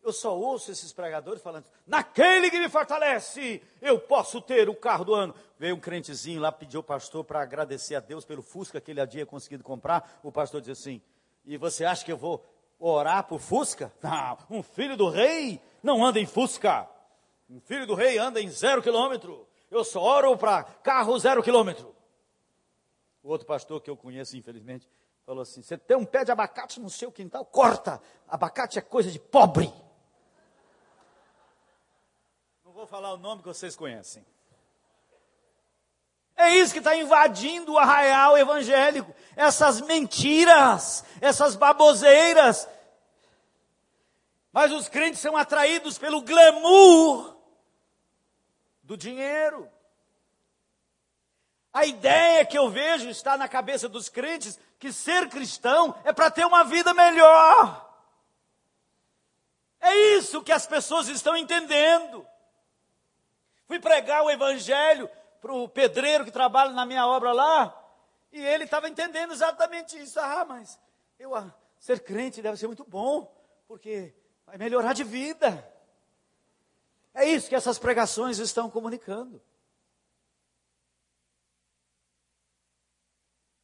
Eu 0.04 0.12
só 0.12 0.36
ouço 0.36 0.70
esses 0.70 0.92
pregadores 0.92 1.42
falando, 1.42 1.64
naquele 1.86 2.50
que 2.50 2.60
me 2.60 2.68
fortalece, 2.68 3.62
eu 3.80 3.98
posso 3.98 4.40
ter 4.40 4.68
o 4.68 4.74
carro 4.74 5.04
do 5.04 5.14
ano. 5.14 5.34
Veio 5.58 5.74
um 5.74 5.80
crentezinho 5.80 6.42
lá, 6.42 6.52
pediu 6.52 6.80
ao 6.80 6.84
pastor 6.84 7.24
para 7.24 7.40
agradecer 7.40 7.94
a 7.94 8.00
Deus 8.00 8.24
pelo 8.24 8.42
Fusca 8.42 8.82
que 8.82 8.90
ele 8.90 9.00
havia 9.00 9.24
conseguido 9.24 9.64
comprar. 9.64 10.20
O 10.22 10.30
pastor 10.30 10.60
disse 10.60 10.72
assim: 10.72 11.02
e 11.44 11.56
você 11.56 11.84
acha 11.84 12.04
que 12.04 12.12
eu 12.12 12.16
vou 12.16 12.44
orar 12.78 13.24
por 13.24 13.38
Fusca? 13.38 13.92
Não, 14.02 14.58
um 14.58 14.62
filho 14.62 14.96
do 14.96 15.08
rei 15.08 15.60
não 15.82 16.04
anda 16.04 16.18
em 16.18 16.26
Fusca. 16.26 16.88
Um 17.48 17.60
filho 17.60 17.86
do 17.86 17.94
rei 17.94 18.18
anda 18.18 18.40
em 18.40 18.48
zero 18.48 18.82
quilômetro. 18.82 19.46
Eu 19.70 19.84
só 19.84 20.00
oro 20.00 20.36
para 20.36 20.64
carro 20.64 21.18
zero 21.18 21.42
quilômetro. 21.42 21.94
O 23.22 23.28
outro 23.28 23.46
pastor 23.46 23.80
que 23.80 23.90
eu 23.90 23.96
conheço, 23.96 24.36
infelizmente, 24.36 24.88
falou 25.26 25.42
assim: 25.42 25.62
você 25.62 25.76
tem 25.76 25.96
um 25.96 26.04
pé 26.04 26.24
de 26.24 26.32
abacate 26.32 26.80
no 26.80 26.88
seu 26.88 27.12
quintal, 27.12 27.44
corta. 27.44 28.00
Abacate 28.26 28.78
é 28.78 28.82
coisa 28.82 29.10
de 29.10 29.18
pobre. 29.18 29.72
Não 32.64 32.72
vou 32.72 32.83
falar 32.94 33.12
o 33.12 33.16
nome 33.16 33.42
que 33.42 33.48
vocês 33.48 33.74
conhecem. 33.74 34.24
É 36.36 36.50
isso 36.50 36.72
que 36.72 36.78
está 36.78 36.94
invadindo 36.94 37.72
o 37.72 37.78
arraial 37.78 38.38
evangélico. 38.38 39.12
Essas 39.34 39.80
mentiras, 39.80 41.04
essas 41.20 41.56
baboseiras. 41.56 42.68
Mas 44.52 44.70
os 44.70 44.88
crentes 44.88 45.18
são 45.18 45.36
atraídos 45.36 45.98
pelo 45.98 46.22
glamour 46.22 47.36
do 48.80 48.96
dinheiro. 48.96 49.68
A 51.72 51.84
ideia 51.84 52.46
que 52.46 52.56
eu 52.56 52.70
vejo 52.70 53.08
está 53.08 53.36
na 53.36 53.48
cabeça 53.48 53.88
dos 53.88 54.08
crentes 54.08 54.56
que 54.78 54.92
ser 54.92 55.28
cristão 55.28 55.96
é 56.04 56.12
para 56.12 56.30
ter 56.30 56.46
uma 56.46 56.62
vida 56.62 56.94
melhor. 56.94 57.92
É 59.80 59.96
isso 60.16 60.44
que 60.44 60.52
as 60.52 60.64
pessoas 60.64 61.08
estão 61.08 61.36
entendendo. 61.36 62.24
Fui 63.74 63.80
pregar 63.80 64.22
o 64.22 64.30
evangelho 64.30 65.10
para 65.40 65.52
o 65.52 65.68
pedreiro 65.68 66.24
que 66.24 66.30
trabalha 66.30 66.70
na 66.70 66.86
minha 66.86 67.04
obra 67.08 67.32
lá, 67.32 67.76
e 68.30 68.40
ele 68.40 68.62
estava 68.62 68.88
entendendo 68.88 69.32
exatamente 69.32 70.00
isso. 70.00 70.20
Ah, 70.20 70.44
mas 70.44 70.78
eu, 71.18 71.34
ah, 71.34 71.52
ser 71.76 71.98
crente 72.04 72.40
deve 72.40 72.56
ser 72.56 72.68
muito 72.68 72.84
bom, 72.84 73.36
porque 73.66 74.14
vai 74.46 74.56
melhorar 74.58 74.92
de 74.92 75.02
vida. 75.02 75.68
É 77.12 77.24
isso 77.24 77.48
que 77.48 77.56
essas 77.56 77.76
pregações 77.76 78.38
estão 78.38 78.70
comunicando. 78.70 79.42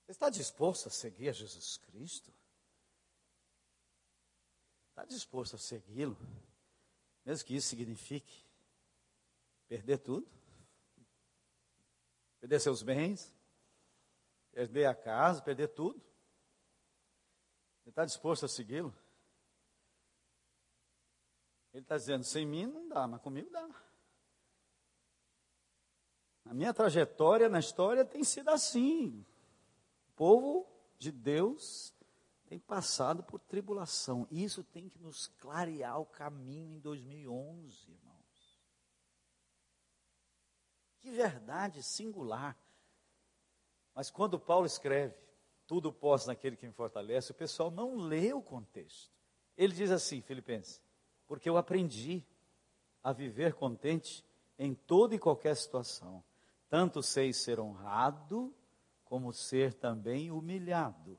Você 0.06 0.10
está 0.10 0.28
disposto 0.28 0.88
a 0.88 0.90
seguir 0.90 1.28
a 1.28 1.32
Jesus 1.32 1.76
Cristo? 1.76 2.32
Está 4.88 5.04
disposto 5.04 5.54
a 5.54 5.58
segui-lo? 5.60 6.18
Mesmo 7.24 7.46
que 7.46 7.54
isso 7.54 7.68
signifique 7.68 8.49
perder 9.70 9.98
tudo? 9.98 10.28
perder 12.40 12.58
seus 12.58 12.82
bens, 12.82 13.32
perder 14.50 14.86
a 14.86 14.94
casa, 14.94 15.42
perder 15.42 15.68
tudo. 15.68 16.00
Ele 17.82 17.90
está 17.90 18.04
disposto 18.04 18.46
a 18.46 18.48
segui-lo? 18.48 18.94
Ele 21.72 21.82
está 21.84 21.96
dizendo: 21.96 22.24
sem 22.24 22.46
mim 22.46 22.66
não 22.66 22.88
dá, 22.88 23.06
mas 23.06 23.20
comigo 23.20 23.50
dá. 23.50 23.68
A 26.46 26.54
minha 26.54 26.74
trajetória 26.74 27.48
na 27.48 27.60
história 27.60 28.04
tem 28.04 28.24
sido 28.24 28.48
assim. 28.48 29.24
O 30.08 30.12
povo 30.16 30.66
de 30.98 31.12
Deus 31.12 31.94
tem 32.46 32.58
passado 32.58 33.22
por 33.22 33.38
tribulação. 33.38 34.26
Isso 34.30 34.64
tem 34.64 34.88
que 34.88 34.98
nos 34.98 35.28
clarear 35.28 36.00
o 36.00 36.06
caminho 36.06 36.74
em 36.74 36.80
2011, 36.80 37.90
irmãos. 37.90 38.09
Que 41.00 41.10
verdade 41.10 41.82
singular. 41.82 42.56
Mas 43.94 44.10
quando 44.10 44.38
Paulo 44.38 44.66
escreve, 44.66 45.14
tudo 45.66 45.92
posso 45.92 46.28
naquele 46.28 46.56
que 46.56 46.66
me 46.66 46.72
fortalece, 46.72 47.32
o 47.32 47.34
pessoal 47.34 47.70
não 47.70 47.96
lê 47.96 48.32
o 48.32 48.42
contexto. 48.42 49.10
Ele 49.56 49.74
diz 49.74 49.90
assim, 49.90 50.20
Filipenses, 50.20 50.80
porque 51.26 51.48
eu 51.48 51.56
aprendi 51.56 52.24
a 53.02 53.12
viver 53.12 53.54
contente 53.54 54.24
em 54.58 54.74
toda 54.74 55.14
e 55.14 55.18
qualquer 55.18 55.56
situação, 55.56 56.22
tanto 56.68 57.02
sei 57.02 57.32
ser 57.32 57.58
honrado, 57.58 58.54
como 59.04 59.32
ser 59.32 59.74
também 59.74 60.30
humilhado, 60.30 61.18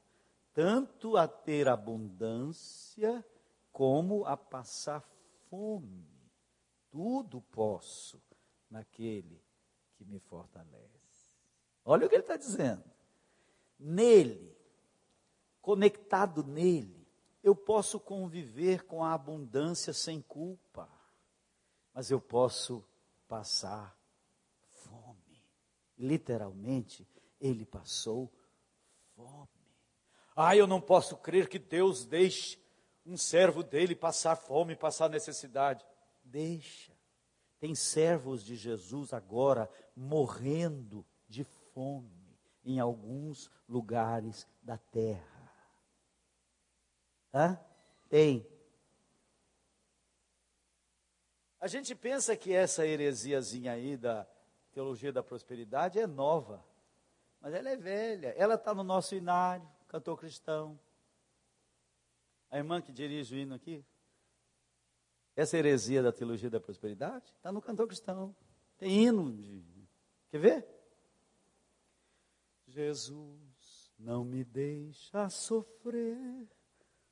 tanto 0.53 1.17
a 1.17 1.27
ter 1.27 1.67
abundância, 1.67 3.25
como 3.71 4.25
a 4.25 4.37
passar 4.37 5.01
fome. 5.49 6.07
Tudo 6.89 7.41
posso 7.41 8.21
naquele 8.69 9.41
que 10.01 10.05
me 10.05 10.19
fortalece. 10.19 11.29
Olha 11.85 12.07
o 12.07 12.09
que 12.09 12.15
ele 12.15 12.23
está 12.23 12.35
dizendo. 12.35 12.83
Nele, 13.77 14.57
conectado 15.61 16.43
nele, 16.43 17.07
eu 17.43 17.55
posso 17.55 17.99
conviver 17.99 18.83
com 18.85 19.03
a 19.03 19.13
abundância 19.13 19.93
sem 19.93 20.19
culpa, 20.21 20.89
mas 21.93 22.09
eu 22.09 22.19
posso 22.19 22.83
passar 23.27 23.95
fome. 24.71 25.43
Literalmente, 25.97 27.07
ele 27.39 27.65
passou 27.65 28.31
fome. 29.15 29.49
Ah, 30.35 30.55
eu 30.55 30.65
não 30.65 30.81
posso 30.81 31.17
crer 31.17 31.47
que 31.47 31.59
Deus 31.59 32.05
deixe 32.05 32.59
um 33.05 33.17
servo 33.17 33.61
dele 33.61 33.95
passar 33.95 34.35
fome, 34.35 34.75
passar 34.75 35.09
necessidade. 35.09 35.85
Deixa. 36.23 36.91
Tem 37.61 37.75
servos 37.75 38.43
de 38.43 38.55
Jesus 38.55 39.13
agora 39.13 39.69
morrendo 39.95 41.05
de 41.27 41.43
fome 41.43 42.35
em 42.65 42.79
alguns 42.79 43.51
lugares 43.69 44.47
da 44.63 44.79
terra. 44.79 45.53
Hã? 47.31 47.59
Tem. 48.09 48.47
A 51.59 51.67
gente 51.67 51.93
pensa 51.93 52.35
que 52.35 52.51
essa 52.51 52.83
heresiazinha 52.83 53.73
aí 53.73 53.95
da 53.95 54.27
teologia 54.71 55.13
da 55.13 55.21
prosperidade 55.21 55.99
é 55.99 56.07
nova, 56.07 56.65
mas 57.39 57.53
ela 57.53 57.69
é 57.69 57.77
velha. 57.77 58.29
Ela 58.29 58.55
está 58.55 58.73
no 58.73 58.83
nosso 58.83 59.13
inário, 59.13 59.69
cantor 59.87 60.17
cristão. 60.17 60.79
A 62.49 62.57
irmã 62.57 62.81
que 62.81 62.91
dirige 62.91 63.35
o 63.35 63.37
hino 63.37 63.53
aqui, 63.53 63.85
essa 65.35 65.57
heresia 65.57 66.03
da 66.03 66.11
teologia 66.11 66.49
da 66.49 66.59
prosperidade 66.59 67.25
está 67.37 67.51
no 67.51 67.61
cantor 67.61 67.87
cristão. 67.87 68.35
Tem 68.77 69.05
hino. 69.05 69.31
De... 69.31 69.63
Quer 70.29 70.39
ver? 70.39 70.67
Jesus 72.67 73.91
não 73.97 74.23
me 74.23 74.43
deixa 74.43 75.29
sofrer 75.29 76.47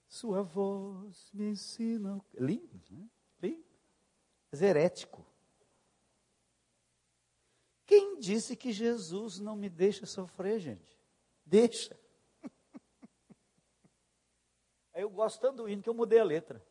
sua 0.10 0.42
voz 0.42 1.30
me 1.32 1.52
ensina. 1.52 2.20
Lindo, 2.34 2.82
né? 2.90 3.08
Lindo. 3.40 3.64
Mas 4.52 4.62
herético. 4.62 5.24
Quem 7.86 8.20
disse 8.20 8.56
que 8.56 8.72
Jesus 8.72 9.40
não 9.40 9.56
me 9.56 9.70
deixa 9.70 10.08
sofrer, 10.08 10.60
gente? 10.60 11.00
Deixa. 11.46 11.98
Aí 14.94 15.04
eu 15.04 15.10
gosto 15.10 15.40
tanto 15.40 15.58
do 15.58 15.70
hino 15.70 15.84
que 15.84 15.90
eu 15.90 15.94
mudei 15.94 16.20
a 16.20 16.24
letra. 16.24 16.66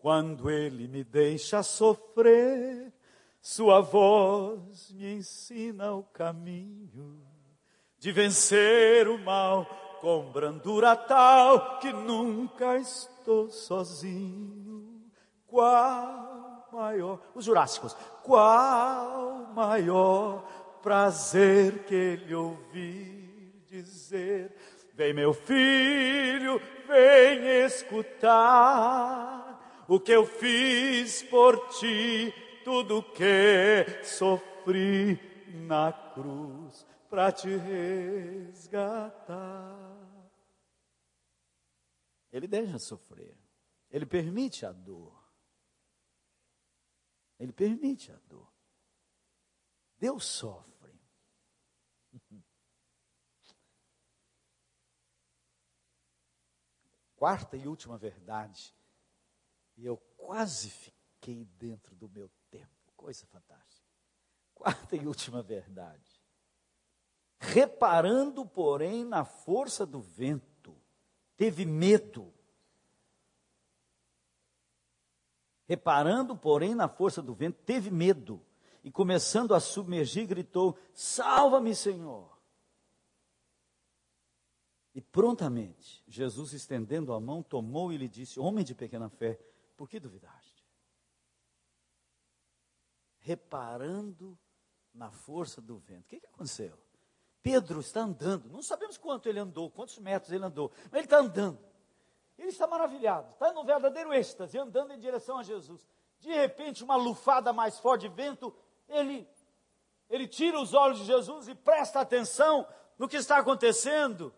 Quando 0.00 0.48
ele 0.50 0.88
me 0.88 1.04
deixa 1.04 1.62
sofrer, 1.62 2.90
sua 3.40 3.80
voz 3.80 4.90
me 4.92 5.14
ensina 5.14 5.92
o 5.92 6.02
caminho 6.02 7.20
de 7.98 8.10
vencer 8.10 9.06
o 9.08 9.18
mal 9.18 9.66
com 10.00 10.32
brandura 10.32 10.96
tal 10.96 11.78
que 11.78 11.92
nunca 11.92 12.78
estou 12.78 13.50
sozinho. 13.50 15.04
Qual 15.46 16.66
maior, 16.72 17.20
os 17.34 17.44
jurássicos, 17.44 17.94
qual 18.22 19.52
maior 19.54 20.42
prazer 20.80 21.84
que 21.84 21.94
ele 21.94 22.34
ouvir 22.34 23.62
dizer: 23.66 24.54
Vem, 24.94 25.12
meu 25.12 25.34
filho, 25.34 26.58
vem 26.86 27.64
escutar 27.64 29.49
o 29.90 29.98
que 29.98 30.12
eu 30.12 30.24
fiz 30.24 31.24
por 31.24 31.68
ti, 31.70 32.32
tudo 32.62 33.02
que 33.12 34.04
sofri 34.04 35.18
na 35.66 35.92
cruz 36.14 36.86
para 37.08 37.32
te 37.32 37.48
resgatar. 37.56 38.70
Ele 42.30 42.46
deixa 42.46 42.78
sofrer. 42.78 43.36
Ele 43.90 44.06
permite 44.06 44.64
a 44.64 44.70
dor. 44.70 45.28
Ele 47.36 47.52
permite 47.52 48.12
a 48.12 48.16
dor. 48.28 48.48
Deus 49.98 50.24
sofre. 50.24 50.94
Quarta 57.16 57.56
e 57.56 57.66
última 57.66 57.98
verdade. 57.98 58.72
E 59.80 59.86
eu 59.86 59.96
quase 60.18 60.68
fiquei 60.68 61.46
dentro 61.58 61.96
do 61.96 62.06
meu 62.06 62.30
tempo. 62.50 62.68
Coisa 62.94 63.24
fantástica. 63.24 63.88
Quarta 64.54 64.94
e 64.94 65.06
última 65.06 65.42
verdade. 65.42 66.20
Reparando, 67.38 68.44
porém, 68.44 69.06
na 69.06 69.24
força 69.24 69.86
do 69.86 69.98
vento 69.98 70.76
teve 71.34 71.64
medo. 71.64 72.30
Reparando, 75.66 76.36
porém, 76.36 76.74
na 76.74 76.86
força 76.86 77.22
do 77.22 77.32
vento, 77.32 77.58
teve 77.64 77.90
medo. 77.90 78.44
E 78.84 78.90
começando 78.90 79.54
a 79.54 79.60
submergir, 79.60 80.26
gritou: 80.26 80.76
Salva-me, 80.92 81.74
Senhor! 81.74 82.38
E 84.94 85.00
prontamente, 85.00 86.04
Jesus, 86.06 86.52
estendendo 86.52 87.14
a 87.14 87.20
mão, 87.20 87.42
tomou 87.42 87.90
e 87.90 87.96
lhe 87.96 88.08
disse: 88.08 88.38
Homem 88.38 88.62
de 88.62 88.74
pequena 88.74 89.08
fé, 89.08 89.40
por 89.80 89.88
que 89.88 89.98
duvidaste? 89.98 90.62
Reparando 93.20 94.38
na 94.92 95.10
força 95.10 95.58
do 95.58 95.78
vento. 95.78 96.04
O 96.04 96.08
que, 96.08 96.20
que 96.20 96.26
aconteceu? 96.26 96.78
Pedro 97.42 97.80
está 97.80 98.02
andando, 98.02 98.50
não 98.50 98.60
sabemos 98.62 98.98
quanto 98.98 99.26
ele 99.26 99.38
andou, 99.38 99.70
quantos 99.70 99.98
metros 99.98 100.32
ele 100.32 100.44
andou, 100.44 100.70
mas 100.90 100.98
ele 100.98 101.04
está 101.04 101.16
andando. 101.16 101.58
Ele 102.36 102.48
está 102.48 102.66
maravilhado, 102.66 103.32
está 103.32 103.54
num 103.54 103.64
verdadeiro 103.64 104.12
êxtase, 104.12 104.58
andando 104.58 104.92
em 104.92 104.98
direção 104.98 105.38
a 105.38 105.42
Jesus. 105.42 105.88
De 106.18 106.30
repente, 106.30 106.84
uma 106.84 106.96
lufada 106.96 107.50
mais 107.50 107.78
forte 107.78 108.02
de 108.02 108.14
vento, 108.14 108.54
ele, 108.86 109.26
ele 110.10 110.28
tira 110.28 110.60
os 110.60 110.74
olhos 110.74 110.98
de 110.98 111.06
Jesus 111.06 111.48
e 111.48 111.54
presta 111.54 112.00
atenção 112.00 112.68
no 112.98 113.08
que 113.08 113.16
está 113.16 113.38
acontecendo. 113.38 114.30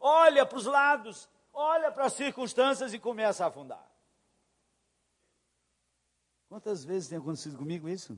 Olha 0.00 0.46
para 0.46 0.56
os 0.56 0.64
lados, 0.64 1.28
olha 1.52 1.92
para 1.92 2.06
as 2.06 2.14
circunstâncias 2.14 2.94
e 2.94 2.98
começa 2.98 3.44
a 3.44 3.48
afundar. 3.48 3.94
Quantas 6.48 6.84
vezes 6.84 7.08
tem 7.08 7.18
acontecido 7.18 7.56
comigo 7.56 7.88
isso? 7.88 8.16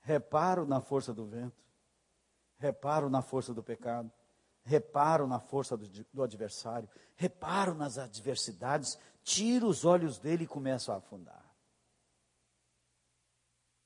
Reparo 0.00 0.66
na 0.66 0.80
força 0.80 1.12
do 1.12 1.26
vento 1.26 1.64
reparo 2.64 3.10
na 3.10 3.22
força 3.22 3.52
do 3.52 3.62
pecado, 3.62 4.10
reparo 4.62 5.26
na 5.26 5.38
força 5.38 5.76
do, 5.76 5.86
do 6.12 6.22
adversário, 6.22 6.88
reparo 7.16 7.74
nas 7.74 7.98
adversidades, 7.98 8.98
tiro 9.22 9.68
os 9.68 9.84
olhos 9.84 10.18
dele 10.18 10.44
e 10.44 10.48
começo 10.48 10.90
a 10.92 10.96
afundar. 10.96 11.44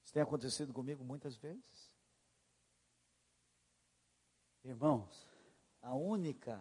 Isso 0.05 0.13
tem 0.13 0.23
acontecido 0.23 0.73
comigo 0.73 1.05
muitas 1.05 1.37
vezes. 1.37 1.93
Irmãos, 4.65 5.27
a 5.83 5.95
única 5.95 6.61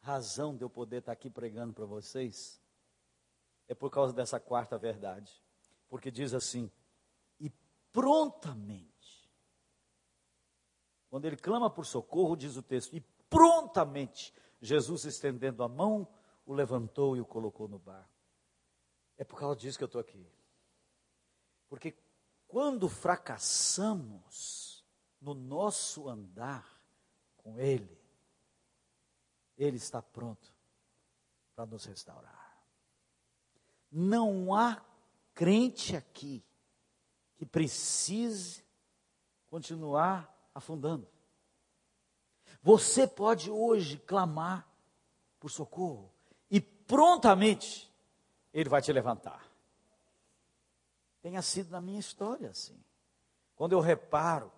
razão 0.00 0.56
de 0.56 0.62
eu 0.62 0.70
poder 0.70 0.98
estar 0.98 1.12
aqui 1.12 1.28
pregando 1.28 1.72
para 1.72 1.84
vocês 1.84 2.60
é 3.68 3.74
por 3.74 3.90
causa 3.90 4.12
dessa 4.12 4.40
quarta 4.40 4.78
verdade. 4.78 5.42
Porque 5.90 6.10
diz 6.10 6.32
assim: 6.32 6.70
e 7.38 7.50
prontamente 7.92 8.90
quando 11.10 11.24
ele 11.24 11.36
clama 11.36 11.68
por 11.68 11.84
socorro, 11.84 12.36
diz 12.36 12.56
o 12.56 12.62
texto, 12.62 12.94
e 12.96 13.00
prontamente 13.28 14.32
Jesus, 14.62 15.04
estendendo 15.04 15.64
a 15.64 15.68
mão, 15.68 16.06
o 16.46 16.54
levantou 16.54 17.16
e 17.16 17.20
o 17.20 17.26
colocou 17.26 17.66
no 17.66 17.80
barco. 17.80 18.08
É 19.18 19.24
por 19.24 19.38
causa 19.38 19.56
disso 19.56 19.76
que 19.76 19.82
eu 19.82 19.86
estou 19.86 20.00
aqui. 20.00 20.24
Porque 21.68 21.96
quando 22.46 22.88
fracassamos 22.88 24.84
no 25.20 25.34
nosso 25.34 26.08
andar 26.08 26.80
com 27.36 27.58
Ele, 27.58 28.00
Ele 29.58 29.76
está 29.76 30.00
pronto 30.00 30.54
para 31.56 31.66
nos 31.66 31.84
restaurar. 31.84 32.64
Não 33.90 34.54
há 34.54 34.80
crente 35.40 35.96
aqui 35.96 36.44
que 37.38 37.46
precise 37.46 38.62
continuar 39.48 40.30
afundando. 40.54 41.08
Você 42.62 43.06
pode 43.06 43.50
hoje 43.50 43.96
clamar 44.00 44.68
por 45.38 45.50
socorro 45.50 46.12
e 46.50 46.60
prontamente 46.60 47.90
ele 48.52 48.68
vai 48.68 48.82
te 48.82 48.92
levantar. 48.92 49.50
Tenha 51.22 51.40
sido 51.40 51.70
na 51.70 51.80
minha 51.80 52.00
história 52.00 52.50
assim. 52.50 52.78
Quando 53.56 53.72
eu 53.72 53.80
reparo 53.80 54.52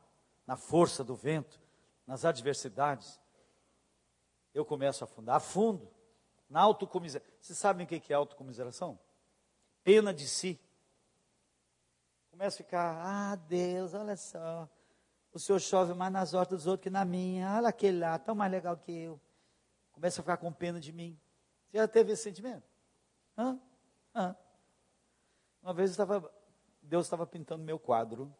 na 0.44 0.56
força 0.56 1.04
do 1.04 1.14
vento, 1.14 1.60
nas 2.04 2.24
adversidades, 2.24 3.20
eu 4.52 4.64
começo 4.64 5.04
a 5.04 5.06
afundar. 5.06 5.36
Afundo 5.36 5.88
na 6.50 6.60
autocomiseração. 6.60 7.32
Vocês 7.40 7.56
sabem 7.56 7.86
o 7.86 7.88
que 7.88 8.12
é 8.12 8.16
autocomiseração? 8.16 8.98
Pena 9.84 10.12
de 10.12 10.26
si. 10.26 10.58
Começa 12.32 12.56
a 12.56 12.64
ficar, 12.64 12.96
ah, 13.04 13.36
Deus, 13.36 13.92
olha 13.92 14.16
só. 14.16 14.66
O 15.34 15.38
senhor 15.38 15.60
chove 15.60 15.92
mais 15.92 16.10
nas 16.10 16.32
hortas 16.32 16.60
dos 16.60 16.66
outros 16.66 16.82
que 16.82 16.90
na 16.90 17.04
minha. 17.04 17.56
Olha 17.58 17.68
aquele 17.68 17.98
lá, 17.98 18.18
tão 18.18 18.34
mais 18.34 18.50
legal 18.50 18.74
que 18.74 18.90
eu. 18.90 19.20
Começa 19.92 20.20
a 20.20 20.24
ficar 20.24 20.38
com 20.38 20.50
pena 20.50 20.80
de 20.80 20.92
mim. 20.92 21.20
Você 21.70 21.76
já 21.76 21.86
teve 21.86 22.12
esse 22.12 22.22
sentimento? 22.22 22.64
Hã? 23.36 23.60
Hã? 24.14 24.34
Uma 25.62 25.74
vez 25.74 25.90
estava, 25.90 26.32
Deus 26.80 27.04
estava 27.04 27.26
pintando 27.26 27.62
meu 27.62 27.78
quadro 27.78 28.34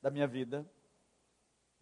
da 0.00 0.10
minha 0.10 0.26
vida. 0.26 0.66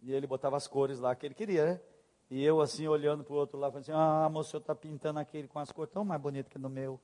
E 0.01 0.11
ele 0.11 0.27
botava 0.27 0.57
as 0.57 0.67
cores 0.67 0.99
lá 0.99 1.15
que 1.15 1.25
ele 1.25 1.33
queria, 1.33 1.65
né? 1.65 1.81
E 2.29 2.43
eu 2.43 2.59
assim, 2.59 2.87
olhando 2.87 3.23
para 3.23 3.33
o 3.33 3.37
outro 3.37 3.57
lado, 3.57 3.71
falando 3.71 3.83
assim, 3.83 3.93
ah, 3.93 4.29
moço, 4.29 4.49
o 4.49 4.51
senhor 4.51 4.61
está 4.61 4.75
pintando 4.75 5.19
aquele 5.19 5.47
com 5.47 5.59
as 5.59 5.71
cores 5.71 5.93
tão 5.93 6.03
mais 6.03 6.21
bonitas 6.21 6.51
que 6.51 6.59
no 6.59 6.69
meu. 6.69 6.99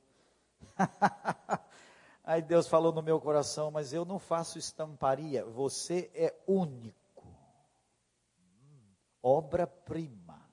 Aí 2.28 2.42
Deus 2.42 2.68
falou 2.68 2.92
no 2.92 3.00
meu 3.00 3.18
coração, 3.18 3.70
mas 3.70 3.94
eu 3.94 4.04
não 4.04 4.18
faço 4.18 4.58
estamparia, 4.58 5.46
você 5.46 6.10
é 6.14 6.38
único. 6.46 7.26
Obra-prima. 9.22 10.46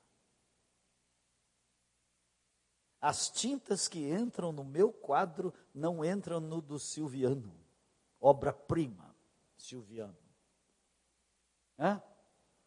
As 3.02 3.30
tintas 3.30 3.90
que 3.90 4.10
entram 4.10 4.54
no 4.54 4.64
meu 4.64 4.90
quadro 4.90 5.54
não 5.74 6.06
entram 6.06 6.40
no 6.40 6.62
do 6.62 6.80
Silviano. 6.80 7.54
Obra-prima, 8.22 9.14
Silviano. 9.58 10.16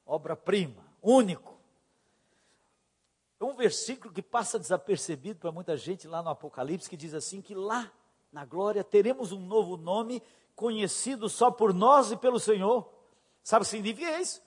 Obra-prima, 0.04 0.84
único. 1.00 1.58
É 3.40 3.44
um 3.44 3.56
versículo 3.56 4.12
que 4.12 4.20
passa 4.20 4.58
desapercebido 4.58 5.40
para 5.40 5.50
muita 5.50 5.78
gente 5.78 6.06
lá 6.06 6.22
no 6.22 6.28
Apocalipse, 6.28 6.90
que 6.90 6.96
diz 6.96 7.14
assim: 7.14 7.40
que 7.40 7.54
lá 7.54 7.90
na 8.32 8.44
glória 8.44 8.84
teremos 8.84 9.32
um 9.32 9.40
novo 9.40 9.76
nome 9.76 10.22
conhecido 10.54 11.28
só 11.28 11.50
por 11.50 11.72
nós 11.72 12.10
e 12.10 12.16
pelo 12.16 12.38
Senhor. 12.38 12.88
Sabe 13.42 13.62
o 13.62 13.64
que 13.64 13.70
significa 13.70 14.20
isso? 14.20 14.42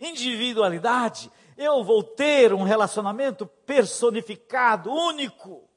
Individualidade. 0.00 1.30
Eu 1.56 1.84
vou 1.84 2.02
ter 2.02 2.52
um 2.52 2.64
relacionamento 2.64 3.46
personificado, 3.46 4.90
único. 4.90 5.68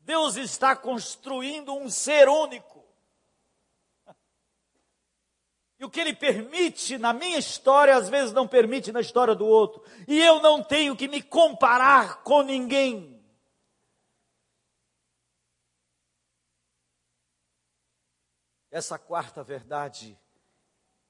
Deus 0.00 0.36
está 0.36 0.74
construindo 0.74 1.74
um 1.74 1.90
ser 1.90 2.28
único. 2.28 2.82
E 5.78 5.84
o 5.84 5.90
que 5.90 6.00
ele 6.00 6.14
permite 6.14 6.96
na 6.96 7.12
minha 7.12 7.38
história, 7.38 7.96
às 7.96 8.08
vezes 8.08 8.32
não 8.32 8.46
permite 8.46 8.92
na 8.92 9.00
história 9.00 9.34
do 9.34 9.44
outro. 9.44 9.82
E 10.06 10.20
eu 10.20 10.40
não 10.40 10.62
tenho 10.62 10.94
que 10.94 11.08
me 11.08 11.20
comparar 11.20 12.22
com 12.22 12.42
ninguém. 12.42 13.11
Essa 18.72 18.98
quarta 18.98 19.44
verdade 19.44 20.18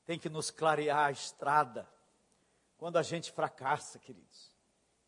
tem 0.05 0.19
que 0.19 0.29
nos 0.29 0.51
clarear 0.51 1.07
a 1.07 1.13
estrada 1.13 1.89
quando 2.77 2.97
a 2.99 3.03
gente 3.03 3.31
fracassa, 3.31 4.01
queridos. 4.01 4.51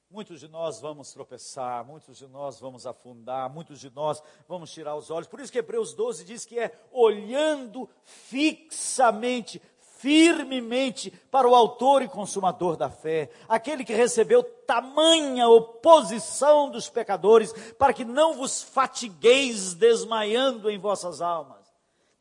Muitos 0.09 0.39
de 0.39 0.47
nós 0.47 0.81
vamos 0.81 1.13
tropeçar, 1.13 1.85
muitos 1.85 2.17
de 2.17 2.29
nós 2.29 2.61
vamos 2.61 2.87
afundar, 2.87 3.51
muitos 3.51 3.81
de 3.81 3.91
nós 3.91 4.23
vamos 4.47 4.71
tirar 4.71 4.95
os 4.95 5.11
olhos. 5.11 5.27
Por 5.27 5.41
isso 5.41 5.51
que 5.51 5.59
Hebreus 5.59 5.95
12 5.95 6.25
diz 6.25 6.47
que 6.47 6.57
é 6.57 6.79
olhando 6.93 7.91
fixamente, 8.05 9.61
firmemente 9.99 11.11
para 11.33 11.49
o 11.49 11.55
autor 11.57 12.03
e 12.03 12.09
consumador 12.09 12.77
da 12.77 12.89
fé, 12.89 13.31
aquele 13.49 13.85
que 13.85 13.93
recebeu 13.93 14.45
tamanha 14.45 15.49
oposição 15.49 16.71
dos 16.71 16.89
pecadores, 16.89 17.53
para 17.73 17.93
que 17.93 18.05
não 18.05 18.35
vos 18.35 18.63
fatigueis 18.63 19.75
desmaiando 19.75 20.71
em 20.71 20.79
vossas 20.79 21.21
almas. 21.21 21.64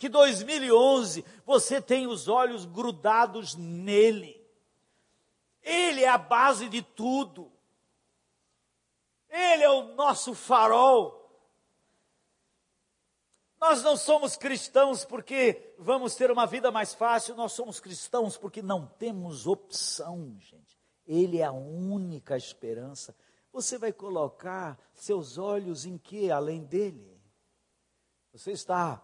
Que 0.04 0.10
2011 0.10 1.24
você 1.46 1.82
tem 1.82 2.08
os 2.08 2.28
olhos 2.28 2.66
grudados 2.66 3.56
nele. 3.56 4.46
Ele 5.62 6.04
é 6.04 6.10
a 6.10 6.18
base 6.18 6.68
de 6.68 6.82
tudo. 6.82 7.50
Ele 9.30 9.64
é 9.64 9.70
o 9.70 9.96
nosso 9.96 10.34
farol. 10.34 11.42
Nós 13.62 13.82
não 13.82 13.96
somos 13.96 14.36
cristãos 14.36 15.06
porque 15.06 15.74
vamos 15.80 16.16
ter 16.16 16.30
uma 16.30 16.46
vida 16.46 16.70
mais 16.70 16.94
fácil, 16.94 17.34
nós 17.36 17.54
somos 17.54 17.80
cristãos 17.80 18.36
porque 18.36 18.62
não 18.62 18.86
temos 18.86 19.48
opção, 19.48 20.36
gente. 20.38 20.78
Ele 21.08 21.38
é 21.38 21.46
a 21.46 21.54
única 21.54 22.36
esperança. 22.36 23.16
Você 23.54 23.78
vai 23.78 23.94
colocar 23.94 24.78
seus 24.94 25.38
olhos 25.38 25.86
em 25.86 25.98
que 25.98 26.30
além 26.30 26.62
dele? 26.66 27.18
Você 28.34 28.52
está 28.52 29.02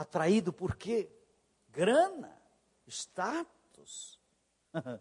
atraído 0.00 0.52
por 0.52 0.76
quê? 0.76 1.10
Grana, 1.68 2.40
status. 2.86 4.18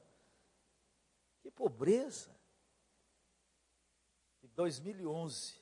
que 1.41 1.52
pobreza. 1.52 2.39
2011 4.60 5.54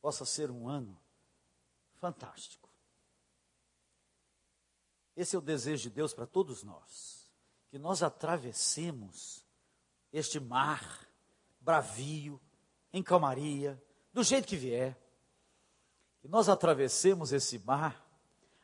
possa 0.00 0.24
ser 0.24 0.52
um 0.52 0.68
ano 0.68 0.96
fantástico. 1.96 2.70
Esse 5.16 5.34
é 5.34 5.38
o 5.38 5.42
desejo 5.42 5.82
de 5.82 5.90
Deus 5.90 6.14
para 6.14 6.24
todos 6.24 6.62
nós, 6.62 7.28
que 7.70 7.80
nós 7.80 8.04
atravessemos 8.04 9.44
este 10.12 10.38
mar 10.38 11.08
bravio, 11.60 12.40
em 12.92 13.02
calmaria, 13.02 13.82
do 14.12 14.22
jeito 14.22 14.46
que 14.46 14.56
vier, 14.56 14.96
que 16.20 16.28
nós 16.28 16.48
atravessemos 16.48 17.32
esse 17.32 17.58
mar 17.58 18.06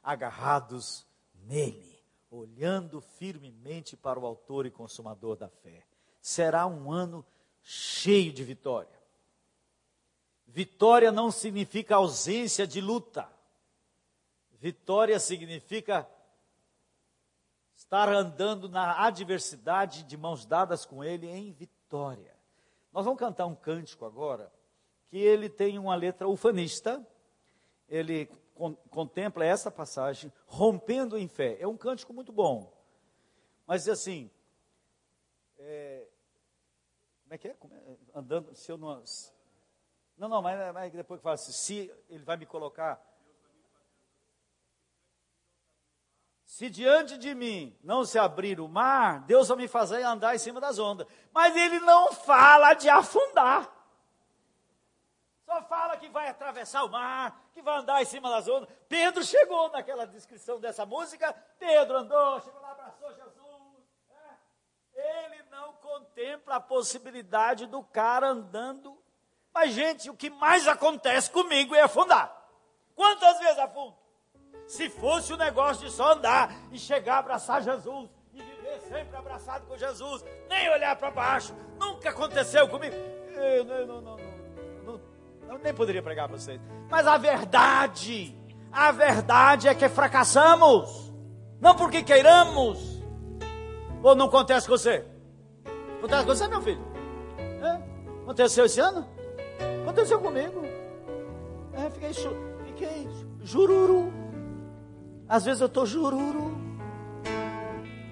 agarrados 0.08 1.06
nele, 1.34 2.02
olhando 2.30 2.98
firmemente 2.98 3.94
para 3.94 4.18
o 4.18 4.24
Autor 4.24 4.64
e 4.64 4.70
Consumador 4.70 5.36
da 5.36 5.50
fé. 5.50 5.84
Será 6.18 6.66
um 6.66 6.90
ano 6.90 7.22
cheio 7.62 8.32
de 8.32 8.42
vitória. 8.42 8.98
Vitória 10.46 11.12
não 11.12 11.30
significa 11.30 11.96
ausência 11.96 12.66
de 12.66 12.80
luta. 12.80 13.30
Vitória 14.52 15.20
significa 15.20 16.08
estar 17.76 18.08
andando 18.08 18.66
na 18.66 19.04
adversidade 19.04 20.04
de 20.04 20.16
mãos 20.16 20.46
dadas 20.46 20.86
com 20.86 21.04
Ele 21.04 21.28
em 21.28 21.52
vitória. 21.52 22.34
Nós 22.94 23.04
vamos 23.04 23.20
cantar 23.20 23.44
um 23.44 23.54
cântico 23.54 24.06
agora, 24.06 24.50
que 25.10 25.18
ele 25.18 25.50
tem 25.50 25.78
uma 25.78 25.94
letra 25.94 26.26
ufanista, 26.26 27.06
ele 27.86 28.30
contempla 28.90 29.44
essa 29.44 29.70
passagem, 29.70 30.32
rompendo 30.46 31.16
em 31.16 31.28
fé. 31.28 31.56
É 31.60 31.66
um 31.66 31.76
cântico 31.76 32.12
muito 32.12 32.32
bom, 32.32 32.72
mas 33.66 33.88
assim, 33.88 34.30
é, 35.58 36.06
como 37.22 37.34
é 37.34 37.38
que 37.38 37.48
é? 37.48 37.50
é? 37.50 37.96
Andando, 38.14 38.54
se 38.54 38.70
eu 38.70 38.76
não 38.76 39.02
não, 40.18 40.28
não, 40.28 40.42
mas, 40.42 40.74
mas 40.74 40.92
depois 40.92 41.20
que 41.20 41.22
fala 41.22 41.34
assim, 41.34 41.52
se 41.52 41.94
ele 42.10 42.24
vai 42.24 42.36
me 42.36 42.44
colocar. 42.44 43.00
Se 46.44 46.68
diante 46.68 47.16
de 47.16 47.36
mim 47.36 47.78
não 47.84 48.04
se 48.04 48.18
abrir 48.18 48.58
o 48.58 48.66
mar, 48.66 49.24
Deus 49.26 49.46
vai 49.46 49.58
me 49.58 49.68
fazer 49.68 50.02
andar 50.02 50.34
em 50.34 50.38
cima 50.38 50.60
das 50.60 50.76
ondas. 50.78 51.06
Mas 51.32 51.54
ele 51.54 51.78
não 51.80 52.12
fala 52.12 52.74
de 52.74 52.88
afundar. 52.88 53.72
Só 55.48 55.62
fala 55.62 55.96
que 55.96 56.08
vai 56.08 56.28
atravessar 56.28 56.84
o 56.84 56.90
mar, 56.90 57.50
que 57.52 57.62
vai 57.62 57.78
andar 57.78 58.02
em 58.02 58.04
cima 58.04 58.30
das 58.30 58.46
ondas. 58.46 58.68
Pedro 58.88 59.24
chegou 59.24 59.70
naquela 59.70 60.06
descrição 60.06 60.60
dessa 60.60 60.86
música. 60.86 61.32
Pedro 61.58 61.96
andou, 61.96 62.40
chegou 62.42 62.60
lá, 62.60 62.70
abraçou 62.70 63.12
Jesus. 63.14 63.82
É. 64.94 65.24
Ele 65.24 65.42
não 65.50 65.72
contempla 65.74 66.56
a 66.56 66.60
possibilidade 66.60 67.66
do 67.66 67.82
cara 67.82 68.28
andando 68.28 69.02
mas, 69.58 69.72
gente, 69.72 70.08
o 70.08 70.14
que 70.14 70.30
mais 70.30 70.68
acontece 70.68 71.28
comigo 71.32 71.74
é 71.74 71.80
afundar. 71.80 72.32
Quantas 72.94 73.40
vezes 73.40 73.58
afundo? 73.58 73.96
Se 74.68 74.88
fosse 74.88 75.32
o 75.32 75.36
negócio 75.36 75.84
de 75.84 75.92
só 75.92 76.12
andar 76.12 76.54
e 76.70 76.78
chegar 76.78 77.16
a 77.16 77.18
abraçar 77.18 77.60
Jesus 77.60 78.08
e 78.32 78.40
viver 78.40 78.80
sempre 78.82 79.16
abraçado 79.16 79.66
com 79.66 79.76
Jesus, 79.76 80.24
nem 80.48 80.70
olhar 80.70 80.94
para 80.94 81.10
baixo, 81.10 81.52
nunca 81.76 82.10
aconteceu 82.10 82.68
comigo. 82.68 82.94
Não, 83.34 83.64
não, 83.64 83.86
não, 83.86 84.00
não, 84.00 84.27
Eu 85.48 85.58
nem 85.58 85.72
poderia 85.72 86.02
pregar 86.02 86.28
para 86.28 86.36
vocês. 86.36 86.60
Mas 86.90 87.06
a 87.06 87.16
verdade, 87.16 88.36
a 88.70 88.92
verdade 88.92 89.66
é 89.66 89.74
que 89.74 89.88
fracassamos. 89.88 91.12
Não 91.60 91.74
porque 91.74 92.02
queiramos. 92.02 93.02
Ou 94.02 94.14
não 94.14 94.26
acontece 94.26 94.68
com 94.68 94.76
você? 94.76 95.04
Acontece 95.98 96.26
com 96.26 96.34
você, 96.34 96.48
meu 96.48 96.60
filho? 96.60 96.84
É? 97.38 98.22
Aconteceu 98.22 98.66
esse 98.66 98.78
ano? 98.78 99.06
Aconteceu 99.82 100.20
comigo. 100.20 100.62
É, 101.72 101.90
fiquei, 101.90 102.12
fiquei 102.66 103.08
jururu. 103.42 104.12
Às 105.28 105.44
vezes 105.44 105.60
eu 105.60 105.66
estou 105.66 105.86
jururu. 105.86 106.56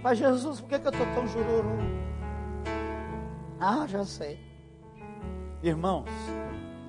Mas 0.02 0.18
Jesus, 0.18 0.60
por 0.60 0.68
que, 0.68 0.78
que 0.78 0.86
eu 0.86 0.92
estou 0.92 1.06
tão 1.14 1.26
jururu? 1.26 1.78
Ah, 3.60 3.86
já 3.86 4.04
sei. 4.04 4.38
Irmãos, 5.62 6.08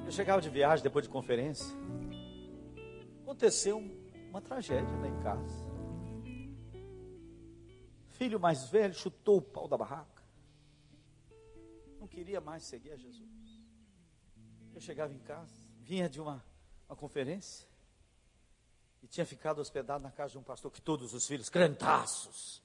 eu 0.08 0.12
chegava 0.12 0.42
de 0.42 0.50
viagem 0.50 0.82
depois 0.82 1.04
de 1.04 1.12
conferência. 1.12 1.68
Aconteceu 3.24 3.78
uma 4.30 4.42
tragédia 4.42 4.96
lá 5.02 5.08
em 5.10 5.20
casa. 5.20 5.68
Filho 8.12 8.40
mais 8.40 8.70
velho 8.70 8.94
chutou 8.94 9.40
o 9.40 9.42
pau 9.42 9.68
da 9.68 9.78
barraca. 9.78 10.24
Não 12.00 12.08
queria 12.08 12.40
mais 12.40 12.64
seguir 12.64 12.94
a 12.94 12.96
Jesus. 12.96 13.62
Eu 14.74 14.80
chegava 14.80 15.14
em 15.14 15.20
casa, 15.20 15.54
vinha 15.82 16.08
de 16.08 16.22
uma, 16.22 16.42
uma 16.88 16.96
conferência 16.96 17.68
e 19.04 19.08
tinha 19.08 19.26
ficado 19.26 19.60
hospedado 19.60 20.06
na 20.06 20.12
casa 20.12 20.32
de 20.32 20.38
um 20.38 20.44
pastor 20.44 20.72
que 20.72 20.82
todos 20.82 21.14
os 21.14 21.28
filhos, 21.28 21.50
crentaços. 21.50 22.64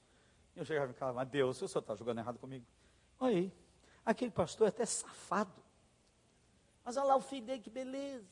Eu 0.55 0.63
chegava 0.63 0.89
em 0.89 0.95
casa, 0.95 1.11
mas 1.11 1.27
Deus, 1.27 1.61
o 1.61 1.67
senhor 1.67 1.81
está 1.81 1.93
jogando 1.93 2.19
errado 2.19 2.39
comigo. 2.39 2.65
Olha 3.19 3.35
aí, 3.35 3.53
aquele 4.05 4.31
pastor 4.31 4.67
é 4.67 4.69
até 4.69 4.85
safado. 4.85 5.62
Mas 6.83 6.97
olha 6.97 7.07
lá 7.07 7.15
o 7.15 7.21
filho 7.21 7.45
dele, 7.45 7.61
que 7.61 7.69
beleza. 7.69 8.27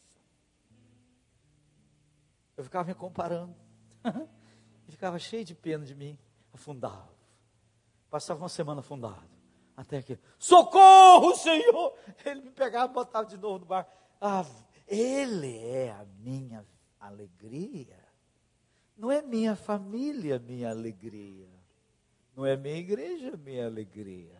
Eu 2.57 2.63
ficava 2.63 2.87
me 2.87 2.93
comparando. 2.93 3.55
e 4.87 4.91
ficava 4.91 5.17
cheio 5.17 5.45
de 5.45 5.55
pena 5.55 5.85
de 5.85 5.95
mim. 5.95 6.17
Afundava. 6.53 7.09
Passava 8.09 8.41
uma 8.41 8.49
semana 8.49 8.81
afundado. 8.81 9.29
Até 9.75 10.01
que, 10.01 10.19
socorro, 10.37 11.35
Senhor! 11.35 11.95
Ele 12.25 12.41
me 12.41 12.51
pegava 12.51 12.91
e 12.91 12.93
botava 12.93 13.25
de 13.25 13.37
novo 13.37 13.59
no 13.59 13.65
bar. 13.65 13.87
Ah, 14.19 14.45
ele 14.85 15.57
é 15.57 15.91
a 15.91 16.05
minha 16.19 16.65
alegria. 16.99 17.97
Não 18.97 19.09
é 19.09 19.21
minha 19.21 19.55
família 19.55 20.37
minha 20.37 20.69
alegria. 20.69 21.49
Não 22.35 22.45
é 22.45 22.55
minha 22.55 22.75
igreja 22.75 23.35
minha 23.37 23.65
alegria. 23.65 24.39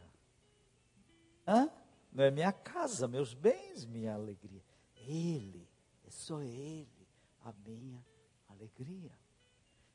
Hã? 1.47 1.69
Não 2.11 2.23
é 2.23 2.31
minha 2.31 2.51
casa, 2.51 3.07
meus 3.07 3.33
bens, 3.33 3.85
minha 3.85 4.13
alegria. 4.13 4.61
Ele, 5.07 5.67
é 6.05 6.09
só 6.09 6.41
Ele, 6.41 7.07
a 7.43 7.53
minha 7.65 8.03
alegria. 8.49 9.11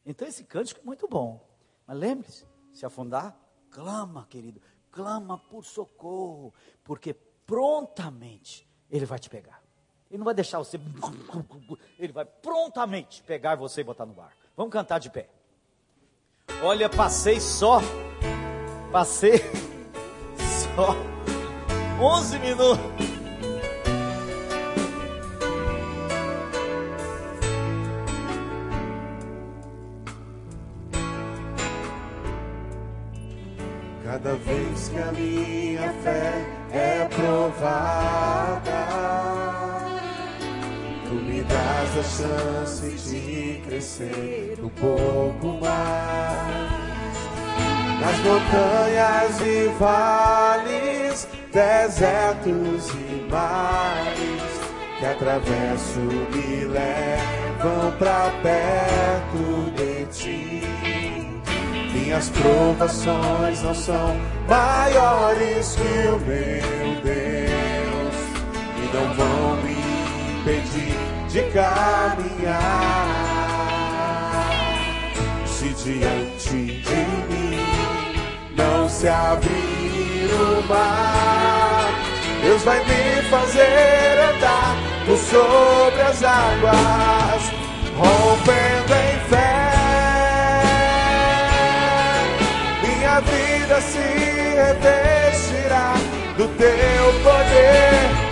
Então 0.04 0.26
esse 0.26 0.44
cântico 0.44 0.80
é 0.80 0.84
muito 0.84 1.06
bom. 1.06 1.46
Mas 1.86 1.98
lembre-se, 1.98 2.46
se 2.72 2.86
afundar, 2.86 3.38
clama, 3.70 4.26
querido, 4.30 4.60
clama 4.90 5.38
por 5.38 5.64
socorro, 5.64 6.54
porque 6.82 7.12
prontamente 7.12 8.66
Ele 8.90 9.04
vai 9.04 9.18
te 9.18 9.28
pegar. 9.28 9.62
Ele 10.10 10.18
não 10.18 10.24
vai 10.24 10.34
deixar 10.34 10.58
você. 10.58 10.80
Ele 11.98 12.12
vai 12.12 12.24
prontamente 12.24 13.22
pegar 13.24 13.56
você 13.56 13.82
e 13.82 13.84
botar 13.84 14.06
no 14.06 14.14
barco. 14.14 14.36
Vamos 14.56 14.72
cantar 14.72 14.98
de 14.98 15.10
pé. 15.10 15.28
Olha, 16.62 16.88
passei 16.88 17.40
só. 17.40 17.80
Passei 18.90 19.38
só 20.74 21.15
11 21.98 22.38
minutos. 22.40 22.78
Cada 34.04 34.34
vez 34.34 34.88
que 34.88 34.98
a 34.98 35.12
minha 35.12 35.92
fé 36.02 36.46
é 36.70 37.08
provada, 37.14 38.62
tu 41.06 41.14
me 41.14 41.42
dás 41.42 41.98
a 41.98 42.02
chance 42.02 42.90
de 42.90 43.62
crescer 43.66 44.58
um 44.62 44.68
pouco 44.68 45.58
mais. 45.60 46.86
Nas 48.00 48.18
montanhas 48.18 49.40
e 49.40 49.68
vales, 49.78 50.85
desertos 51.56 52.90
e 52.90 53.26
mares 53.30 54.42
que 54.98 55.06
atravesso 55.06 56.00
me 56.00 56.66
levam 56.66 57.92
para 57.98 58.30
perto 58.42 59.72
de 59.74 60.04
ti. 60.12 60.62
Minhas 61.94 62.28
provações 62.28 63.62
não 63.62 63.74
são 63.74 64.14
maiores 64.46 65.76
que 65.76 66.08
o 66.08 66.20
meu 66.20 67.00
Deus 67.02 68.16
e 68.76 68.84
não 68.94 69.14
vão 69.14 69.56
me 69.62 69.76
impedir 70.40 70.94
de 71.30 71.40
caminhar. 71.52 72.66
Se 75.46 75.68
diante 75.70 76.82
de 76.82 77.00
mim 77.30 77.56
não 78.54 78.86
se 78.90 79.08
abrir 79.08 79.55
mar, 80.68 81.90
Deus 82.42 82.62
vai 82.62 82.78
me 82.80 83.22
fazer 83.30 84.18
andar 84.34 84.76
por 85.06 85.16
sobre 85.18 86.02
as 86.02 86.22
águas, 86.22 87.52
rompendo 87.96 88.94
em 88.94 89.20
fé. 89.28 89.66
Minha 92.82 93.20
vida 93.20 93.80
se 93.80 93.98
revestirá 94.56 95.94
do 96.36 96.48
teu 96.48 97.12
poder, 97.22 98.25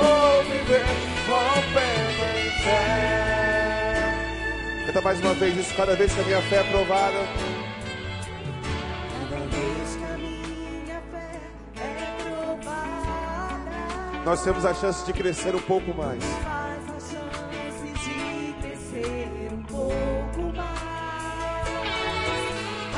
vou 0.00 0.42
viver 0.44 0.84
rompendo 1.28 2.22
em 2.38 2.50
fé. 2.62 4.14
Canta 4.86 5.00
mais 5.02 5.20
uma 5.20 5.34
vez 5.34 5.56
isso, 5.56 5.74
cada 5.74 5.94
vez 5.94 6.12
que 6.12 6.20
a 6.20 6.24
minha 6.24 6.42
fé 6.42 6.56
é 6.56 6.64
provada. 6.64 7.26
Cada 9.30 9.46
vez 9.46 9.96
que 9.96 10.04
a 10.04 10.16
minha 10.18 11.00
fé 11.10 11.40
é 11.76 11.88
provada, 12.22 13.60
Nós 14.24 14.42
temos 14.42 14.64
a 14.64 14.74
chance 14.74 15.04
de 15.04 15.12
crescer 15.12 15.54
um 15.54 15.60
pouco 15.60 15.94
mais. 15.94 16.22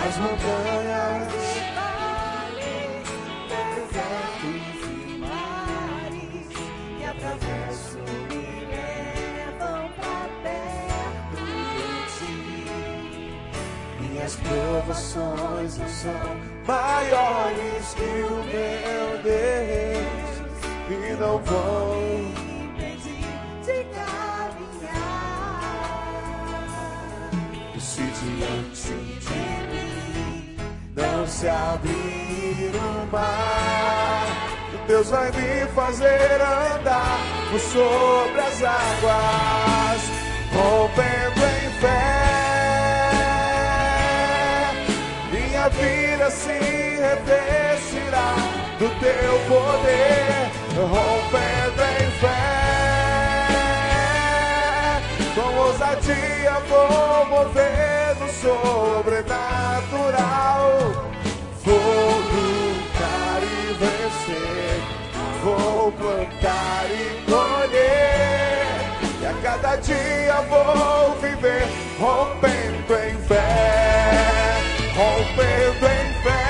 faz 0.02 0.18
a 0.18 1.61
Minhas 14.32 14.36
provações 14.36 15.78
não 15.78 15.88
são 15.88 16.12
maiores 16.66 17.94
que 17.94 18.02
o 18.02 18.44
meu 18.44 19.18
Deus 19.22 20.32
e 20.88 21.12
não 21.20 21.38
vão. 21.38 22.32
De 23.62 23.84
caminhar. 23.94 24.92
Se 27.78 28.02
diante 28.02 28.94
de 29.20 29.40
mim 29.70 30.56
não 30.96 31.26
se 31.26 31.48
abrir 31.48 32.72
o 32.74 33.06
mar, 33.12 34.26
Deus 34.86 35.10
vai 35.10 35.30
me 35.32 35.66
fazer 35.74 36.40
andar 36.40 37.18
por 37.50 37.60
sobre 37.60 38.40
as 38.40 38.62
águas, 38.62 40.02
rompendo 40.52 41.40
em 41.40 41.70
fé. 41.80 42.21
minha 45.62 45.68
vida 45.68 46.30
se 46.30 46.50
revestirá 46.50 48.34
do 48.80 48.88
teu 48.98 49.38
poder, 49.46 50.50
rompendo 50.74 51.82
em 52.00 52.10
fé. 52.18 52.32
Com 55.34 55.50
ousadia 55.58 56.54
vou 56.68 57.26
mover 57.26 58.16
no 58.18 58.28
sobrenatural. 58.28 60.66
Vou 61.64 62.20
lutar 62.32 63.40
e 63.42 63.44
vencer, 63.78 64.82
vou 65.44 65.92
plantar 65.92 66.86
e 66.90 67.22
colher. 67.30 68.66
E 69.20 69.26
a 69.26 69.34
cada 69.42 69.76
dia 69.76 70.40
vou 70.48 71.14
viver 71.20 71.68
rompendo 72.00 72.94
em 72.94 73.16
fé 73.28 74.21
rompendo 75.02 75.86
em 75.86 76.06
fé. 76.22 76.46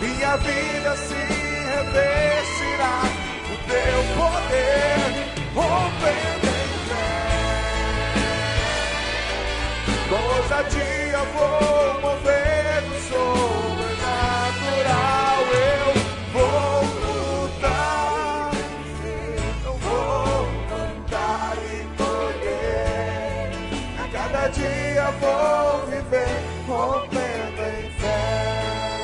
Minha 0.00 0.36
vida 0.38 0.96
se 0.96 1.20
revestirá 1.72 2.96
do 3.46 3.54
teu 3.70 3.98
poder, 4.16 5.00
rompendo 5.54 6.48
em 6.56 6.70
fé. 6.88 7.12
Ousadia 10.10 11.20
vou 11.34 12.07
viver 26.08 26.40
rompendo 26.66 27.62
em 27.62 27.90
fé. 28.00 28.98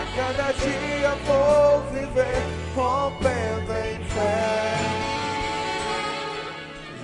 A 0.00 0.04
cada 0.16 0.52
dia 0.52 1.14
vou 1.26 1.80
viver 1.92 2.42
rompendo 2.74 3.72
em 3.72 4.04
fé. 4.04 4.74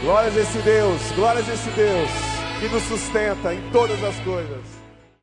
Glórias 0.02 0.36
a 0.36 0.40
esse 0.40 0.58
Deus, 0.60 1.12
glórias 1.16 1.48
a 1.48 1.54
esse 1.54 1.70
Deus 1.72 2.10
que 2.60 2.68
nos 2.70 2.84
sustenta 2.84 3.54
em 3.54 3.70
todas 3.72 4.04
as 4.04 4.20
coisas. 4.22 4.81